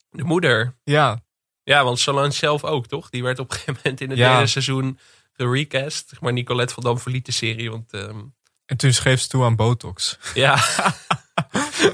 de 0.09 0.23
moeder. 0.23 0.75
Ja, 0.83 1.23
Ja, 1.63 1.83
want 1.83 1.99
Solange 1.99 2.31
zelf 2.31 2.63
ook, 2.63 2.87
toch? 2.87 3.09
Die 3.09 3.23
werd 3.23 3.39
op 3.39 3.49
een 3.51 3.57
gegeven 3.57 3.81
moment 3.83 4.01
in 4.01 4.09
het 4.09 4.17
Ja. 4.19 4.31
derde 4.31 4.47
seizoen 4.47 4.99
gerecast. 5.33 6.13
Maar 6.19 6.33
Nicolette 6.33 6.73
van 6.73 6.83
Dam 6.83 6.99
verliet 6.99 7.25
de 7.25 7.31
serie. 7.31 7.71
Want 7.71 7.93
ehm, 7.93 8.19
En 8.65 8.77
toen 8.77 8.93
schreef 8.93 9.21
ze 9.21 9.27
toe 9.27 9.43
aan 9.43 9.55
Botox. 9.55 10.17
ja, 10.33 10.55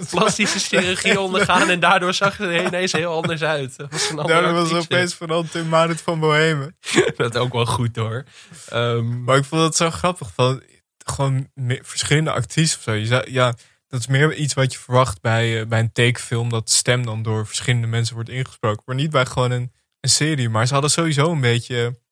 plastische 0.09 0.59
chirurgie 0.59 1.19
ondergaan. 1.27 1.69
En 1.69 1.79
daardoor 1.79 2.13
zag 2.13 2.35
ze 2.35 2.43
er 2.43 2.65
ineens 2.65 2.91
heel 2.91 3.13
anders 3.13 3.41
uit. 3.41 3.77
Dat 3.77 3.91
was 3.91 4.09
een 4.09 4.15
Daarom 4.15 4.53
was 4.53 4.73
opeens 4.73 5.13
vooral 5.13 5.43
Tim 5.43 5.67
Marit 5.67 6.01
van 6.01 6.19
Bohemen. 6.19 6.77
Dat 7.17 7.37
ook 7.37 7.53
wel 7.53 7.65
goed 7.65 7.95
hoor. 7.95 8.23
Ehm, 8.69 9.23
Maar 9.23 9.37
ik 9.37 9.45
vond 9.45 9.61
het 9.61 9.75
zo 9.75 9.89
grappig. 9.89 10.31
Van, 10.35 10.63
gewoon 11.05 11.47
verschillende 11.81 12.31
actrices 12.31 12.77
of 12.77 12.83
zo. 12.83 12.91
Je 12.91 13.25
ja, 13.29 13.53
dat 13.87 13.99
is 13.99 14.07
meer 14.07 14.33
iets 14.33 14.53
wat 14.53 14.73
je 14.73 14.79
verwacht 14.79 15.21
bij, 15.21 15.59
eh, 15.59 15.67
bij 15.67 15.79
een 15.79 15.91
tekenfilm. 15.91 16.49
Dat 16.49 16.69
stem 16.69 17.05
dan 17.05 17.23
door 17.23 17.47
verschillende 17.47 17.87
mensen 17.87 18.15
wordt 18.15 18.29
ingesproken. 18.29 18.83
Maar 18.85 18.95
niet 18.95 19.11
bij 19.11 19.25
gewoon 19.25 19.51
een, 19.51 19.71
een 19.99 20.09
serie. 20.09 20.49
Maar 20.49 20.67
ze 20.67 20.73
hadden 20.73 20.91
sowieso 20.91 21.31
een 21.31 21.41
beetje... 21.41 22.03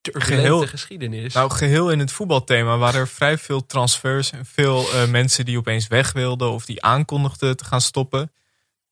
turbulente 0.00 0.34
geheel- 0.36 0.66
geschiedenis. 0.66 1.34
Nou, 1.34 1.50
geheel 1.50 1.90
in 1.90 1.98
het 1.98 2.12
voetbalthema 2.12 2.76
waren 2.78 3.00
er 3.00 3.08
vrij 3.08 3.38
veel 3.38 3.66
transfers. 3.66 4.30
En 4.30 4.46
veel 4.46 4.92
eh, 4.92 5.08
mensen 5.08 5.44
die 5.44 5.58
opeens 5.58 5.86
weg 5.88 6.12
wilden. 6.12 6.50
Of 6.50 6.64
die 6.64 6.82
aankondigden 6.82 7.56
te 7.56 7.64
gaan 7.64 7.80
stoppen. 7.80 8.32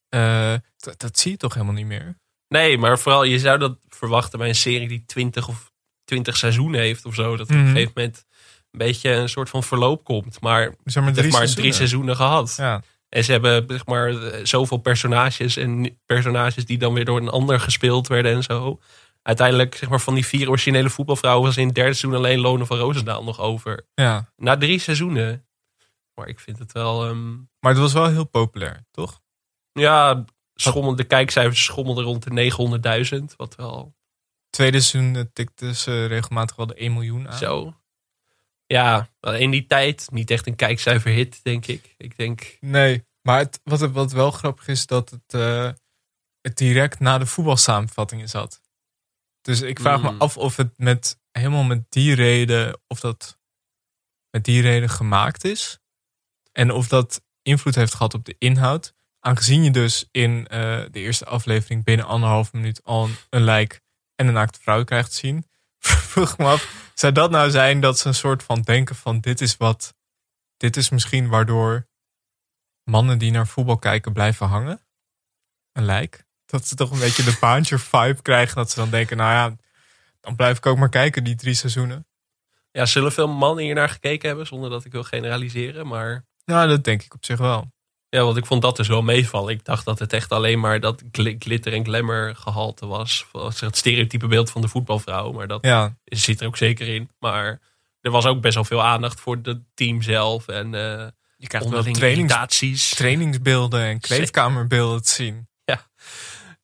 Eh, 0.09 0.55
dat, 0.97 1.19
zie 1.19 1.31
je 1.31 1.37
toch 1.37 1.55
helemaal 1.55 1.75
niet 1.75 1.87
meer? 1.87 2.19
Nee, 2.49 2.79
maar 2.79 2.99
vooral 2.99 3.25
je 3.25 3.39
zou 3.39 3.59
dat 3.59 3.77
verwachten 3.89 4.39
bij 4.39 4.49
een 4.49 4.55
serie 4.55 4.89
die 4.89 5.05
20 5.07 5.49
of 5.49 5.73
20 6.05 6.37
seizoenen 6.37 6.81
heeft 6.81 7.05
of 7.05 7.15
zo. 7.15 7.37
Dat 7.37 7.47
op 7.49 7.55
Mhm. 7.55 7.59
een 7.67 7.73
gegeven 7.73 7.93
moment 7.95 8.25
een 8.71 8.79
beetje 8.79 9.11
een 9.11 9.29
soort 9.29 9.49
van 9.51 9.63
verloop 9.63 10.05
komt. 10.05 10.41
Maar 10.41 10.75
Zeg 10.85 11.03
maar 11.03 11.13
drie 11.13 11.33
maar 11.33 11.47
drie 11.47 11.73
seizoenen 11.73 12.17
gehad. 12.17 12.55
Ja. 12.57 12.83
En 13.09 13.25
ze 13.25 13.33
hebben 13.33 13.65
zeg 13.69 13.87
maar 13.87 14.15
zoveel 14.43 14.77
personages 14.77 15.57
en 15.57 15.99
personages 16.07 16.65
die 16.65 16.79
dan 16.79 16.95
weer 16.95 17.05
door 17.05 17.21
een 17.21 17.29
ander 17.29 17.61
gespeeld 17.61 18.07
werden 18.09 18.33
en 18.35 18.43
zo. 18.43 18.81
Uiteindelijk, 19.29 19.75
zeg 19.75 19.89
maar, 19.89 20.01
van 20.01 20.15
die 20.15 20.27
vier 20.27 20.49
originele 20.49 20.91
voetbalvrouwen 20.91 21.47
was 21.47 21.57
in 21.57 21.67
het 21.67 21.75
derde 21.75 21.95
seizoen 21.95 22.21
alleen 22.21 22.41
Lone 22.41 22.67
van 22.67 22.79
Roosendaal 22.79 23.25
nog 23.25 23.41
over. 23.41 23.87
ja. 23.95 24.33
Na 24.37 24.57
drie 24.57 24.79
seizoenen. 24.79 25.47
Maar 26.15 26.29
ik 26.29 26.41
vind 26.41 26.59
het 26.59 26.73
wel, 26.73 27.05
ehm, 27.09 27.37
Maar 27.37 27.73
het 27.73 27.79
was 27.79 27.93
wel 27.93 28.07
heel 28.09 28.25
populair, 28.25 28.85
toch? 28.91 29.21
ja, 29.73 30.25
schommel, 30.55 30.97
de 30.97 31.05
kijkcijfers 31.05 31.65
schommelden 31.65 32.05
rond 32.05 32.23
de 32.23 32.31
900.000. 32.31 33.37
Wat 33.37 33.55
wel 33.55 33.97
Tweede 34.51 34.81
seizoen 34.81 35.17
eh, 35.17 35.23
tikte 35.33 35.75
ze 35.75 36.07
regelmatig 36.07 36.57
wel 36.57 36.67
de 36.67 36.83
1 36.83 36.93
miljoen 36.93 37.29
aan. 37.29 37.39
Zo. 37.39 37.75
Ja, 38.67 39.09
in 39.21 39.51
die 39.51 39.67
tijd 39.67 40.09
niet 40.11 40.31
echt 40.31 40.47
een 40.47 40.57
kijkcijferhit, 40.57 41.41
denk 41.43 41.67
ik. 41.67 41.95
Ik 41.97 42.17
denk, 42.17 42.57
Nee, 42.61 43.05
maar 43.23 43.39
het, 43.39 43.61
wat, 43.65 43.81
wat 43.81 44.13
wel 44.13 44.31
grappig 44.31 44.69
is, 44.69 44.87
dat 44.87 45.11
het, 45.11 45.35
eh, 45.35 45.71
het 46.41 46.57
direct 46.57 47.01
na 47.01 47.19
de 47.19 47.27
voetbalsamenvattingen 47.27 48.29
zat. 48.29 48.61
Dus 49.41 49.61
ik 49.61 49.81
vraag 49.81 50.03
me 50.03 50.11
Mm. 50.11 50.21
af 50.21 50.37
of 50.37 50.57
het 50.57 50.73
met, 50.77 51.19
helemaal 51.31 51.63
met 51.63 51.85
die 51.89 52.15
reden, 52.15 52.81
of 52.87 53.01
dat 53.01 53.39
met 54.31 54.45
die 54.45 54.63
reden 54.63 54.89
gemaakt 54.91 55.45
is. 55.45 55.79
En 56.53 56.71
of 56.71 56.89
dat 56.89 57.23
invloed 57.43 57.75
heeft 57.75 57.95
gehad 57.95 58.15
op 58.15 58.25
de 58.25 58.37
inhoud. 58.39 58.95
Aangezien 59.21 59.65
je 59.65 59.71
dus 59.71 60.09
in 60.11 60.47
eh, 60.47 60.59
de 60.91 61.01
eerste 61.01 61.25
aflevering 61.25 61.85
binnen 61.85 62.07
anderhalf 62.07 62.53
minuut 62.53 62.85
al 62.85 63.05
een, 63.05 63.17
een 63.31 63.43
lijk 63.43 63.81
en 64.15 64.27
een 64.27 64.33
naakte 64.33 64.61
vrouw 64.61 64.85
krijgt 64.85 65.11
te 65.11 65.17
zien. 65.17 65.47
Vroeg 66.11 66.39
me 66.39 66.45
af, 66.45 66.91
zou 66.95 67.13
dat 67.13 67.31
nou 67.31 67.51
zijn 67.51 67.81
dat 67.81 67.99
ze 67.99 68.09
een 68.09 68.15
soort 68.15 68.43
van 68.43 68.63
denken 68.63 68.97
van 68.97 69.21
dit 69.21 69.41
is 69.41 69.57
wat, 69.57 69.95
dit 70.57 70.77
is 70.77 70.89
misschien 70.89 71.29
waardoor 71.29 71.89
mannen 72.85 73.19
die 73.19 73.31
naar 73.31 73.47
voetbal 73.47 73.79
kijken 73.79 74.13
blijven 74.13 74.47
hangen? 74.47 74.87
Een 75.73 75.85
lijk? 75.85 76.27
Dat 76.51 76.67
ze 76.67 76.75
toch 76.75 76.91
een 76.91 76.99
beetje 76.99 77.23
de 77.25 77.37
baantje 77.41 77.79
vibe 77.79 78.23
krijgen. 78.23 78.57
Dat 78.57 78.71
ze 78.71 78.77
dan 78.81 78.91
denken, 78.91 79.17
nou 79.17 79.33
ja, 79.33 79.57
dan 80.21 80.37
blijf 80.37 80.57
ik 80.57 80.67
ook 80.67 80.79
maar 80.79 80.89
kijken 80.89 81.25
die 81.25 81.35
drie 81.35 81.55
seizoenen. 81.55 82.07
ja, 82.71 82.87
zullen 82.87 83.13
veel 83.13 83.29
mannen 83.29 83.65
hier 83.65 83.75
naar 83.75 83.89
gekeken 83.89 84.29
hebben, 84.29 84.47
zonder 84.47 84.71
dat 84.71 84.85
ik 84.85 84.93
wil 84.93 85.03
generaliseren. 85.05 85.87
Maar 85.87 86.25
Nou, 86.45 86.69
dat 86.69 86.85
denk 86.85 87.03
ik 87.03 87.15
op 87.15 87.25
zich 87.25 87.39
wel. 87.39 87.73
ja, 88.09 88.23
want 88.23 88.37
ik 88.37 88.47
vond 88.47 88.63
dat 88.63 88.77
dus 88.77 88.89
wel 88.89 89.03
meevallen. 89.03 89.53
Ik 89.55 89.65
dacht 89.65 89.85
dat 89.85 89.99
het 89.99 90.13
echt 90.13 90.31
alleen 90.33 90.61
maar 90.61 90.81
dat 90.81 91.03
gl- 91.13 91.35
glitter 91.39 91.73
en 91.73 91.85
glamour 91.85 92.37
gehalte 92.37 92.87
was. 92.87 93.27
Als 93.33 93.61
Het 93.61 93.77
stereotype 93.77 94.27
beeld 94.27 94.51
van 94.51 94.61
de 94.61 94.69
voetbalvrouw. 94.69 95.33
Maar 95.33 95.47
dat 95.49 95.65
Ja, 95.65 95.97
zit 96.05 96.41
er 96.41 96.47
ook 96.47 96.57
zeker 96.57 96.89
in. 96.89 97.11
Maar 97.19 97.61
er 98.01 98.11
was 98.11 98.27
ook 98.27 98.41
best 98.41 98.55
wel 98.55 98.65
veel 98.65 98.83
aandacht 98.85 99.21
voor 99.21 99.39
het 99.43 99.61
team 99.75 100.03
zelf. 100.03 100.49
En 100.49 100.75
eh 100.75 101.07
je 101.37 101.47
krijgt 101.47 101.69
wel 101.69 101.83
trainings, 101.83 102.89
trainingsbeelden 102.95 103.81
en 103.83 104.01
kleedkamerbeelden 104.01 105.03
te 105.03 105.11
zien. 105.11 105.49
Ja. 105.65 105.87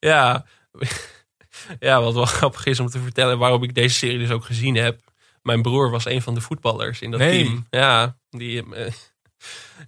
ja, 1.81 2.03
wat 2.03 2.14
wel 2.14 2.25
grappig 2.38 2.67
is 2.67 2.81
om 2.81 2.87
te 2.88 2.99
vertellen 3.01 3.38
waarom 3.38 3.62
ik 3.62 3.75
deze 3.75 3.95
serie 3.95 4.19
dus 4.19 4.31
ook 4.31 4.45
gezien 4.45 4.75
heb. 4.75 5.01
Mijn 5.43 5.62
broer 5.62 5.90
was 5.90 6.05
een 6.05 6.23
van 6.23 6.35
de 6.35 6.40
voetballers 6.40 7.01
in 7.01 7.11
dat 7.11 7.21
Nee. 7.21 7.45
team. 7.45 7.67
Ja, 7.71 8.17
die, 8.31 8.75
eh, 8.75 8.93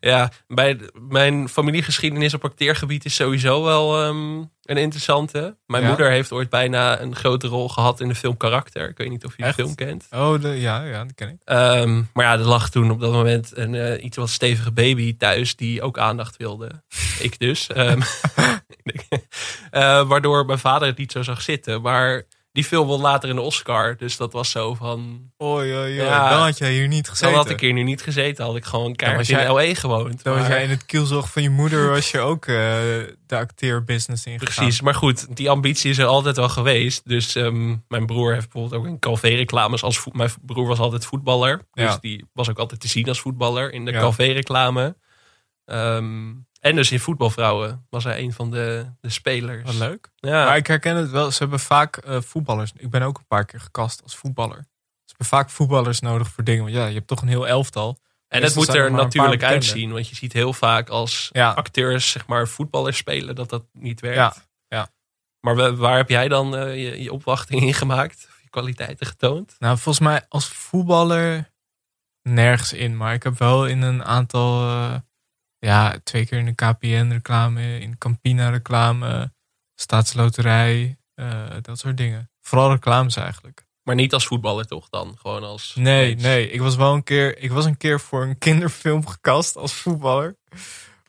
ja 0.00 0.30
bij 0.48 0.80
mijn 1.08 1.48
familiegeschiedenis 1.48 2.34
op 2.34 2.44
acteergebied 2.44 3.04
is 3.04 3.14
sowieso 3.14 3.64
wel 3.64 4.02
ehm, 4.02 4.36
een 4.62 4.76
interessante. 4.76 5.56
Mijn 5.66 5.82
Ja? 5.82 5.88
moeder 5.88 6.10
heeft 6.10 6.32
ooit 6.32 6.50
bijna 6.50 7.00
een 7.00 7.16
grote 7.16 7.46
rol 7.46 7.68
gehad 7.68 8.00
in 8.00 8.08
de 8.08 8.14
film 8.14 8.36
Karakter. 8.36 8.88
Ik 8.88 8.98
weet 8.98 9.08
niet 9.08 9.24
of 9.24 9.36
je 9.36 9.42
Echt? 9.42 9.56
de 9.56 9.62
film 9.62 9.74
kent. 9.74 10.06
Oh, 10.10 10.40
de, 10.40 10.48
ja, 10.48 10.82
ja, 10.84 11.04
dat 11.04 11.14
ken 11.14 11.28
ik. 11.28 11.36
Ehm, 11.44 12.02
maar 12.12 12.24
ja, 12.24 12.32
er 12.32 12.38
lag 12.46 12.70
toen 12.70 12.90
op 12.90 13.00
dat 13.00 13.12
moment 13.12 13.56
een 13.56 13.74
eh, 13.74 14.04
iets 14.04 14.16
wat 14.16 14.30
stevige 14.30 14.72
baby 14.72 15.16
thuis 15.16 15.56
die 15.56 15.82
ook 15.82 15.98
aandacht 15.98 16.36
wilde. 16.36 16.82
ik 17.20 17.38
dus. 17.38 17.66
Ehm, 17.66 18.00
eh, 19.70 20.08
waardoor 20.08 20.46
mijn 20.46 20.58
vader 20.58 20.88
het 20.88 20.98
niet 20.98 21.12
zo 21.12 21.22
zag 21.22 21.42
zitten. 21.42 21.82
Maar 21.82 22.22
die 22.56 22.64
film 22.64 22.86
won 22.86 23.00
later 23.00 23.30
een 23.30 23.38
Oscar. 23.38 23.96
Dus 23.96 24.16
dat 24.16 24.32
was 24.32 24.50
zo 24.50 24.74
van... 24.74 25.30
Oei, 25.42 25.72
oei, 25.74 25.78
oei. 25.82 25.94
Ja. 25.94 26.28
Dan 26.30 26.40
had 26.42 26.58
jij 26.58 26.72
hier 26.72 26.88
niet 26.88 27.08
gezeten. 27.08 27.28
Dan 27.34 27.42
had 27.42 27.50
ik 27.50 27.60
hier 27.60 27.72
nu 27.72 27.82
niet 27.82 28.02
gezeten. 28.02 28.44
Had 28.44 28.56
ik 28.56 28.64
gewoon 28.64 28.94
keihard 28.94 29.28
in 29.28 29.46
L.A. 29.48 29.74
gewoond. 29.74 30.22
Dan 30.22 30.38
was 30.38 30.46
jij 30.46 30.62
in 30.62 30.70
het 30.70 30.86
kielzog 30.86 31.32
van 31.32 31.42
je 31.42 31.50
moeder, 31.50 31.88
was 31.90 32.10
je 32.10 32.18
ook 32.20 32.46
eh, 32.46 32.54
de 33.26 33.36
acteerbusiness 33.36 34.26
ingegaan. 34.26 34.54
Precies, 34.54 34.80
maar 34.80 34.94
goed, 34.94 35.36
die 35.36 35.50
ambitie 35.50 35.90
is 35.90 35.98
er 35.98 36.06
altijd 36.06 36.36
wel 36.36 36.48
geweest. 36.48 37.08
Dus 37.08 37.34
ehm, 37.34 37.74
mijn 37.88 38.06
broer 38.06 38.32
heeft 38.32 38.52
bijvoorbeeld 38.52 38.80
ook 38.82 38.86
in 38.88 38.98
Calvé-reclames 38.98 39.82
als 39.82 39.98
voet- 39.98 40.14
Mijn 40.16 40.30
broer 40.42 40.66
was 40.66 40.78
altijd 40.78 41.04
voetballer. 41.06 41.56
Dus 41.72 41.84
Ja. 41.84 41.98
die 42.00 42.24
was 42.32 42.50
ook 42.50 42.58
altijd 42.58 42.80
te 42.80 42.88
zien 42.88 43.08
als 43.08 43.20
voetballer 43.20 43.72
in 43.72 43.84
de 43.84 43.92
Ja. 43.92 43.98
Calvé-reclame. 44.00 44.96
Ehm, 45.64 46.32
en 46.68 46.76
dus 46.76 46.92
in 46.92 47.00
Voetbalvrouwen 47.00 47.86
was 47.90 48.04
hij 48.04 48.18
een 48.18 48.32
van 48.32 48.50
de, 48.50 48.86
de 49.00 49.08
spelers. 49.10 49.62
Wat 49.64 49.74
leuk. 49.74 50.10
Ja, 50.16 50.44
Maar 50.44 50.56
ik 50.56 50.66
herken 50.66 50.96
het 50.96 51.10
wel. 51.10 51.30
Ze 51.30 51.38
hebben 51.38 51.60
vaak 51.60 51.96
eh, 51.96 52.20
voetballers. 52.20 52.72
Ik 52.76 52.90
ben 52.90 53.02
ook 53.02 53.18
een 53.18 53.26
paar 53.26 53.44
keer 53.44 53.60
gecast 53.60 54.02
als 54.02 54.16
voetballer. 54.16 54.56
Ze 55.04 55.14
hebben 55.16 55.26
vaak 55.26 55.50
voetballers 55.50 56.00
nodig 56.00 56.28
voor 56.28 56.44
dingen. 56.44 56.62
Want 56.62 56.74
ja, 56.74 56.86
je 56.86 56.94
hebt 56.94 57.06
toch 57.06 57.22
een 57.22 57.28
heel 57.28 57.48
elftal. 57.48 57.88
en 57.88 58.42
het 58.42 58.54
meestal 58.54 58.64
moet 58.64 58.74
er 58.74 58.90
natuurlijk 58.90 59.42
uitzien. 59.42 59.92
Want 59.92 60.08
je 60.08 60.14
ziet 60.14 60.32
heel 60.32 60.52
vaak 60.52 60.88
als 60.88 61.28
Ja. 61.32 61.50
acteurs 61.52 62.10
zeg 62.10 62.26
maar, 62.26 62.48
voetballers 62.48 62.96
spelen 62.96 63.34
dat 63.34 63.48
dat 63.48 63.64
niet 63.72 64.00
werkt. 64.00 64.16
Ja, 64.16 64.34
ja. 64.68 64.88
Maar 65.40 65.56
wa- 65.56 65.74
waar 65.74 65.96
heb 65.96 66.08
jij 66.08 66.28
dan 66.28 66.56
eh, 66.56 66.74
je, 66.84 67.02
je 67.02 67.12
opwachting 67.12 67.62
in 67.62 67.74
gemaakt? 67.74 68.26
Of 68.28 68.38
je 68.42 68.48
kwaliteiten 68.50 69.06
getoond? 69.06 69.56
Nou, 69.58 69.78
volgens 69.78 70.04
mij 70.06 70.24
als 70.28 70.48
voetballer 70.48 71.50
nergens 72.22 72.72
in. 72.72 72.96
Maar 72.96 73.14
ik 73.14 73.22
heb 73.22 73.38
wel 73.38 73.66
in 73.66 73.82
een 73.82 74.04
aantal... 74.04 74.60
eh, 74.68 74.94
ja, 75.66 75.98
twee 76.04 76.26
keer 76.26 76.38
in 76.38 76.44
de 76.44 76.54
KPN-reclame, 76.54 77.78
in 77.78 77.98
Campina-reclame, 77.98 79.32
Staatsloterij, 79.74 80.98
eh, 81.14 81.44
dat 81.62 81.78
soort 81.78 81.96
dingen. 81.96 82.30
Vooral 82.40 82.70
reclames 82.70 83.16
eigenlijk. 83.16 83.66
Maar 83.82 83.94
niet 83.94 84.12
als 84.12 84.26
voetballer 84.26 84.66
toch 84.66 84.88
dan? 84.88 85.16
Gewoon 85.18 85.42
als... 85.42 85.74
Nee, 85.74 86.16
nee. 86.16 86.50
Ik 86.50 86.60
was 86.60 86.76
wel 86.76 86.94
een 86.94 87.02
keer, 87.02 87.38
ik 87.38 87.50
was 87.50 87.64
een 87.64 87.76
keer 87.76 88.00
voor 88.00 88.22
een 88.22 88.38
kinderfilm 88.46 89.06
gekast 89.06 89.56
als 89.56 89.74
voetballer. 89.74 90.36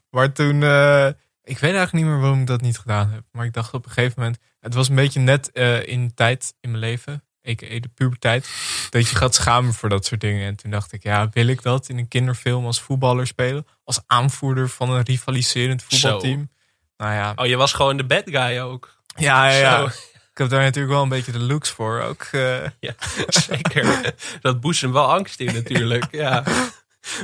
Maar 0.09 0.33
toen, 0.33 0.63
eh, 0.63 1.07
ik 1.43 1.57
weet 1.57 1.75
eigenlijk 1.75 1.93
niet 1.93 2.05
meer 2.05 2.19
waarom 2.19 2.39
ik 2.39 2.47
dat 2.47 2.61
niet 2.61 2.79
gedaan 2.79 3.11
heb. 3.11 3.23
Maar 3.31 3.45
ik 3.45 3.53
dacht 3.53 3.73
op 3.73 3.85
een 3.85 3.91
gegeven 3.91 4.21
moment, 4.21 4.39
het 4.59 4.73
was 4.73 4.89
een 4.89 4.95
beetje 4.95 5.19
net 5.19 5.51
eh, 5.51 5.87
in 5.87 6.13
tijd 6.13 6.53
in 6.59 6.69
mijn 6.69 6.83
leven, 6.83 7.23
a.k.a. 7.47 7.79
de 7.79 7.89
puberteit, 7.95 8.49
dat 8.89 9.09
je 9.09 9.15
gaat 9.15 9.35
schamen 9.35 9.73
voor 9.73 9.89
dat 9.89 10.05
soort 10.05 10.21
dingen. 10.21 10.47
En 10.47 10.55
toen 10.55 10.71
dacht 10.71 10.91
ik, 10.93 11.03
ja, 11.03 11.29
wil 11.31 11.47
ik 11.47 11.61
dat 11.61 11.89
in 11.89 11.97
een 11.97 12.07
kinderfilm 12.07 12.65
als 12.65 12.81
voetballer 12.81 13.27
spelen? 13.27 13.67
Als 13.83 13.99
aanvoerder 14.07 14.69
van 14.69 14.89
een 14.91 15.03
rivaliserend 15.03 15.83
voetbalteam? 15.83 16.49
Nou 16.97 17.13
ja, 17.13 17.33
Oh, 17.35 17.45
je 17.45 17.55
was 17.55 17.73
gewoon 17.73 17.97
de 17.97 18.05
bad 18.05 18.23
guy 18.25 18.59
ook. 18.59 18.97
ja, 19.15 19.49
ja, 19.49 19.57
ja. 19.57 19.85
Ik 20.31 20.43
heb 20.43 20.49
daar 20.49 20.63
natuurlijk 20.63 20.93
wel 20.93 21.03
een 21.03 21.09
beetje 21.09 21.31
de 21.31 21.39
looks 21.39 21.69
voor 21.69 21.99
ook. 22.01 22.21
eh. 22.31 22.57
Ja, 22.79 22.93
zeker. 23.27 24.13
dat 24.41 24.59
boezemt 24.59 24.93
wel 24.93 25.11
angst 25.13 25.39
in 25.39 25.53
natuurlijk. 25.53 26.07
Ja. 26.11 26.43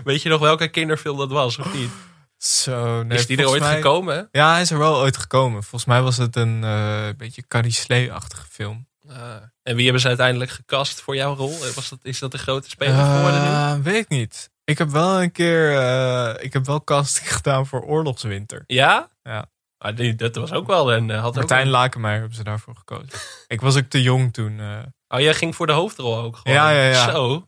Weet 0.04 0.22
je 0.22 0.30
nog 0.30 0.40
welke 0.40 0.68
kinderfilm 0.68 1.18
dat 1.18 1.30
was 1.32 1.58
of 1.58 1.74
niet? 1.74 1.90
Zo, 2.38 3.04
nee, 3.04 3.18
is 3.18 3.28
die 3.28 3.38
er 3.38 3.48
ooit 3.48 3.62
mij- 3.62 3.76
gekomen? 3.76 4.28
Ja, 4.32 4.52
hij 4.52 4.62
is 4.62 4.72
er 4.72 4.78
wel 4.78 4.96
ooit 4.98 5.18
gekomen. 5.18 5.62
Volgens 5.64 5.86
mij 5.86 6.02
was 6.02 6.18
het 6.18 6.36
een 6.36 6.64
eh, 6.64 7.08
beetje 7.18 7.48
Carrie 7.48 7.72
Slee-achtige 7.72 8.46
film. 8.52 8.88
Ah, 9.10 9.36
en 9.64 9.76
wie 9.76 9.84
hebben 9.84 10.02
ze 10.02 10.08
uiteindelijk 10.08 10.52
gecast 10.52 11.02
voor 11.02 11.16
jouw 11.16 11.36
rol? 11.36 11.58
Was 11.76 11.90
dat, 11.90 12.00
is 12.02 12.20
dat 12.20 12.32
de 12.32 12.38
grote 12.38 12.70
speler 12.70 13.06
geworden 13.06 13.42
nu? 13.42 13.48
Eh, 13.48 13.74
weet 13.80 14.04
ik 14.04 14.10
niet. 14.10 14.52
Ik 14.64 14.78
heb 14.78 14.90
wel 14.90 15.22
een 15.22 15.32
keer, 15.32 15.78
eh, 15.78 16.44
ik 16.44 16.54
heb 16.54 16.66
wel 16.66 16.84
casting 16.84 17.34
gedaan 17.36 17.68
voor 17.68 17.82
Oorlogswinter. 17.82 18.64
Ja? 18.68 19.10
Ja. 19.24 19.46
Ah, 19.78 19.96
die, 19.96 20.16
dat 20.16 20.36
was 20.36 20.52
ook 20.52 20.68
wel 20.68 20.94
een... 20.94 21.10
eh, 21.10 21.20
Had 21.20 21.30
ook 21.30 21.36
Martijn 21.36 21.68
Lakenmeijer 21.68 22.20
hebben 22.20 22.38
ze 22.38 22.44
daarvoor 22.44 22.76
gekozen. 22.76 23.10
ik 23.48 23.62
was 23.62 23.78
ook 23.78 23.86
te 23.90 24.02
jong 24.02 24.34
toen. 24.34 24.60
eh, 24.60 24.80
Oh, 25.08 25.20
jij 25.20 25.34
ging 25.34 25.56
voor 25.56 25.68
de 25.68 25.74
hoofdrol 25.74 26.18
ook 26.18 26.36
gewoon. 26.38 26.58
Ja, 26.58 26.70
ja, 26.70 26.84
ja. 26.90 27.12
Zo. 27.12 27.48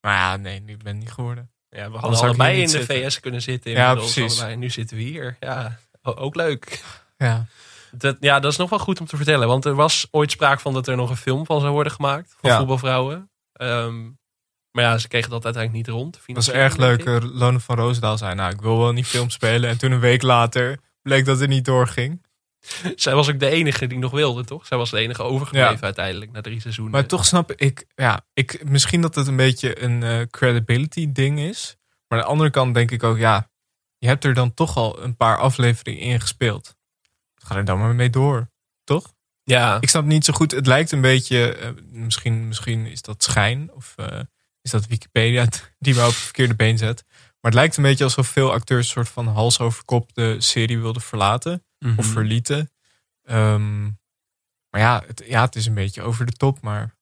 Maar 0.00 0.14
ja, 0.14 0.36
nee, 0.36 0.62
ik 0.66 0.82
ben 0.82 0.98
niet 0.98 1.12
geworden. 1.12 1.50
Ja, 1.68 1.90
we 1.90 1.98
hadden 1.98 2.20
allebei 2.20 2.56
in 2.56 2.64
de 2.64 2.68
zitten. 2.70 2.96
VS 3.10 3.20
kunnen 3.20 3.42
zitten. 3.42 3.70
Ja, 3.70 3.94
precies. 3.94 4.36
allebei. 4.38 4.56
Nu 4.56 4.70
zitten 4.70 4.96
we 4.96 5.02
hier. 5.02 5.36
Ja, 5.40 5.78
ook 6.02 6.34
leuk. 6.34 6.82
Ja. 7.16 7.46
Dat, 7.90 8.16
ja, 8.20 8.40
dat 8.40 8.52
is 8.52 8.58
nog 8.58 8.70
wel 8.70 8.78
goed 8.78 9.00
om 9.00 9.06
te 9.06 9.16
vertellen. 9.16 9.48
Want 9.48 9.64
er 9.64 9.74
was 9.74 10.08
ooit 10.10 10.30
sprake 10.30 10.60
van 10.60 10.72
dat 10.74 10.88
er 10.88 10.96
nog 10.96 11.10
een 11.10 11.16
film 11.16 11.46
van 11.46 11.60
zou 11.60 11.72
worden 11.72 11.92
gemaakt. 11.92 12.34
Van 12.40 12.50
Ja. 12.50 12.56
voetbalvrouwen. 12.58 13.30
Ehm, 13.52 14.02
maar 14.70 14.84
ja, 14.84 14.98
ze 14.98 15.08
kregen 15.08 15.30
dat 15.30 15.44
uiteindelijk 15.44 15.86
niet 15.86 15.96
rond. 15.96 16.20
Het 16.26 16.36
was 16.36 16.50
erg 16.50 16.76
leuk. 16.76 17.04
eh, 17.04 17.16
Lone 17.20 17.60
van 17.60 17.76
Roosendaal 17.76 18.18
zei, 18.18 18.34
nou, 18.34 18.52
ik 18.52 18.60
wil 18.60 18.78
wel 18.78 18.92
niet 18.92 19.06
film 19.06 19.30
spelen. 19.30 19.70
En 19.70 19.78
toen 19.78 19.92
een 19.92 20.00
week 20.00 20.22
later 20.22 20.78
bleek 21.02 21.24
dat 21.24 21.40
het 21.40 21.48
niet 21.48 21.64
doorging. 21.64 22.26
Zij 22.94 23.14
was 23.14 23.28
ook 23.30 23.38
de 23.40 23.48
enige 23.50 23.86
die 23.86 23.98
nog 23.98 24.10
wilde, 24.10 24.44
toch? 24.44 24.66
Zij 24.66 24.76
was 24.78 24.90
de 24.90 24.98
enige 24.98 25.22
overgebleven 25.22 25.72
Ja. 25.74 25.80
uiteindelijk 25.80 26.32
na 26.32 26.40
drie 26.40 26.60
seizoenen. 26.60 26.92
Maar 26.94 27.06
toch 27.06 27.24
snap 27.24 27.52
ik, 27.52 27.86
ja, 27.94 28.20
ik, 28.32 28.64
misschien 28.68 29.00
dat 29.00 29.14
het 29.14 29.26
een 29.26 29.36
beetje 29.36 29.82
een 29.82 30.02
eh, 30.02 30.20
credibility 30.30 31.12
ding 31.12 31.38
is. 31.40 31.76
Maar 32.08 32.18
aan 32.18 32.24
de 32.24 32.30
andere 32.30 32.50
kant 32.50 32.74
denk 32.74 32.90
ik 32.90 33.02
ook, 33.02 33.18
ja, 33.18 33.50
je 33.98 34.06
hebt 34.06 34.24
er 34.24 34.34
dan 34.34 34.54
toch 34.54 34.76
al 34.76 35.02
een 35.02 35.16
paar 35.16 35.38
afleveringen 35.38 36.00
in 36.02 36.20
gespeeld. 36.20 36.76
Ga 37.48 37.56
er 37.56 37.64
dan 37.64 37.78
maar 37.78 37.94
mee 37.94 38.10
door, 38.10 38.50
toch? 38.84 39.14
Ja, 39.42 39.80
Ik 39.80 39.88
snap 39.88 40.04
niet 40.04 40.24
zo 40.24 40.32
goed, 40.32 40.50
het 40.50 40.66
lijkt 40.66 40.92
een 40.92 41.00
beetje, 41.00 41.54
eh, 41.54 41.70
misschien, 41.90 42.48
misschien 42.48 42.86
is 42.86 43.02
dat 43.02 43.22
schijn 43.22 43.72
of 43.72 43.92
eh, 43.96 44.20
is 44.62 44.70
dat 44.70 44.86
Wikipedia 44.86 45.46
die 45.78 45.94
me 45.94 46.00
op 46.00 46.06
het 46.06 46.14
verkeerde 46.16 46.54
been 46.54 46.78
zet. 46.78 47.04
Maar 47.08 47.50
het 47.50 47.54
lijkt 47.54 47.76
een 47.76 47.82
beetje 47.82 48.04
alsof 48.04 48.26
veel 48.28 48.52
acteurs 48.52 48.86
een 48.86 48.92
soort 48.92 49.08
van 49.08 49.26
hals 49.28 49.58
over 49.60 49.84
kop 49.84 50.14
de 50.14 50.40
serie 50.40 50.78
wilden 50.78 51.02
verlaten 51.02 51.62
Mhm. 51.78 51.98
of 51.98 52.06
verlieten. 52.06 52.70
Ehm, 53.22 53.84
maar 54.70 54.80
ja 54.80 55.02
het, 55.06 55.22
ja, 55.26 55.44
het 55.44 55.56
is 55.56 55.66
een 55.66 55.74
beetje 55.74 56.02
over 56.02 56.26
de 56.26 56.32
top, 56.32 56.60
maar 56.60 56.96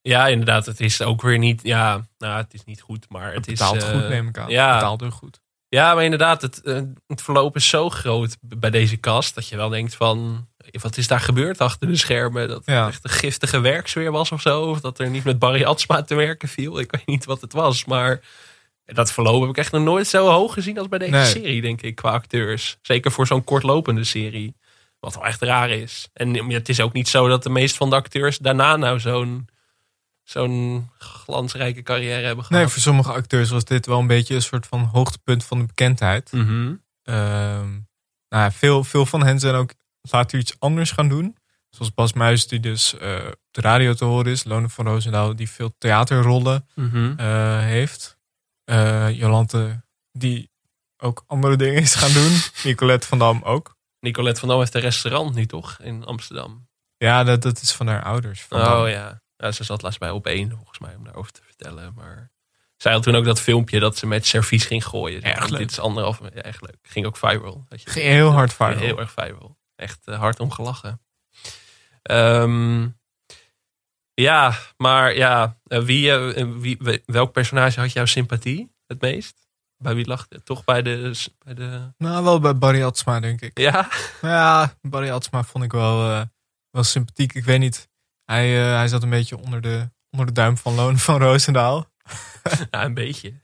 ja, 0.00 0.26
inderdaad. 0.26 0.66
Het 0.66 0.80
is 0.80 1.02
ook 1.02 1.22
weer 1.22 1.38
niet... 1.38 1.62
Ja, 1.62 2.06
nou, 2.18 2.36
het 2.42 2.54
is 2.54 2.64
niet 2.64 2.80
goed, 2.80 3.08
maar 3.08 3.26
het, 3.26 3.34
het 3.34 3.46
is... 3.46 3.52
betaalt 3.52 3.82
eh, 3.82 3.90
goed, 3.90 4.08
neem 4.08 4.28
ik 4.28 4.38
aan. 4.38 4.50
Ja, 4.50 4.74
betaalde 4.74 5.10
goed. 5.10 5.42
Ja, 5.74 5.94
maar 5.94 6.04
inderdaad, 6.04 6.42
het, 6.42 6.62
eh, 6.62 6.80
het 7.06 7.22
verloop 7.22 7.56
is 7.56 7.68
zo 7.68 7.90
groot 7.90 8.36
bij 8.40 8.70
deze 8.70 8.96
kast 8.96 9.34
dat 9.34 9.48
je 9.48 9.56
wel 9.56 9.68
denkt 9.68 9.94
van, 9.94 10.48
wat 10.82 10.96
is 10.96 11.06
daar 11.08 11.20
gebeurd 11.20 11.60
achter 11.60 11.88
de 11.88 11.96
schermen? 11.96 12.48
Dat 12.48 12.56
het 12.56 12.66
Ja. 12.66 12.86
echt 12.88 13.04
een 13.04 13.10
giftige 13.10 13.60
werksfeer 13.60 14.10
was 14.12 14.32
of 14.32 14.40
zo, 14.40 14.62
of 14.62 14.80
dat 14.80 14.98
er 14.98 15.10
niet 15.10 15.24
met 15.24 15.38
Barry 15.38 15.64
Atsma 15.64 16.02
te 16.02 16.14
werken 16.14 16.48
viel. 16.48 16.78
Ik 16.78 16.90
weet 16.90 17.06
niet 17.06 17.24
wat 17.24 17.40
het 17.40 17.52
was, 17.52 17.84
maar 17.84 18.20
dat 18.84 19.12
verloop 19.12 19.40
heb 19.40 19.50
ik 19.50 19.56
echt 19.56 19.72
nog 19.72 19.82
nooit 19.82 20.06
zo 20.06 20.28
hoog 20.28 20.52
gezien 20.52 20.78
als 20.78 20.88
bij 20.88 20.98
deze 20.98 21.10
Nee. 21.10 21.24
serie, 21.26 21.60
denk 21.62 21.82
ik, 21.82 21.94
qua 21.94 22.10
acteurs. 22.10 22.76
Zeker 22.82 23.10
voor 23.12 23.26
zo'n 23.26 23.44
kortlopende 23.44 24.04
serie, 24.04 24.54
wat 25.00 25.14
wel 25.14 25.24
echt 25.26 25.42
raar 25.42 25.70
is. 25.70 26.08
En 26.12 26.50
het 26.50 26.68
is 26.68 26.80
ook 26.80 26.92
niet 26.92 27.08
zo 27.08 27.28
dat 27.28 27.42
de 27.42 27.50
meeste 27.50 27.76
van 27.76 27.90
de 27.90 27.96
acteurs 27.96 28.38
daarna 28.38 28.76
nou 28.76 29.00
zo'n 29.00 29.48
zo'n 30.24 30.90
glansrijke 30.98 31.82
carrière 31.82 32.26
hebben 32.26 32.44
gehad. 32.44 32.60
Nee, 32.62 32.70
voor 32.72 32.82
sommige 32.82 33.12
acteurs 33.12 33.50
was 33.50 33.64
dit 33.64 33.86
wel 33.86 33.98
een 33.98 34.06
beetje 34.06 34.34
een 34.34 34.42
soort 34.42 34.66
van 34.66 34.80
hoogtepunt 34.84 35.44
van 35.44 35.58
de 35.58 35.64
bekendheid. 35.64 36.32
Mhm. 36.32 36.74
Ehm, 37.02 37.70
nou, 38.28 38.42
ja, 38.42 38.50
veel, 38.52 38.84
veel 38.84 39.06
van 39.06 39.24
hen 39.24 39.40
zijn 39.40 39.54
ook 39.54 39.70
later 40.00 40.38
iets 40.38 40.54
anders 40.58 40.90
gaan 40.90 41.08
doen. 41.08 41.36
Zoals 41.70 41.94
Bas 41.94 42.12
Muis, 42.12 42.46
die 42.46 42.60
dus 42.60 42.98
eh, 42.98 43.14
op 43.26 43.38
de 43.50 43.60
radio 43.60 43.94
te 43.94 44.04
horen 44.04 44.32
is. 44.32 44.44
Lone 44.44 44.68
van 44.68 44.86
Roosendaal, 44.86 45.36
die 45.36 45.50
veel 45.50 45.74
theaterrollen 45.78 46.68
Mhm. 46.74 47.12
eh, 47.16 47.58
heeft. 47.58 48.18
Eh, 48.64 49.10
Jolante, 49.10 49.84
die 50.12 50.50
ook 50.96 51.24
andere 51.26 51.56
dingen 51.56 51.82
is 51.82 51.94
gaan 51.94 52.12
doen. 52.12 52.36
Nicolette 52.70 53.06
van 53.06 53.18
Dam 53.18 53.42
ook. 53.42 53.76
Nicolette 54.00 54.40
van 54.40 54.48
Dam 54.48 54.58
heeft 54.58 54.74
een 54.74 54.80
restaurant 54.80 55.34
nu 55.34 55.46
toch 55.46 55.78
in 55.82 56.04
Amsterdam. 56.04 56.68
Ja, 56.96 57.24
dat, 57.24 57.42
dat 57.42 57.60
is 57.60 57.72
van 57.72 57.86
haar 57.86 58.02
ouders. 58.02 58.42
Van 58.42 58.58
Dam. 58.60 58.82
Oh 58.82 58.88
ja. 58.88 59.22
Ja. 59.36 59.52
Ze 59.52 59.64
zat 59.64 59.82
laatst 59.82 59.98
bij 59.98 60.10
op 60.10 60.26
één 60.26 60.50
volgens 60.50 60.78
mij 60.78 60.94
om 60.94 61.04
daarover 61.04 61.32
te 61.32 61.40
vertellen. 61.44 61.92
Maar 61.96 62.32
zij 62.76 62.92
had 62.92 63.02
toen 63.02 63.14
ook 63.14 63.24
dat 63.24 63.40
filmpje 63.40 63.80
dat 63.80 63.96
ze 63.96 64.06
met 64.06 64.26
servies 64.26 64.64
ging 64.64 64.84
gooien. 64.86 65.20
Want 65.34 65.50
leuk. 65.50 65.58
Dit 65.58 65.70
is 65.70 65.78
anderhalf. 65.80 66.20
Ja, 66.22 66.28
echt 66.42 66.60
leuk. 66.60 66.78
Ging 66.82 67.06
ook 67.06 67.16
viral. 67.16 67.66
Je- 67.68 67.78
Ging 67.90 68.06
heel 68.06 68.30
hard 68.30 68.52
viral. 68.54 68.76
Heel 68.76 68.98
erg 69.00 69.12
viral. 69.12 69.58
Echt 69.76 70.06
eh, 70.06 70.18
hard 70.18 70.40
om 70.40 70.50
gelachen. 70.50 71.00
Ehm, 72.02 72.88
ja, 74.14 74.58
maar 74.76 75.14
ja, 75.16 75.58
eh, 75.66 75.78
wie, 75.82 76.10
eh, 76.12 76.46
wie, 76.56 76.76
we- 76.80 77.02
welk 77.06 77.32
personage 77.32 77.80
had 77.80 77.92
jouw 77.92 78.04
sympathie 78.04 78.72
het 78.86 79.00
meest? 79.00 79.42
Bij 79.76 79.94
wie 79.94 80.06
lag 80.06 80.26
het? 80.28 80.44
Toch 80.44 80.64
bij 80.64 80.82
de, 80.82 81.12
bij 81.44 81.54
de... 81.54 81.92
Nou, 81.98 82.24
wel 82.24 82.40
bij 82.40 82.58
Barry 82.58 82.82
Atsma, 82.82 83.20
denk 83.20 83.40
ik. 83.40 83.58
Ja? 83.58 83.88
Ja, 84.22 84.74
Barry 84.82 85.10
Atsma 85.10 85.42
vond 85.44 85.64
ik 85.64 85.72
wel, 85.72 86.26
wel 86.70 86.82
sympathiek. 86.82 87.34
Ik 87.34 87.44
weet 87.44 87.58
niet. 87.58 87.88
Hij, 88.24 88.60
eh, 88.60 88.76
hij 88.76 88.88
zat 88.88 89.02
een 89.02 89.10
beetje 89.10 89.38
onder 89.38 89.60
de, 89.60 89.90
onder 90.10 90.26
de 90.26 90.32
duim 90.32 90.56
van 90.56 90.74
Loon 90.74 90.98
van 90.98 91.20
Roosendaal. 91.20 91.86
ja, 92.70 92.84
een 92.84 92.94
beetje. 92.94 93.34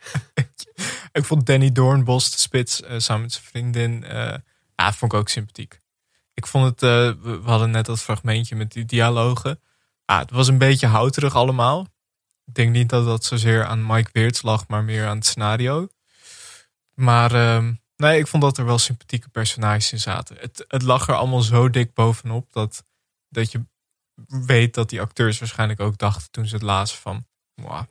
Ik 1.13 1.25
vond 1.25 1.47
Danny 1.47 1.73
Doornbos, 1.73 2.31
de 2.31 2.39
spits, 2.39 2.83
eh, 2.83 2.99
samen 2.99 3.23
met 3.23 3.33
zijn 3.33 3.45
vriendin, 3.45 4.05
eh, 4.05 4.35
ja, 4.75 4.93
vond 4.93 5.13
ik 5.13 5.19
ook 5.19 5.29
sympathiek. 5.29 5.79
Ik 6.35 6.47
vond 6.47 6.65
het, 6.65 6.81
we, 6.81 7.41
we 7.43 7.51
hadden 7.51 7.71
net 7.71 7.87
dat 7.87 8.01
fragmentje 8.01 8.57
met 8.57 8.73
die 8.73 8.85
dialogen. 8.85 9.61
Ah, 10.05 10.19
het 10.19 10.31
was 10.31 10.49
een 10.49 10.59
beetje 10.59 10.87
houterig 10.87 11.35
allemaal. 11.35 11.87
Ik 12.45 12.55
denk 12.55 12.73
niet 12.73 12.89
dat 12.89 13.05
dat 13.05 13.25
zozeer 13.25 13.65
aan 13.65 13.87
Mike 13.87 14.11
Weerts 14.13 14.43
lag, 14.43 14.69
maar 14.69 14.85
meer 14.85 15.07
aan 15.07 15.17
het 15.17 15.27
scenario. 15.27 15.89
Maar 16.95 17.35
ehm, 17.35 17.75
nee, 17.97 18.19
ik 18.19 18.27
vond 18.27 18.43
dat 18.43 18.59
er 18.59 18.65
wel 18.65 18.79
sympathieke 18.79 19.29
personages 19.29 19.93
in 19.93 20.01
zaten. 20.01 20.37
Het, 20.41 20.65
het 20.69 20.83
lag 20.83 21.09
er 21.09 21.15
allemaal 21.15 21.43
zo 21.43 21.71
dik 21.71 21.95
bovenop 21.95 22.53
dat, 22.53 22.85
dat 23.29 23.53
je 23.53 23.65
weet 24.27 24.75
dat 24.75 24.89
die 24.91 25.01
acteurs 25.01 25.39
waarschijnlijk 25.39 25.81
ook 25.81 25.99
dachten 25.99 26.31
toen 26.31 26.47
ze 26.47 26.55
het 26.55 26.63
lazen 26.65 26.99
van... 26.99 27.27
"Mwah, 27.55 27.79
het 27.81 27.89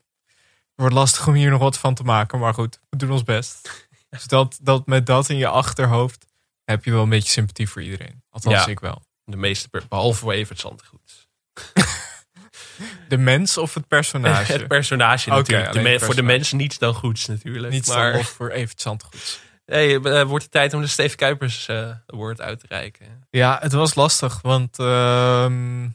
wordt 0.75 0.93
lastig 0.95 1.27
om 1.27 1.33
hier 1.33 1.49
nog 1.49 1.59
wat 1.59 1.77
van 1.77 1.93
te 1.93 2.03
maken, 2.03 2.39
maar 2.39 2.53
goed, 2.53 2.79
we 2.89 2.97
doen 2.97 3.11
ons 3.11 3.23
best. 3.23 3.69
Dus 4.09 4.23
dat, 4.25 4.57
dat 4.61 4.85
met 4.85 5.05
dat 5.05 5.29
in 5.29 5.37
je 5.37 5.47
achterhoofd 5.47 6.25
heb 6.63 6.85
je 6.85 6.91
wel 6.91 7.03
een 7.03 7.09
beetje 7.09 7.29
sympathie 7.31 7.69
voor 7.69 7.81
iedereen. 7.81 8.23
Althans, 8.29 8.55
Ja. 8.55 8.67
ik 8.67 8.79
wel. 8.79 9.03
De 9.23 9.37
meeste, 9.37 9.69
behalve 9.89 10.19
voor 10.19 10.31
Evert 10.31 10.59
Zandgoed. 10.59 11.27
De 13.07 13.17
mens 13.17 13.57
of 13.57 13.73
het 13.73 13.87
personage? 13.87 14.51
Het 14.57 14.67
personage 14.67 15.29
natuurlijk. 15.29 15.63
De 15.65 15.69
alleen 15.79 15.83
me- 15.83 15.89
het 15.89 16.03
voor 16.03 16.15
de 16.15 16.21
mensen 16.21 16.57
niets 16.57 16.77
dan 16.77 16.93
goeds 16.93 17.25
natuurlijk. 17.25 17.73
Niet 17.73 17.87
maar 17.87 18.17
of 18.17 18.27
voor 18.29 18.49
Evert 18.49 18.81
Zandgoeds. 18.81 19.39
hey, 19.65 19.95
eh, 20.01 20.23
wordt 20.23 20.43
het 20.43 20.53
tijd 20.53 20.73
om 20.73 20.81
de 20.81 20.87
Steve 20.87 21.15
Kuipers 21.15 21.67
eh 21.67 21.91
award 22.07 22.41
uit 22.41 22.59
te 22.59 22.65
reiken. 22.69 23.27
Ja, 23.29 23.57
het 23.61 23.71
was 23.71 23.95
lastig, 23.95 24.41
want 24.41 24.79
ehm, 24.79 25.87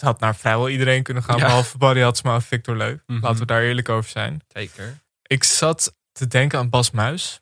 het 0.00 0.08
had 0.08 0.20
naar 0.20 0.36
vrijwel 0.36 0.68
iedereen 0.68 1.02
kunnen 1.02 1.22
gaan, 1.22 1.36
Ja. 1.38 1.44
behalve 1.44 1.78
Barry 1.78 2.02
Hatsma 2.02 2.34
en 2.34 2.42
Victor 2.42 2.76
Leu. 2.76 2.96
Mhm. 3.06 3.20
Laten 3.22 3.38
we 3.40 3.46
daar 3.46 3.62
eerlijk 3.62 3.88
over 3.88 4.10
zijn. 4.10 4.40
Zeker. 4.52 4.98
Ik 5.26 5.44
zat 5.44 5.94
te 6.12 6.26
denken 6.26 6.58
aan 6.58 6.68
Bas 6.70 6.90
Muis, 6.90 7.40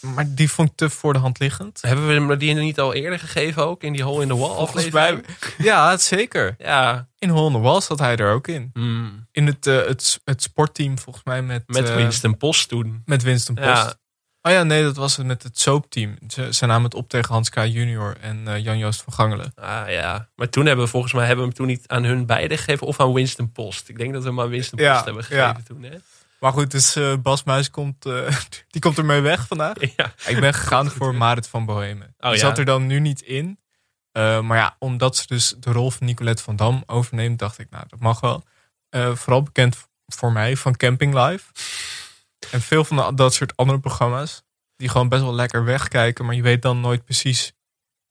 maar 0.00 0.34
die 0.34 0.50
vond 0.50 0.70
ik 0.70 0.76
te 0.76 0.90
voor 0.90 1.12
de 1.12 1.18
hand 1.18 1.38
liggend. 1.38 1.82
Hebben 1.82 2.06
we 2.06 2.12
hem 2.12 2.38
die 2.38 2.54
niet 2.54 2.80
al 2.80 2.94
eerder 2.94 3.18
gegeven 3.18 3.66
ook 3.66 3.82
in 3.82 3.92
die 3.92 4.02
Hole 4.02 4.22
in 4.22 4.28
the 4.28 4.36
Wall 4.36 4.48
Volgens 4.54 4.76
aflevering? 4.86 5.26
mij, 5.26 5.66
ja, 5.66 5.96
zeker. 5.96 6.54
Ja, 6.58 7.08
In 7.18 7.28
Hole 7.28 7.46
in 7.46 7.52
the 7.52 7.58
Wall 7.60 7.80
zat 7.80 7.98
hij 7.98 8.16
er 8.16 8.32
ook 8.32 8.48
in. 8.48 8.70
hmm, 8.72 9.26
In 9.32 9.46
het, 9.46 9.66
eh, 9.66 9.76
het, 9.86 10.20
het 10.24 10.42
sportteam 10.42 10.98
volgens 10.98 11.24
mij 11.24 11.42
met, 11.42 11.62
met 11.66 11.88
eh, 11.88 11.94
Winston 11.94 12.36
Post 12.36 12.68
toen. 12.68 13.02
met 13.04 13.22
Winston 13.22 13.54
Post. 13.54 13.66
Ja. 13.68 13.94
Oh 14.46 14.52
ja, 14.52 14.62
nee, 14.62 14.82
dat 14.82 14.96
was 14.96 15.16
het 15.16 15.26
met 15.26 15.42
het 15.42 15.58
soapteam. 15.58 16.16
Ze, 16.28 16.54
ze 16.54 16.66
namen 16.66 16.84
het 16.84 16.94
op 16.94 17.08
tegen 17.08 17.32
Hans 17.32 17.50
K. 17.50 17.54
junior 17.56 18.16
en 18.20 18.48
eh, 18.48 18.58
Jan-Joost 18.64 19.02
van 19.02 19.12
Gangelen. 19.12 19.52
Ah 19.54 19.90
ja, 19.90 20.28
maar 20.36 20.48
toen 20.48 20.66
hebben 20.66 20.84
we 20.84 20.90
volgens 20.90 21.12
mij 21.12 21.26
hebben 21.26 21.44
we 21.44 21.50
hem 21.50 21.58
toen 21.58 21.66
niet 21.66 21.88
aan 21.88 22.04
hun 22.04 22.26
beiden 22.26 22.58
gegeven 22.58 22.86
of 22.86 23.00
aan 23.00 23.12
Winston 23.12 23.52
Post. 23.52 23.88
Ik 23.88 23.98
denk 23.98 24.12
dat 24.12 24.22
we 24.22 24.28
hem 24.28 24.40
aan 24.40 24.48
Winston 24.48 24.78
Ja, 24.78 24.92
Post 24.92 25.04
hebben 25.04 25.24
gegeven 25.24 25.46
ja. 25.46 25.60
toen. 25.66 25.82
Hè? 25.82 25.96
Maar 26.40 26.52
goed, 26.52 26.70
dus 26.70 26.96
eh, 26.96 27.16
Bas 27.16 27.44
Muis 27.44 27.70
komt, 27.70 28.06
eh, 28.06 28.36
die 28.70 28.80
komt 28.80 28.98
ermee 28.98 29.20
weg 29.20 29.46
vandaag. 29.46 29.76
Ja. 29.96 30.14
Ik 30.26 30.40
ben 30.40 30.54
gegaan 30.54 30.90
voor 30.90 31.14
Marit 31.24 31.48
van 31.48 31.64
Bohemen. 31.64 32.14
Oh, 32.18 32.30
die 32.30 32.38
ja? 32.38 32.46
zat 32.46 32.58
er 32.58 32.64
dan 32.64 32.86
nu 32.86 33.00
niet 33.00 33.20
in. 33.20 33.58
Maar 34.12 34.56
ja, 34.56 34.76
omdat 34.78 35.16
ze 35.16 35.26
dus 35.26 35.54
de 35.58 35.72
rol 35.72 35.90
van 35.90 36.06
Nicolette 36.06 36.42
van 36.42 36.56
Dam 36.56 36.82
overneemt, 36.86 37.38
dacht 37.38 37.58
ik, 37.58 37.70
nou, 37.70 37.84
dat 37.88 38.00
mag 38.00 38.20
wel. 38.20 38.44
Vooral 39.14 39.42
bekend 39.42 39.88
voor 40.06 40.32
mij 40.32 40.56
van 40.56 40.76
Camping 40.76 41.14
Live. 41.14 41.44
En 42.50 42.60
veel 42.60 42.84
van 42.84 42.96
de- 42.96 43.14
dat 43.14 43.34
soort 43.34 43.56
andere 43.56 43.78
programma's. 43.80 44.42
Die 44.76 44.88
gewoon 44.88 45.08
best 45.08 45.22
wel 45.22 45.34
lekker 45.34 45.64
wegkijken, 45.64 46.24
maar 46.24 46.34
je 46.34 46.42
weet 46.42 46.62
dan 46.62 46.80
nooit 46.80 47.04
precies 47.04 47.52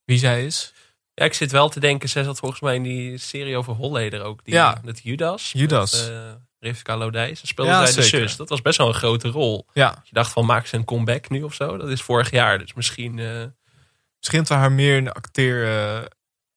wie 0.04 0.18
zij 0.18 0.44
is. 0.46 0.72
Ja, 1.14 1.24
ik 1.24 1.34
zit 1.34 1.50
wel 1.52 1.68
te 1.68 1.80
denken, 1.80 2.08
zij 2.08 2.22
zat 2.22 2.38
volgens 2.38 2.60
mij 2.60 2.74
in 2.74 2.82
die 2.82 3.18
serie 3.18 3.56
over 3.56 3.72
Holleder 3.74 4.22
ook. 4.22 4.44
Die, 4.44 4.54
Ja. 4.54 4.80
Dat 4.84 5.00
Judas. 5.02 5.52
Judas. 5.52 5.92
Met, 5.92 6.10
eh, 6.10 6.32
Rivka 6.58 6.96
Lodij. 6.96 7.34
Ze 7.34 7.46
speelde 7.46 7.70
Ja, 7.70 7.86
zij 7.86 7.94
de 7.94 8.08
zus. 8.08 8.36
Dat 8.36 8.48
was 8.48 8.62
best 8.62 8.78
wel 8.78 8.88
een 8.88 8.94
grote 8.94 9.28
rol. 9.28 9.66
Ja, 9.72 10.00
Je 10.04 10.10
dacht 10.14 10.32
van, 10.32 10.46
maakt 10.46 10.68
ze 10.68 10.76
een 10.76 10.84
comeback 10.84 11.28
nu 11.30 11.42
of 11.42 11.54
zo? 11.54 11.76
Dat 11.76 11.88
is 11.88 12.02
vorig 12.02 12.30
jaar, 12.30 12.58
dus 12.58 12.74
misschien... 12.74 13.18
eh, 13.18 13.44
misschien 14.18 14.56
haar 14.56 14.72
meer 14.72 15.12
acteer, 15.12 15.66
eh, 15.78 16.04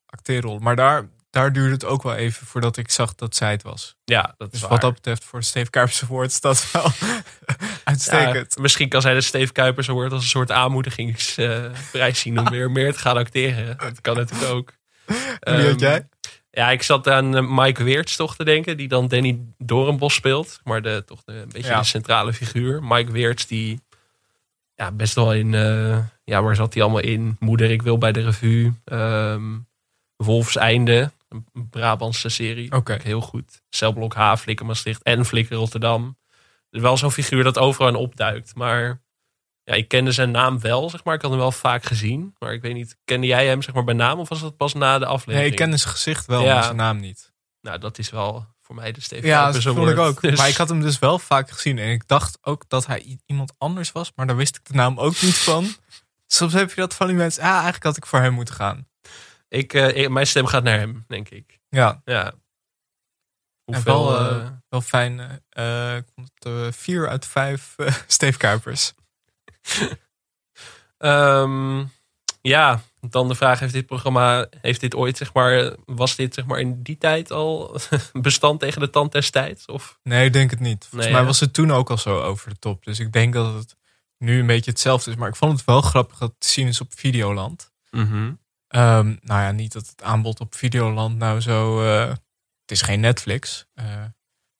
acteerrol. 0.06 0.60
Maar 0.60 0.76
daar, 0.76 1.10
daar 1.38 1.54
duurde 1.54 1.74
het 1.74 1.86
ook 1.86 2.04
wel 2.04 2.16
even 2.16 2.48
voordat 2.48 2.78
ik 2.78 2.92
zag 2.92 3.16
dat 3.16 3.36
zij 3.36 3.52
het 3.52 3.64
was. 3.64 3.96
ja, 4.04 4.34
dat 4.38 4.48
is 4.48 4.52
Dus 4.52 4.62
waar. 4.62 4.70
wat 4.70 4.82
dat 4.82 4.94
betreft 4.94 5.24
voor 5.24 5.44
Steve 5.44 5.70
Kuipers 5.70 6.04
Award 6.04 6.32
staat 6.32 6.72
wel 6.72 6.92
uitstekend. 7.84 8.54
Ja, 8.56 8.62
misschien 8.62 8.90
kan 8.90 9.02
zij 9.02 9.14
de 9.14 9.22
Steve 9.22 9.52
Kuipers 9.52 9.90
Award 9.90 10.12
als 10.12 10.22
een 10.24 10.28
soort 10.30 10.52
aanmoedigingsprijs 10.52 12.20
zien 12.20 12.40
om 12.40 12.50
weer 12.58 12.72
meer 12.72 12.94
te 12.94 13.00
gaan 13.00 13.18
acteren. 13.18 13.78
Dat 13.78 14.02
kan 14.02 14.16
natuurlijk 14.16 14.52
ook. 14.52 14.74
Wie 15.06 15.18
had 15.18 15.38
Ehm, 15.40 15.78
jij? 15.80 16.08
Ja, 16.52 16.70
ik 16.72 16.84
zat 16.84 17.08
aan 17.10 17.36
eh, 17.36 17.44
Mike 17.50 17.84
Weerts 17.84 18.16
toch 18.16 18.36
te 18.36 18.44
denken, 18.44 18.78
die 18.78 18.88
dan 18.88 19.08
Danny 19.08 19.40
Dorenbos 19.58 20.14
speelt. 20.14 20.60
Maar 20.64 20.82
de, 20.82 21.04
toch 21.06 21.24
de, 21.26 21.34
een 21.34 21.50
beetje 21.52 21.70
Ja. 21.72 21.80
de 21.80 21.86
centrale 21.86 22.34
figuur. 22.34 22.84
Mike 22.84 23.12
Weerts, 23.12 23.48
die 23.48 23.82
ja, 24.76 24.92
best 24.92 25.16
wel 25.16 25.34
in... 25.34 25.54
eh, 25.54 25.98
ja, 26.24 26.42
waar 26.44 26.56
zat 26.56 26.74
hij 26.74 26.84
allemaal 26.84 27.02
in? 27.02 27.36
Moeder, 27.40 27.72
ik 27.72 27.82
wil 27.82 27.98
bij 27.98 28.12
de 28.12 28.22
revue. 28.22 28.74
ehm 28.86 29.44
Wolfs 30.16 30.56
Einde, 30.56 31.12
een 31.30 31.70
Brabantse 31.70 32.30
serie. 32.30 32.72
Oké. 32.72 32.98
Heel 33.04 33.22
goed. 33.22 33.62
Celblok 33.70 34.14
H, 34.14 34.36
Flikker 34.36 34.66
Maastricht 34.66 35.04
en 35.04 35.26
Flikker 35.26 35.56
Rotterdam. 35.58 36.18
Dus 36.70 36.82
wel 36.82 36.98
zo'n 36.98 37.12
figuur 37.12 37.44
dat 37.44 37.58
overal 37.58 37.96
opduikt. 37.96 38.56
Maar 38.56 39.02
ja, 39.64 39.74
ik 39.74 39.88
kende 39.88 40.12
zijn 40.12 40.32
naam 40.32 40.60
wel, 40.60 40.90
zeg 40.90 41.04
maar. 41.04 41.16
Ik 41.16 41.22
had 41.22 41.32
hem 41.32 41.40
wel 41.40 41.52
vaak 41.52 41.84
gezien. 41.84 42.36
Maar 42.40 42.54
ik 42.54 42.62
weet 42.62 42.74
niet, 42.74 42.98
kende 43.06 43.28
jij 43.28 43.48
hem 43.48 43.62
zeg 43.62 43.74
maar 43.74 43.84
bij 43.84 43.94
naam 43.94 44.20
of 44.20 44.30
was 44.30 44.42
dat 44.42 44.58
pas 44.58 44.74
na 44.74 45.00
de 45.00 45.06
aflevering? 45.06 45.40
Nee, 45.42 45.50
ik 45.50 45.56
kende 45.56 45.78
zijn 45.78 45.94
gezicht 45.94 46.26
wel, 46.26 46.44
Ja. 46.44 46.54
maar 46.54 46.64
zijn 46.64 46.76
naam 46.76 47.00
niet. 47.00 47.34
Nou, 47.62 47.80
dat 47.80 47.98
is 47.98 48.10
wel 48.10 48.48
voor 48.62 48.76
mij 48.76 48.92
de 48.92 49.02
Steven 49.02 49.28
Ja, 49.28 49.52
dat 49.52 49.64
vond 49.64 49.90
ik 49.90 49.98
ook. 49.98 50.22
Dus- 50.22 50.38
Maar 50.38 50.48
ik 50.50 50.56
had 50.58 50.70
hem 50.70 50.82
dus 50.82 51.00
wel 51.00 51.20
vaak 51.20 51.50
gezien. 51.52 51.78
En 51.80 51.90
ik 51.92 52.08
dacht 52.08 52.38
ook 52.42 52.64
dat 52.68 52.86
hij 52.86 53.20
iemand 53.26 53.54
anders 53.58 53.92
was. 53.92 54.12
Maar 54.16 54.28
daar 54.28 54.36
wist 54.36 54.56
ik 54.56 54.66
de 54.66 54.74
naam 54.74 55.00
ook 55.00 55.22
niet 55.22 55.38
van. 55.38 55.68
Soms 56.28 56.54
heb 56.54 56.70
je 56.70 56.76
dat 56.76 56.94
van 56.96 57.08
die 57.08 57.16
mensen. 57.16 57.44
Ah, 57.44 57.50
eigenlijk 57.52 57.84
had 57.84 57.98
ik 57.98 58.06
voor 58.06 58.20
hem 58.20 58.34
moeten 58.34 58.54
gaan. 58.56 58.88
Ik, 59.48 59.74
eh, 59.74 59.96
ik- 59.96 60.10
mijn 60.10 60.28
stem 60.28 60.46
gaat 60.46 60.64
naar 60.64 60.78
hem, 60.78 61.04
denk 61.08 61.30
ik. 61.30 61.60
Ja, 61.70 62.02
Ja. 62.06 62.34
en 63.66 63.84
wel, 63.84 64.18
eh, 64.20 64.36
eh, 64.38 64.52
wel 64.70 64.82
fijn. 64.82 65.18
het 65.50 66.06
eh, 66.40 66.72
vier 66.72 67.08
uit 67.10 67.26
vijf 67.26 67.76
Steve 68.08 68.38
Kuipers. 68.38 68.94
Ehm, 70.98 71.86
ja, 72.42 72.82
dan 73.00 73.28
de 73.28 73.36
vraag: 73.36 73.60
heeft 73.60 73.74
dit 73.74 73.86
programma, 73.86 74.48
heeft 74.62 74.80
dit 74.82 74.96
ooit, 74.96 75.18
zeg 75.18 75.34
maar, 75.34 75.76
was 75.86 76.16
dit 76.16 76.34
zeg 76.34 76.46
maar 76.46 76.60
in 76.60 76.84
die 76.84 76.98
tijd 76.98 77.32
al 77.32 77.80
bestand 78.14 78.60
tegen 78.60 78.82
de 78.82 78.90
tand 78.90 79.12
des 79.12 79.30
tijds? 79.30 79.66
Of 79.66 80.00
Nee, 80.04 80.26
ik 80.26 80.34
denk 80.34 80.50
het 80.52 80.60
niet. 80.60 80.82
Volgens 80.86 81.04
Nee, 81.04 81.14
mij 81.14 81.26
was 81.26 81.40
het 81.40 81.54
toen 81.54 81.72
ook 81.72 81.90
al 81.90 81.98
zo 81.98 82.22
over 82.22 82.50
de 82.50 82.60
top. 82.60 82.84
Dus 82.86 83.00
ik 83.00 83.12
denk 83.12 83.34
dat 83.34 83.54
het 83.54 83.76
nu 84.18 84.40
een 84.40 84.46
beetje 84.48 84.72
hetzelfde 84.72 85.12
is. 85.12 85.18
Maar 85.18 85.30
ik 85.30 85.36
vond 85.36 85.52
het 85.58 85.66
wel 85.66 85.82
grappig 85.82 86.18
dat 86.18 86.30
het 86.30 86.40
te 86.40 86.48
zien 86.48 86.68
is 86.68 86.82
op 86.82 86.92
Videoland. 86.96 87.72
Ehm, 88.68 89.16
nou 89.22 89.42
ja, 89.42 89.52
niet 89.52 89.74
dat 89.74 89.88
het 89.88 90.04
aanbod 90.04 90.40
op 90.40 90.56
Videoland 90.56 91.18
nou 91.18 91.42
zo... 91.42 91.84
eh, 91.84 92.10
het 92.62 92.72
is 92.72 92.82
geen 92.82 93.00
Netflix. 93.00 93.68
eh, 93.74 94.04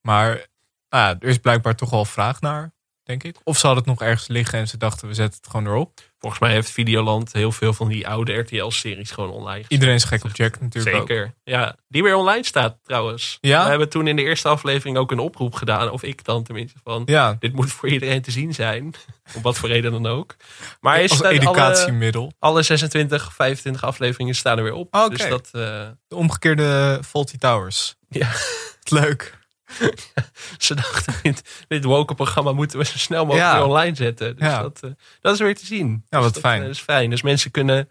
maar 0.02 0.48
nou 0.90 1.16
er 1.20 1.24
is 1.24 1.38
blijkbaar 1.38 1.76
toch 1.76 1.90
wel 1.90 2.06
vraag 2.06 2.42
naar, 2.42 2.74
denk 3.04 3.24
ik. 3.24 3.38
Of 3.44 3.58
hadden 3.68 3.84
het 3.84 4.00
nog 4.00 4.08
ergens 4.08 4.28
liggen 4.28 4.60
en 4.60 4.68
ze 4.68 4.78
dachten 4.78 5.08
we 5.08 5.14
zetten 5.14 5.40
het 5.42 5.50
gewoon 5.50 5.68
erop. 5.68 6.07
Volgens 6.20 6.42
mij 6.42 6.52
heeft 6.52 6.72
Videoland 6.72 7.34
heel 7.34 7.52
veel 7.52 7.74
van 7.74 7.88
die 7.88 8.08
oude 8.08 8.34
RTL-series 8.34 9.12
gewoon 9.12 9.30
online 9.30 9.56
gezet. 9.56 9.72
Iedereen 9.72 9.96
is 9.96 10.04
gek 10.04 10.24
op 10.24 10.36
Jack 10.36 10.60
natuurlijk 10.60 10.96
ook. 10.96 11.08
Zeker. 11.08 11.34
Ja, 11.44 11.76
die 11.88 12.04
weer 12.04 12.16
online 12.16 12.46
staat 12.46 12.78
trouwens. 12.84 13.38
Ja? 13.42 13.64
We 13.64 13.70
hebben 13.70 13.90
toen 13.90 14.08
in 14.08 14.16
de 14.16 14.22
eerste 14.22 14.48
aflevering 14.48 14.98
ook 14.98 15.12
een 15.12 15.20
oproep 15.20 15.54
gedaan, 15.54 15.90
of 15.92 16.04
ik 16.04 16.24
dan 16.24 16.44
tenminste, 16.44 16.80
van 16.84 17.04
Ja, 17.06 17.36
dit 17.40 17.54
moet 17.54 17.72
voor 17.72 17.90
iedereen 17.90 18.22
te 18.22 18.32
zien 18.32 18.54
zijn. 18.54 18.94
Op 19.36 19.44
wat 19.44 19.58
voor 19.58 19.70
reden 19.70 19.92
dan 19.92 20.06
ook. 20.06 20.36
Maar 20.82 20.94
hij 20.94 21.02
als 21.02 21.12
staat 21.12 21.26
alle, 21.26 21.36
educatiemiddel. 21.40 22.34
alle 22.40 22.64
26, 22.64 23.34
25 23.34 23.84
afleveringen 23.84 24.36
staan 24.36 24.58
er 24.58 24.64
weer 24.64 24.74
op. 24.74 24.96
Oké. 24.96 25.10
Dus 25.10 25.30
dat, 25.30 25.50
eh, 25.52 25.62
De 26.08 26.16
omgekeerde 26.16 27.00
Faulty 27.08 27.38
Towers. 27.38 27.96
ja, 28.10 28.30
Leuk. 28.90 29.37
ze 30.58 30.74
dachten, 30.76 31.14
dit, 31.22 31.66
dit 31.68 31.84
woke 31.84 32.16
programma 32.16 32.52
moeten 32.52 32.80
we 32.80 32.86
zo 32.86 32.98
snel 32.98 33.26
mogelijk 33.26 33.52
Ja. 33.52 33.64
online 33.66 33.96
zetten. 33.96 34.36
Dus 34.36 34.46
Ja. 34.48 34.62
dat, 34.62 34.84
eh, 34.84 34.90
dat 35.22 35.34
is 35.34 35.40
weer 35.40 35.56
te 35.56 35.66
zien. 35.66 35.90
Ja, 35.90 35.96
Dus 36.18 36.20
wat 36.26 36.34
dat, 36.34 36.44
fijn. 36.44 36.64
eh, 36.64 36.70
is 36.70 36.80
fijn. 36.80 37.10
Dus 37.10 37.22
mensen 37.22 37.52
kunnen, 37.52 37.90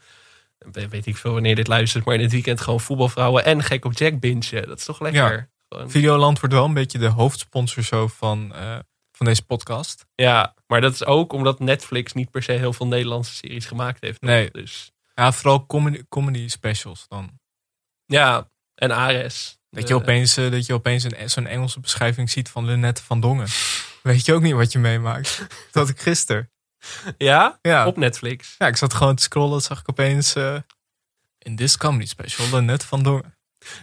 weet 0.58 1.06
ik 1.06 1.16
veel 1.16 1.32
wanneer 1.32 1.54
dit 1.54 1.66
luistert, 1.66 2.04
maar 2.04 2.14
in 2.14 2.20
het 2.20 2.32
weekend 2.32 2.60
gewoon 2.60 2.80
voetbalvrouwen 2.80 3.44
en 3.44 3.62
gek 3.62 3.84
op 3.84 3.92
Jack 3.98 4.20
bingen. 4.20 4.66
Dat 4.68 4.78
is 4.78 4.84
toch 4.84 5.00
lekker? 5.00 5.50
Gewoon- 5.68 5.90
Videoland 5.90 6.40
wordt 6.40 6.54
wel 6.54 6.64
een 6.64 6.74
beetje 6.74 6.98
de 6.98 7.06
hoofdsponsor 7.08 7.82
zo 7.82 8.06
van, 8.06 8.54
eh, 8.54 8.78
van 9.12 9.26
deze 9.26 9.42
podcast. 9.44 10.06
Ja, 10.14 10.54
maar 10.66 10.80
dat 10.80 10.92
is 10.92 11.04
ook 11.04 11.32
omdat 11.32 11.58
Netflix 11.60 12.12
niet 12.12 12.30
per 12.30 12.42
se 12.42 12.52
heel 12.52 12.72
veel 12.72 12.86
Nederlandse 12.86 13.34
series 13.34 13.66
gemaakt 13.66 14.00
heeft. 14.00 14.20
Nee. 14.20 14.50
Dus 14.50 14.90
Ja, 15.14 15.32
vooral 15.32 15.66
comedy, 15.66 16.02
comedy 16.08 16.48
specials 16.48 17.08
dan. 17.08 17.30
ja, 18.06 18.50
en 18.74 18.92
Ares. 18.96 19.58
Dat 19.76 19.86
De- 19.86 19.94
je 19.94 20.00
opeens, 20.00 20.36
eh, 20.36 20.50
dat 20.50 20.66
je 20.66 20.72
opeens 20.74 21.04
een, 21.04 21.30
zo'n 21.30 21.46
Engelse 21.46 21.80
beschrijving 21.80 22.30
ziet 22.30 22.48
van 22.48 22.64
Lunette 22.64 23.02
van 23.02 23.20
Dongen. 23.20 23.46
Weet 24.02 24.24
je 24.24 24.32
ook 24.34 24.42
niet 24.42 24.52
wat 24.54 24.72
je 24.72 24.78
meemaakt. 24.78 25.46
Dat 25.72 25.88
ik 25.88 26.00
gisteren. 26.00 26.50
Ja, 27.18 27.58
Ja. 27.62 27.86
op 27.86 27.96
Netflix. 27.96 28.54
ja, 28.58 28.66
ik 28.66 28.76
zat 28.76 28.94
gewoon 28.94 29.14
te 29.14 29.22
scrollen. 29.22 29.60
zag 29.60 29.80
ik 29.80 29.88
opeens 29.90 30.34
eh, 30.34 30.56
in 31.38 31.56
this 31.56 31.76
comedy 31.76 32.06
special 32.06 32.50
Lunette 32.50 32.86
van 32.86 33.02
Dongen. 33.02 33.34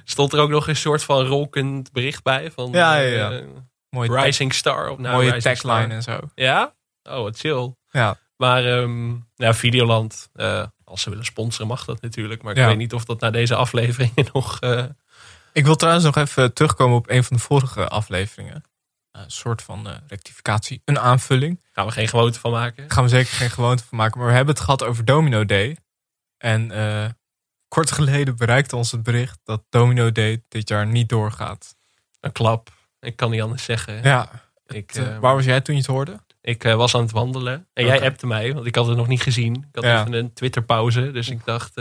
Stond 0.03 0.33
er 0.33 0.39
ook 0.39 0.49
nog 0.49 0.67
een 0.67 0.75
soort 0.75 1.03
van 1.03 1.25
ronkend 1.25 1.91
bericht 1.91 2.23
bij 2.23 2.51
van 2.51 2.71
Ja, 2.71 2.95
ja, 2.95 3.07
ja. 3.17 3.31
eh, 3.39 3.45
Mooie, 3.89 4.09
tag- 4.09 4.23
Rising 4.23 4.53
Star. 4.53 4.89
Of, 4.89 4.97
nou, 4.97 5.13
mooie 5.15 5.41
tagline 5.41 5.93
en 5.93 6.03
zo. 6.03 6.19
Ja? 6.35 6.73
Oh, 7.03 7.21
wat 7.21 7.37
chill. 7.39 7.75
Ja. 7.89 8.17
Maar 8.37 8.65
ehm, 8.65 9.15
ja, 9.35 9.53
Videoland, 9.53 10.29
eh, 10.33 10.65
als 10.83 11.01
ze 11.01 11.09
willen 11.09 11.25
sponsoren 11.25 11.67
mag 11.67 11.85
dat 11.85 12.01
natuurlijk. 12.01 12.41
Maar 12.41 12.51
ik 12.51 12.57
Ja. 12.57 12.67
weet 12.67 12.77
niet 12.77 12.93
of 12.93 13.05
dat 13.05 13.19
na 13.19 13.29
deze 13.31 13.55
aflevering 13.55 14.11
nog... 14.33 14.59
Ik 15.53 15.65
wil 15.65 15.75
trouwens 15.75 16.05
nog 16.05 16.15
even 16.15 16.53
terugkomen 16.53 16.97
op 16.97 17.09
een 17.09 17.23
van 17.23 17.37
de 17.37 17.43
vorige 17.43 17.87
afleveringen. 17.87 18.63
Een 19.11 19.31
soort 19.31 19.61
van 19.61 19.87
eh, 19.87 19.95
rectificatie, 20.07 20.81
een 20.85 20.99
aanvulling. 20.99 21.61
gaan 21.71 21.85
we 21.85 21.91
geen 21.91 22.07
gewoonte 22.07 22.39
van 22.39 22.51
maken. 22.51 22.91
Gaan 22.91 23.03
we 23.03 23.09
zeker 23.09 23.33
geen 23.33 23.49
gewoonte 23.49 23.83
van 23.83 23.97
maken. 23.97 24.19
Maar 24.19 24.27
we 24.27 24.33
hebben 24.33 24.53
het 24.53 24.63
gehad 24.63 24.83
over 24.83 25.05
Domino 25.05 25.45
Day. 25.45 25.77
En 26.37 26.71
eh, 26.71 27.09
kort 27.67 27.91
geleden 27.91 28.35
bereikte 28.35 28.75
ons 28.75 28.91
het 28.91 29.03
bericht 29.03 29.39
dat 29.43 29.63
Domino 29.69 30.11
Day 30.11 30.43
dit 30.47 30.69
jaar 30.69 30.87
niet 30.87 31.09
doorgaat. 31.09 31.75
Een 32.19 32.31
klap. 32.31 32.69
Ik 32.99 33.15
kan 33.15 33.31
niet 33.31 33.41
anders 33.41 33.63
zeggen. 33.63 34.03
Ja, 34.03 34.29
ik, 34.65 34.95
eh, 34.95 35.19
waar 35.19 35.35
was 35.35 35.45
jij 35.45 35.61
toen 35.61 35.75
je 35.75 35.81
het 35.81 35.89
hoorde? 35.89 36.19
Ik 36.41 36.63
was 36.63 36.95
aan 36.95 37.01
het 37.01 37.11
wandelen. 37.11 37.67
En 37.73 37.85
jij 37.85 38.01
appte 38.01 38.27
mij, 38.27 38.53
want 38.53 38.65
ik 38.65 38.75
had 38.75 38.87
het 38.87 38.97
nog 38.97 39.07
niet 39.07 39.21
gezien. 39.21 39.55
Ik 39.55 39.75
had 39.75 39.83
Ja. 39.83 39.99
even 39.99 40.13
een 40.13 40.33
Twitter-pauze. 40.33 41.11
Dus 41.11 41.29
ik 41.29 41.45
dacht... 41.45 41.73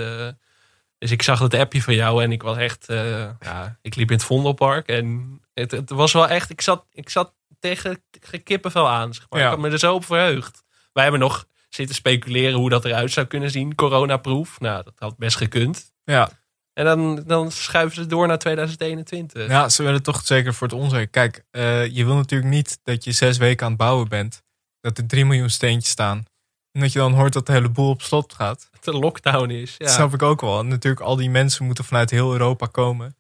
dus 1.03 1.11
ik 1.11 1.23
zag 1.23 1.39
het 1.39 1.55
appje 1.55 1.83
van 1.83 1.95
jou 1.95 2.23
en 2.23 2.33
ik 2.33 2.43
was 2.43 2.57
echt... 2.57 2.89
eh, 2.89 3.29
ja, 3.41 3.79
ik 3.81 3.95
liep 3.95 4.11
in 4.11 4.17
het 4.17 4.25
Vondelpark 4.25 4.87
en 4.89 5.41
het, 5.55 5.71
het 5.71 5.91
was 5.91 6.13
wel 6.13 6.29
echt... 6.29 6.51
Ik 6.51 6.61
zat, 6.61 6.87
ik 6.93 7.09
zat 7.09 7.35
tegen 7.59 8.03
kippenvel 8.45 8.89
aan, 8.89 9.15
zeg 9.15 9.27
maar. 9.29 9.41
Ja. 9.41 9.47
Ik 9.47 9.53
had 9.53 9.61
me 9.61 9.71
er 9.71 9.79
zo 9.79 9.95
op 9.95 10.05
verheugd. 10.05 10.63
Wij 10.93 11.03
hebben 11.03 11.21
nog 11.21 11.47
zitten 11.69 11.95
speculeren 11.95 12.59
hoe 12.59 12.71
dat 12.71 12.85
eruit 12.85 13.13
zou 13.13 13.27
kunnen 13.27 13.51
zien. 13.51 13.75
Coronaproof. 13.75 14.61
Nou, 14.61 14.85
dat 14.85 14.93
had 14.97 15.17
best 15.17 15.37
gekund. 15.37 15.93
Ja, 16.05 16.31
En 16.73 16.85
dan, 16.85 17.23
dan 17.27 17.51
schuiven 17.53 17.95
ze 17.95 18.07
door 18.07 18.27
naar 18.27 18.39
2021. 18.39 19.49
ja 19.49 19.69
ze 19.69 19.83
willen 19.83 20.03
toch 20.03 20.21
zeker 20.25 20.55
voor 20.55 20.67
het 20.67 20.77
onzeker. 20.77 21.09
Kijk, 21.09 21.45
eh, 21.51 21.87
je 21.87 22.05
wil 22.05 22.15
natuurlijk 22.15 22.51
niet 22.51 22.79
dat 22.83 23.05
je 23.05 23.13
zes 23.13 23.39
weken 23.39 23.65
aan 23.65 23.73
het 23.73 23.81
bouwen 23.81 24.09
bent. 24.09 24.43
Dat 24.81 24.99
er 24.99 25.07
3 25.07 25.25
miljoen 25.25 25.51
steentjes 25.51 25.93
staan. 25.93 26.25
En 26.73 26.81
dat 26.81 26.93
je 26.93 26.99
dan 26.99 27.13
hoort 27.13 27.33
dat 27.33 27.47
de 27.47 27.53
hele 27.53 27.69
boel 27.69 27.89
op 27.91 28.03
slot 28.03 28.35
gaat. 28.35 28.69
Dat 28.73 28.85
de 28.85 29.01
lockdown 29.01 29.51
is. 29.51 29.71
Ja. 29.79 29.85
Dat 29.85 29.95
snap 29.95 30.15
ik 30.15 30.23
ook 30.23 30.41
wel. 30.41 30.59
En 30.59 30.69
natuurlijk, 30.69 31.03
al 31.03 31.17
die 31.17 31.31
mensen 31.31 31.65
moeten 31.65 31.85
vanuit 31.85 32.11
heel 32.11 32.33
Europa 32.33 32.67
komen. 32.67 33.17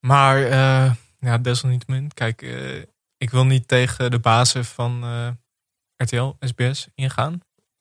Maar 0.00 0.42
eh, 0.44 0.92
ja, 1.18 1.38
desalniettemin. 1.38 2.10
Kijk, 2.14 2.42
eh, 2.42 2.78
ik 3.18 3.30
wil 3.30 3.44
niet 3.46 3.68
tegen 3.68 4.10
de 4.10 4.18
bazen 4.18 4.64
van 4.64 5.02
eh, 5.04 5.28
RTL, 5.96 6.32
SBS 6.40 6.88
ingaan. 6.94 7.40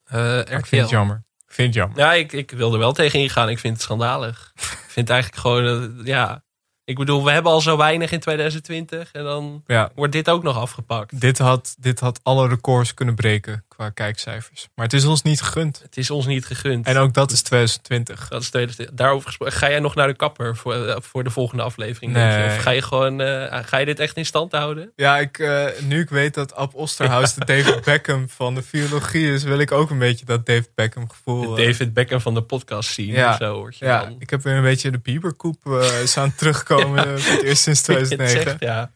Maar 0.10 0.38
ik 0.40 0.48
vind 0.48 0.66
RTL. 0.66 0.76
het 0.78 0.90
jammer. 0.90 1.24
Ik 1.48 1.54
vind 1.54 1.68
het 1.68 1.78
jammer. 1.78 1.98
Ja, 2.00 2.14
ik, 2.14 2.32
ik 2.32 2.52
wil 2.52 2.74
er 2.74 2.80
wel 2.80 2.94
tegen 2.94 3.20
ingaan. 3.20 3.50
Ik 3.50 3.60
vind 3.60 3.74
het 3.74 3.82
schandalig. 3.84 4.52
ik 4.56 4.86
vind 4.88 5.10
eigenlijk 5.10 5.42
gewoon, 5.42 6.02
ja. 6.04 6.44
Ik 6.84 6.96
bedoel, 6.98 7.24
we 7.24 7.32
hebben 7.32 7.52
al 7.52 7.62
zo 7.62 7.78
weinig 7.78 8.12
in 8.12 8.20
2020 8.20 9.12
en 9.12 9.24
dan 9.24 9.64
Ja, 9.68 9.92
wordt 9.96 10.12
dit 10.12 10.30
ook 10.30 10.44
nog 10.44 10.58
afgepakt. 10.58 11.20
dit 11.22 11.38
had, 11.38 11.76
dit 11.80 12.00
had 12.00 12.20
alle 12.24 12.48
records 12.48 12.94
kunnen 12.94 13.16
breken 13.16 13.66
qua 13.76 13.90
kijkcijfers. 13.90 14.68
Maar 14.76 14.86
het 14.86 14.94
is 14.94 15.06
ons 15.06 15.22
niet 15.22 15.42
gegund. 15.42 15.80
Het 15.82 15.98
is 15.98 16.10
ons 16.10 16.26
niet 16.26 16.46
gegund. 16.46 16.86
En 16.86 16.98
ook 16.98 17.14
dat 17.14 17.32
is 17.32 17.42
2020. 17.42 18.28
dat 18.28 18.42
is 18.42 18.50
tweede, 18.50 18.90
daarover 18.94 19.28
gesproken. 19.28 19.56
Ga 19.56 19.70
jij 19.70 19.80
nog 19.80 19.96
naar 19.96 20.08
de 20.08 20.14
kapper 20.16 20.56
voor, 20.56 20.74
eh, 20.86 20.96
voor 21.02 21.24
de 21.24 21.30
volgende 21.30 21.64
aflevering? 21.64 22.14
denk 22.14 22.32
je? 22.32 22.38
Nee. 22.38 22.48
Of 22.48 22.58
ga 22.58 22.70
je 22.70 22.82
gewoon, 22.82 23.22
eh, 23.22 23.60
ga 23.66 23.78
je 23.78 23.86
dit 23.86 24.00
echt 24.00 24.18
in 24.18 24.26
stand 24.26 24.52
houden? 24.52 24.92
Ja, 24.96 25.18
ik, 25.18 25.40
eh, 25.40 25.66
nu 25.82 26.00
ik 26.00 26.10
weet 26.10 26.34
dat 26.34 26.54
Ab 26.56 26.74
Osterhaus 26.76 27.34
de 27.34 27.46
David 27.56 27.84
Beckham 27.84 28.30
van 28.30 28.56
de 28.56 28.64
biologie 28.72 29.34
is, 29.34 29.44
wil 29.44 29.60
ik 29.60 29.72
ook 29.72 29.90
een 29.90 30.00
beetje 30.00 30.26
dat 30.26 30.46
David 30.46 30.70
Beckham 30.76 31.10
gevoel. 31.10 31.56
De 31.56 31.66
David 31.66 31.94
Beckham 31.94 32.22
van 32.22 32.34
de 32.34 32.42
podcast 32.44 32.94
zien 32.94 33.12
Ja. 33.12 33.30
of 33.32 33.38
zo. 33.38 33.54
Hoort 33.56 33.78
je 33.78 33.86
Ja, 33.86 34.04
dan. 34.04 34.16
ik 34.20 34.30
heb 34.30 34.44
weer 34.44 34.56
een 34.56 34.62
beetje 34.64 34.92
de 34.92 35.00
Bieberkoep 35.00 35.66
is 36.04 36.18
aan 36.18 36.28
het 36.28 36.38
terugkomen. 36.38 37.08
Ja. 37.10 37.18
voor 37.18 37.34
het 37.34 37.44
eerst 37.44 37.62
sinds 37.62 37.86
Je 37.86 37.94
het 37.94 38.06
2009. 38.08 38.42
zegt, 38.42 38.62
ja. 38.62 38.92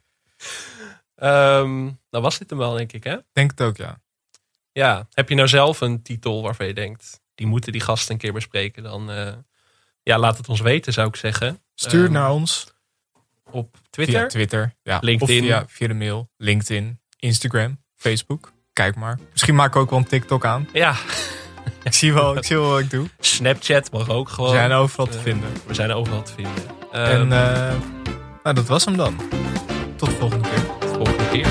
Ehm, 1.16 1.84
nou 1.84 2.24
was 2.24 2.38
dit 2.38 2.50
hem 2.50 2.60
wel, 2.60 2.74
denk 2.74 2.92
ik, 2.94 3.04
hè? 3.04 3.16
Denk 3.34 3.52
het 3.52 3.62
ook, 3.62 3.78
ja. 3.78 4.00
Ja, 4.72 5.08
heb 5.14 5.30
je 5.30 5.36
nou 5.36 5.48
zelf 5.48 5.82
een 5.82 6.02
titel 6.02 6.42
waarvan 6.42 6.68
je 6.68 6.74
denkt, 6.74 7.22
die 7.36 7.48
moeten 7.48 7.72
die 7.72 7.82
gasten 7.82 8.14
een 8.14 8.20
keer 8.20 8.34
bespreken? 8.34 8.84
Dan 8.84 9.12
eh, 9.12 9.34
ja, 10.04 10.18
laat 10.18 10.38
het 10.38 10.50
ons 10.50 10.60
weten, 10.62 10.94
zou 10.94 11.08
ik 11.08 11.16
zeggen. 11.16 11.62
Stuur 11.76 12.04
Ehm, 12.04 12.14
naar 12.14 12.32
ons 12.32 12.74
Op 13.52 13.78
Twitter. 13.90 14.20
via 14.20 14.28
Twitter, 14.28 14.76
ja. 14.84 14.98
LinkedIn. 15.02 15.40
Of 15.42 15.46
via, 15.48 15.66
via 15.68 15.88
de 15.88 15.94
mail, 15.94 16.30
LinkedIn, 16.38 17.00
Instagram, 17.20 17.80
Facebook. 17.96 18.52
Kijk 18.74 18.96
maar. 18.96 19.20
Misschien 19.32 19.56
maken 19.56 19.74
we 19.74 19.80
ook 19.80 19.90
wel 19.90 20.00
een 20.00 20.06
TikTok 20.08 20.46
aan. 20.46 20.70
Ja, 20.74 20.96
Ik 21.84 21.94
zie 21.94 22.14
wel, 22.14 22.38
ik 22.38 22.44
zie 22.44 22.56
wel 22.58 22.70
wat 22.70 22.80
ik 22.80 22.90
doe. 22.90 23.08
Snapchat 23.20 23.92
mag 23.92 24.10
ook 24.10 24.28
We 24.28 24.34
gewoon. 24.34 24.50
zijn 24.52 24.72
overal 24.72 25.06
te 25.08 25.18
Eh, 25.18 25.24
vinden. 25.24 25.50
We 25.68 25.74
zijn 25.74 25.92
overal 25.92 26.24
te 26.24 26.34
vinden. 26.34 26.64
En 26.92 27.22
eh, 27.22 27.76
nou, 28.44 28.56
dat 28.56 28.68
was 28.68 28.86
hem 28.86 28.98
dan. 28.98 29.16
Tot 29.96 30.10
de 30.10 30.16
volgende 30.16 30.50
keer. 30.50 30.66
volgende 30.94 31.30
keer. 31.30 31.48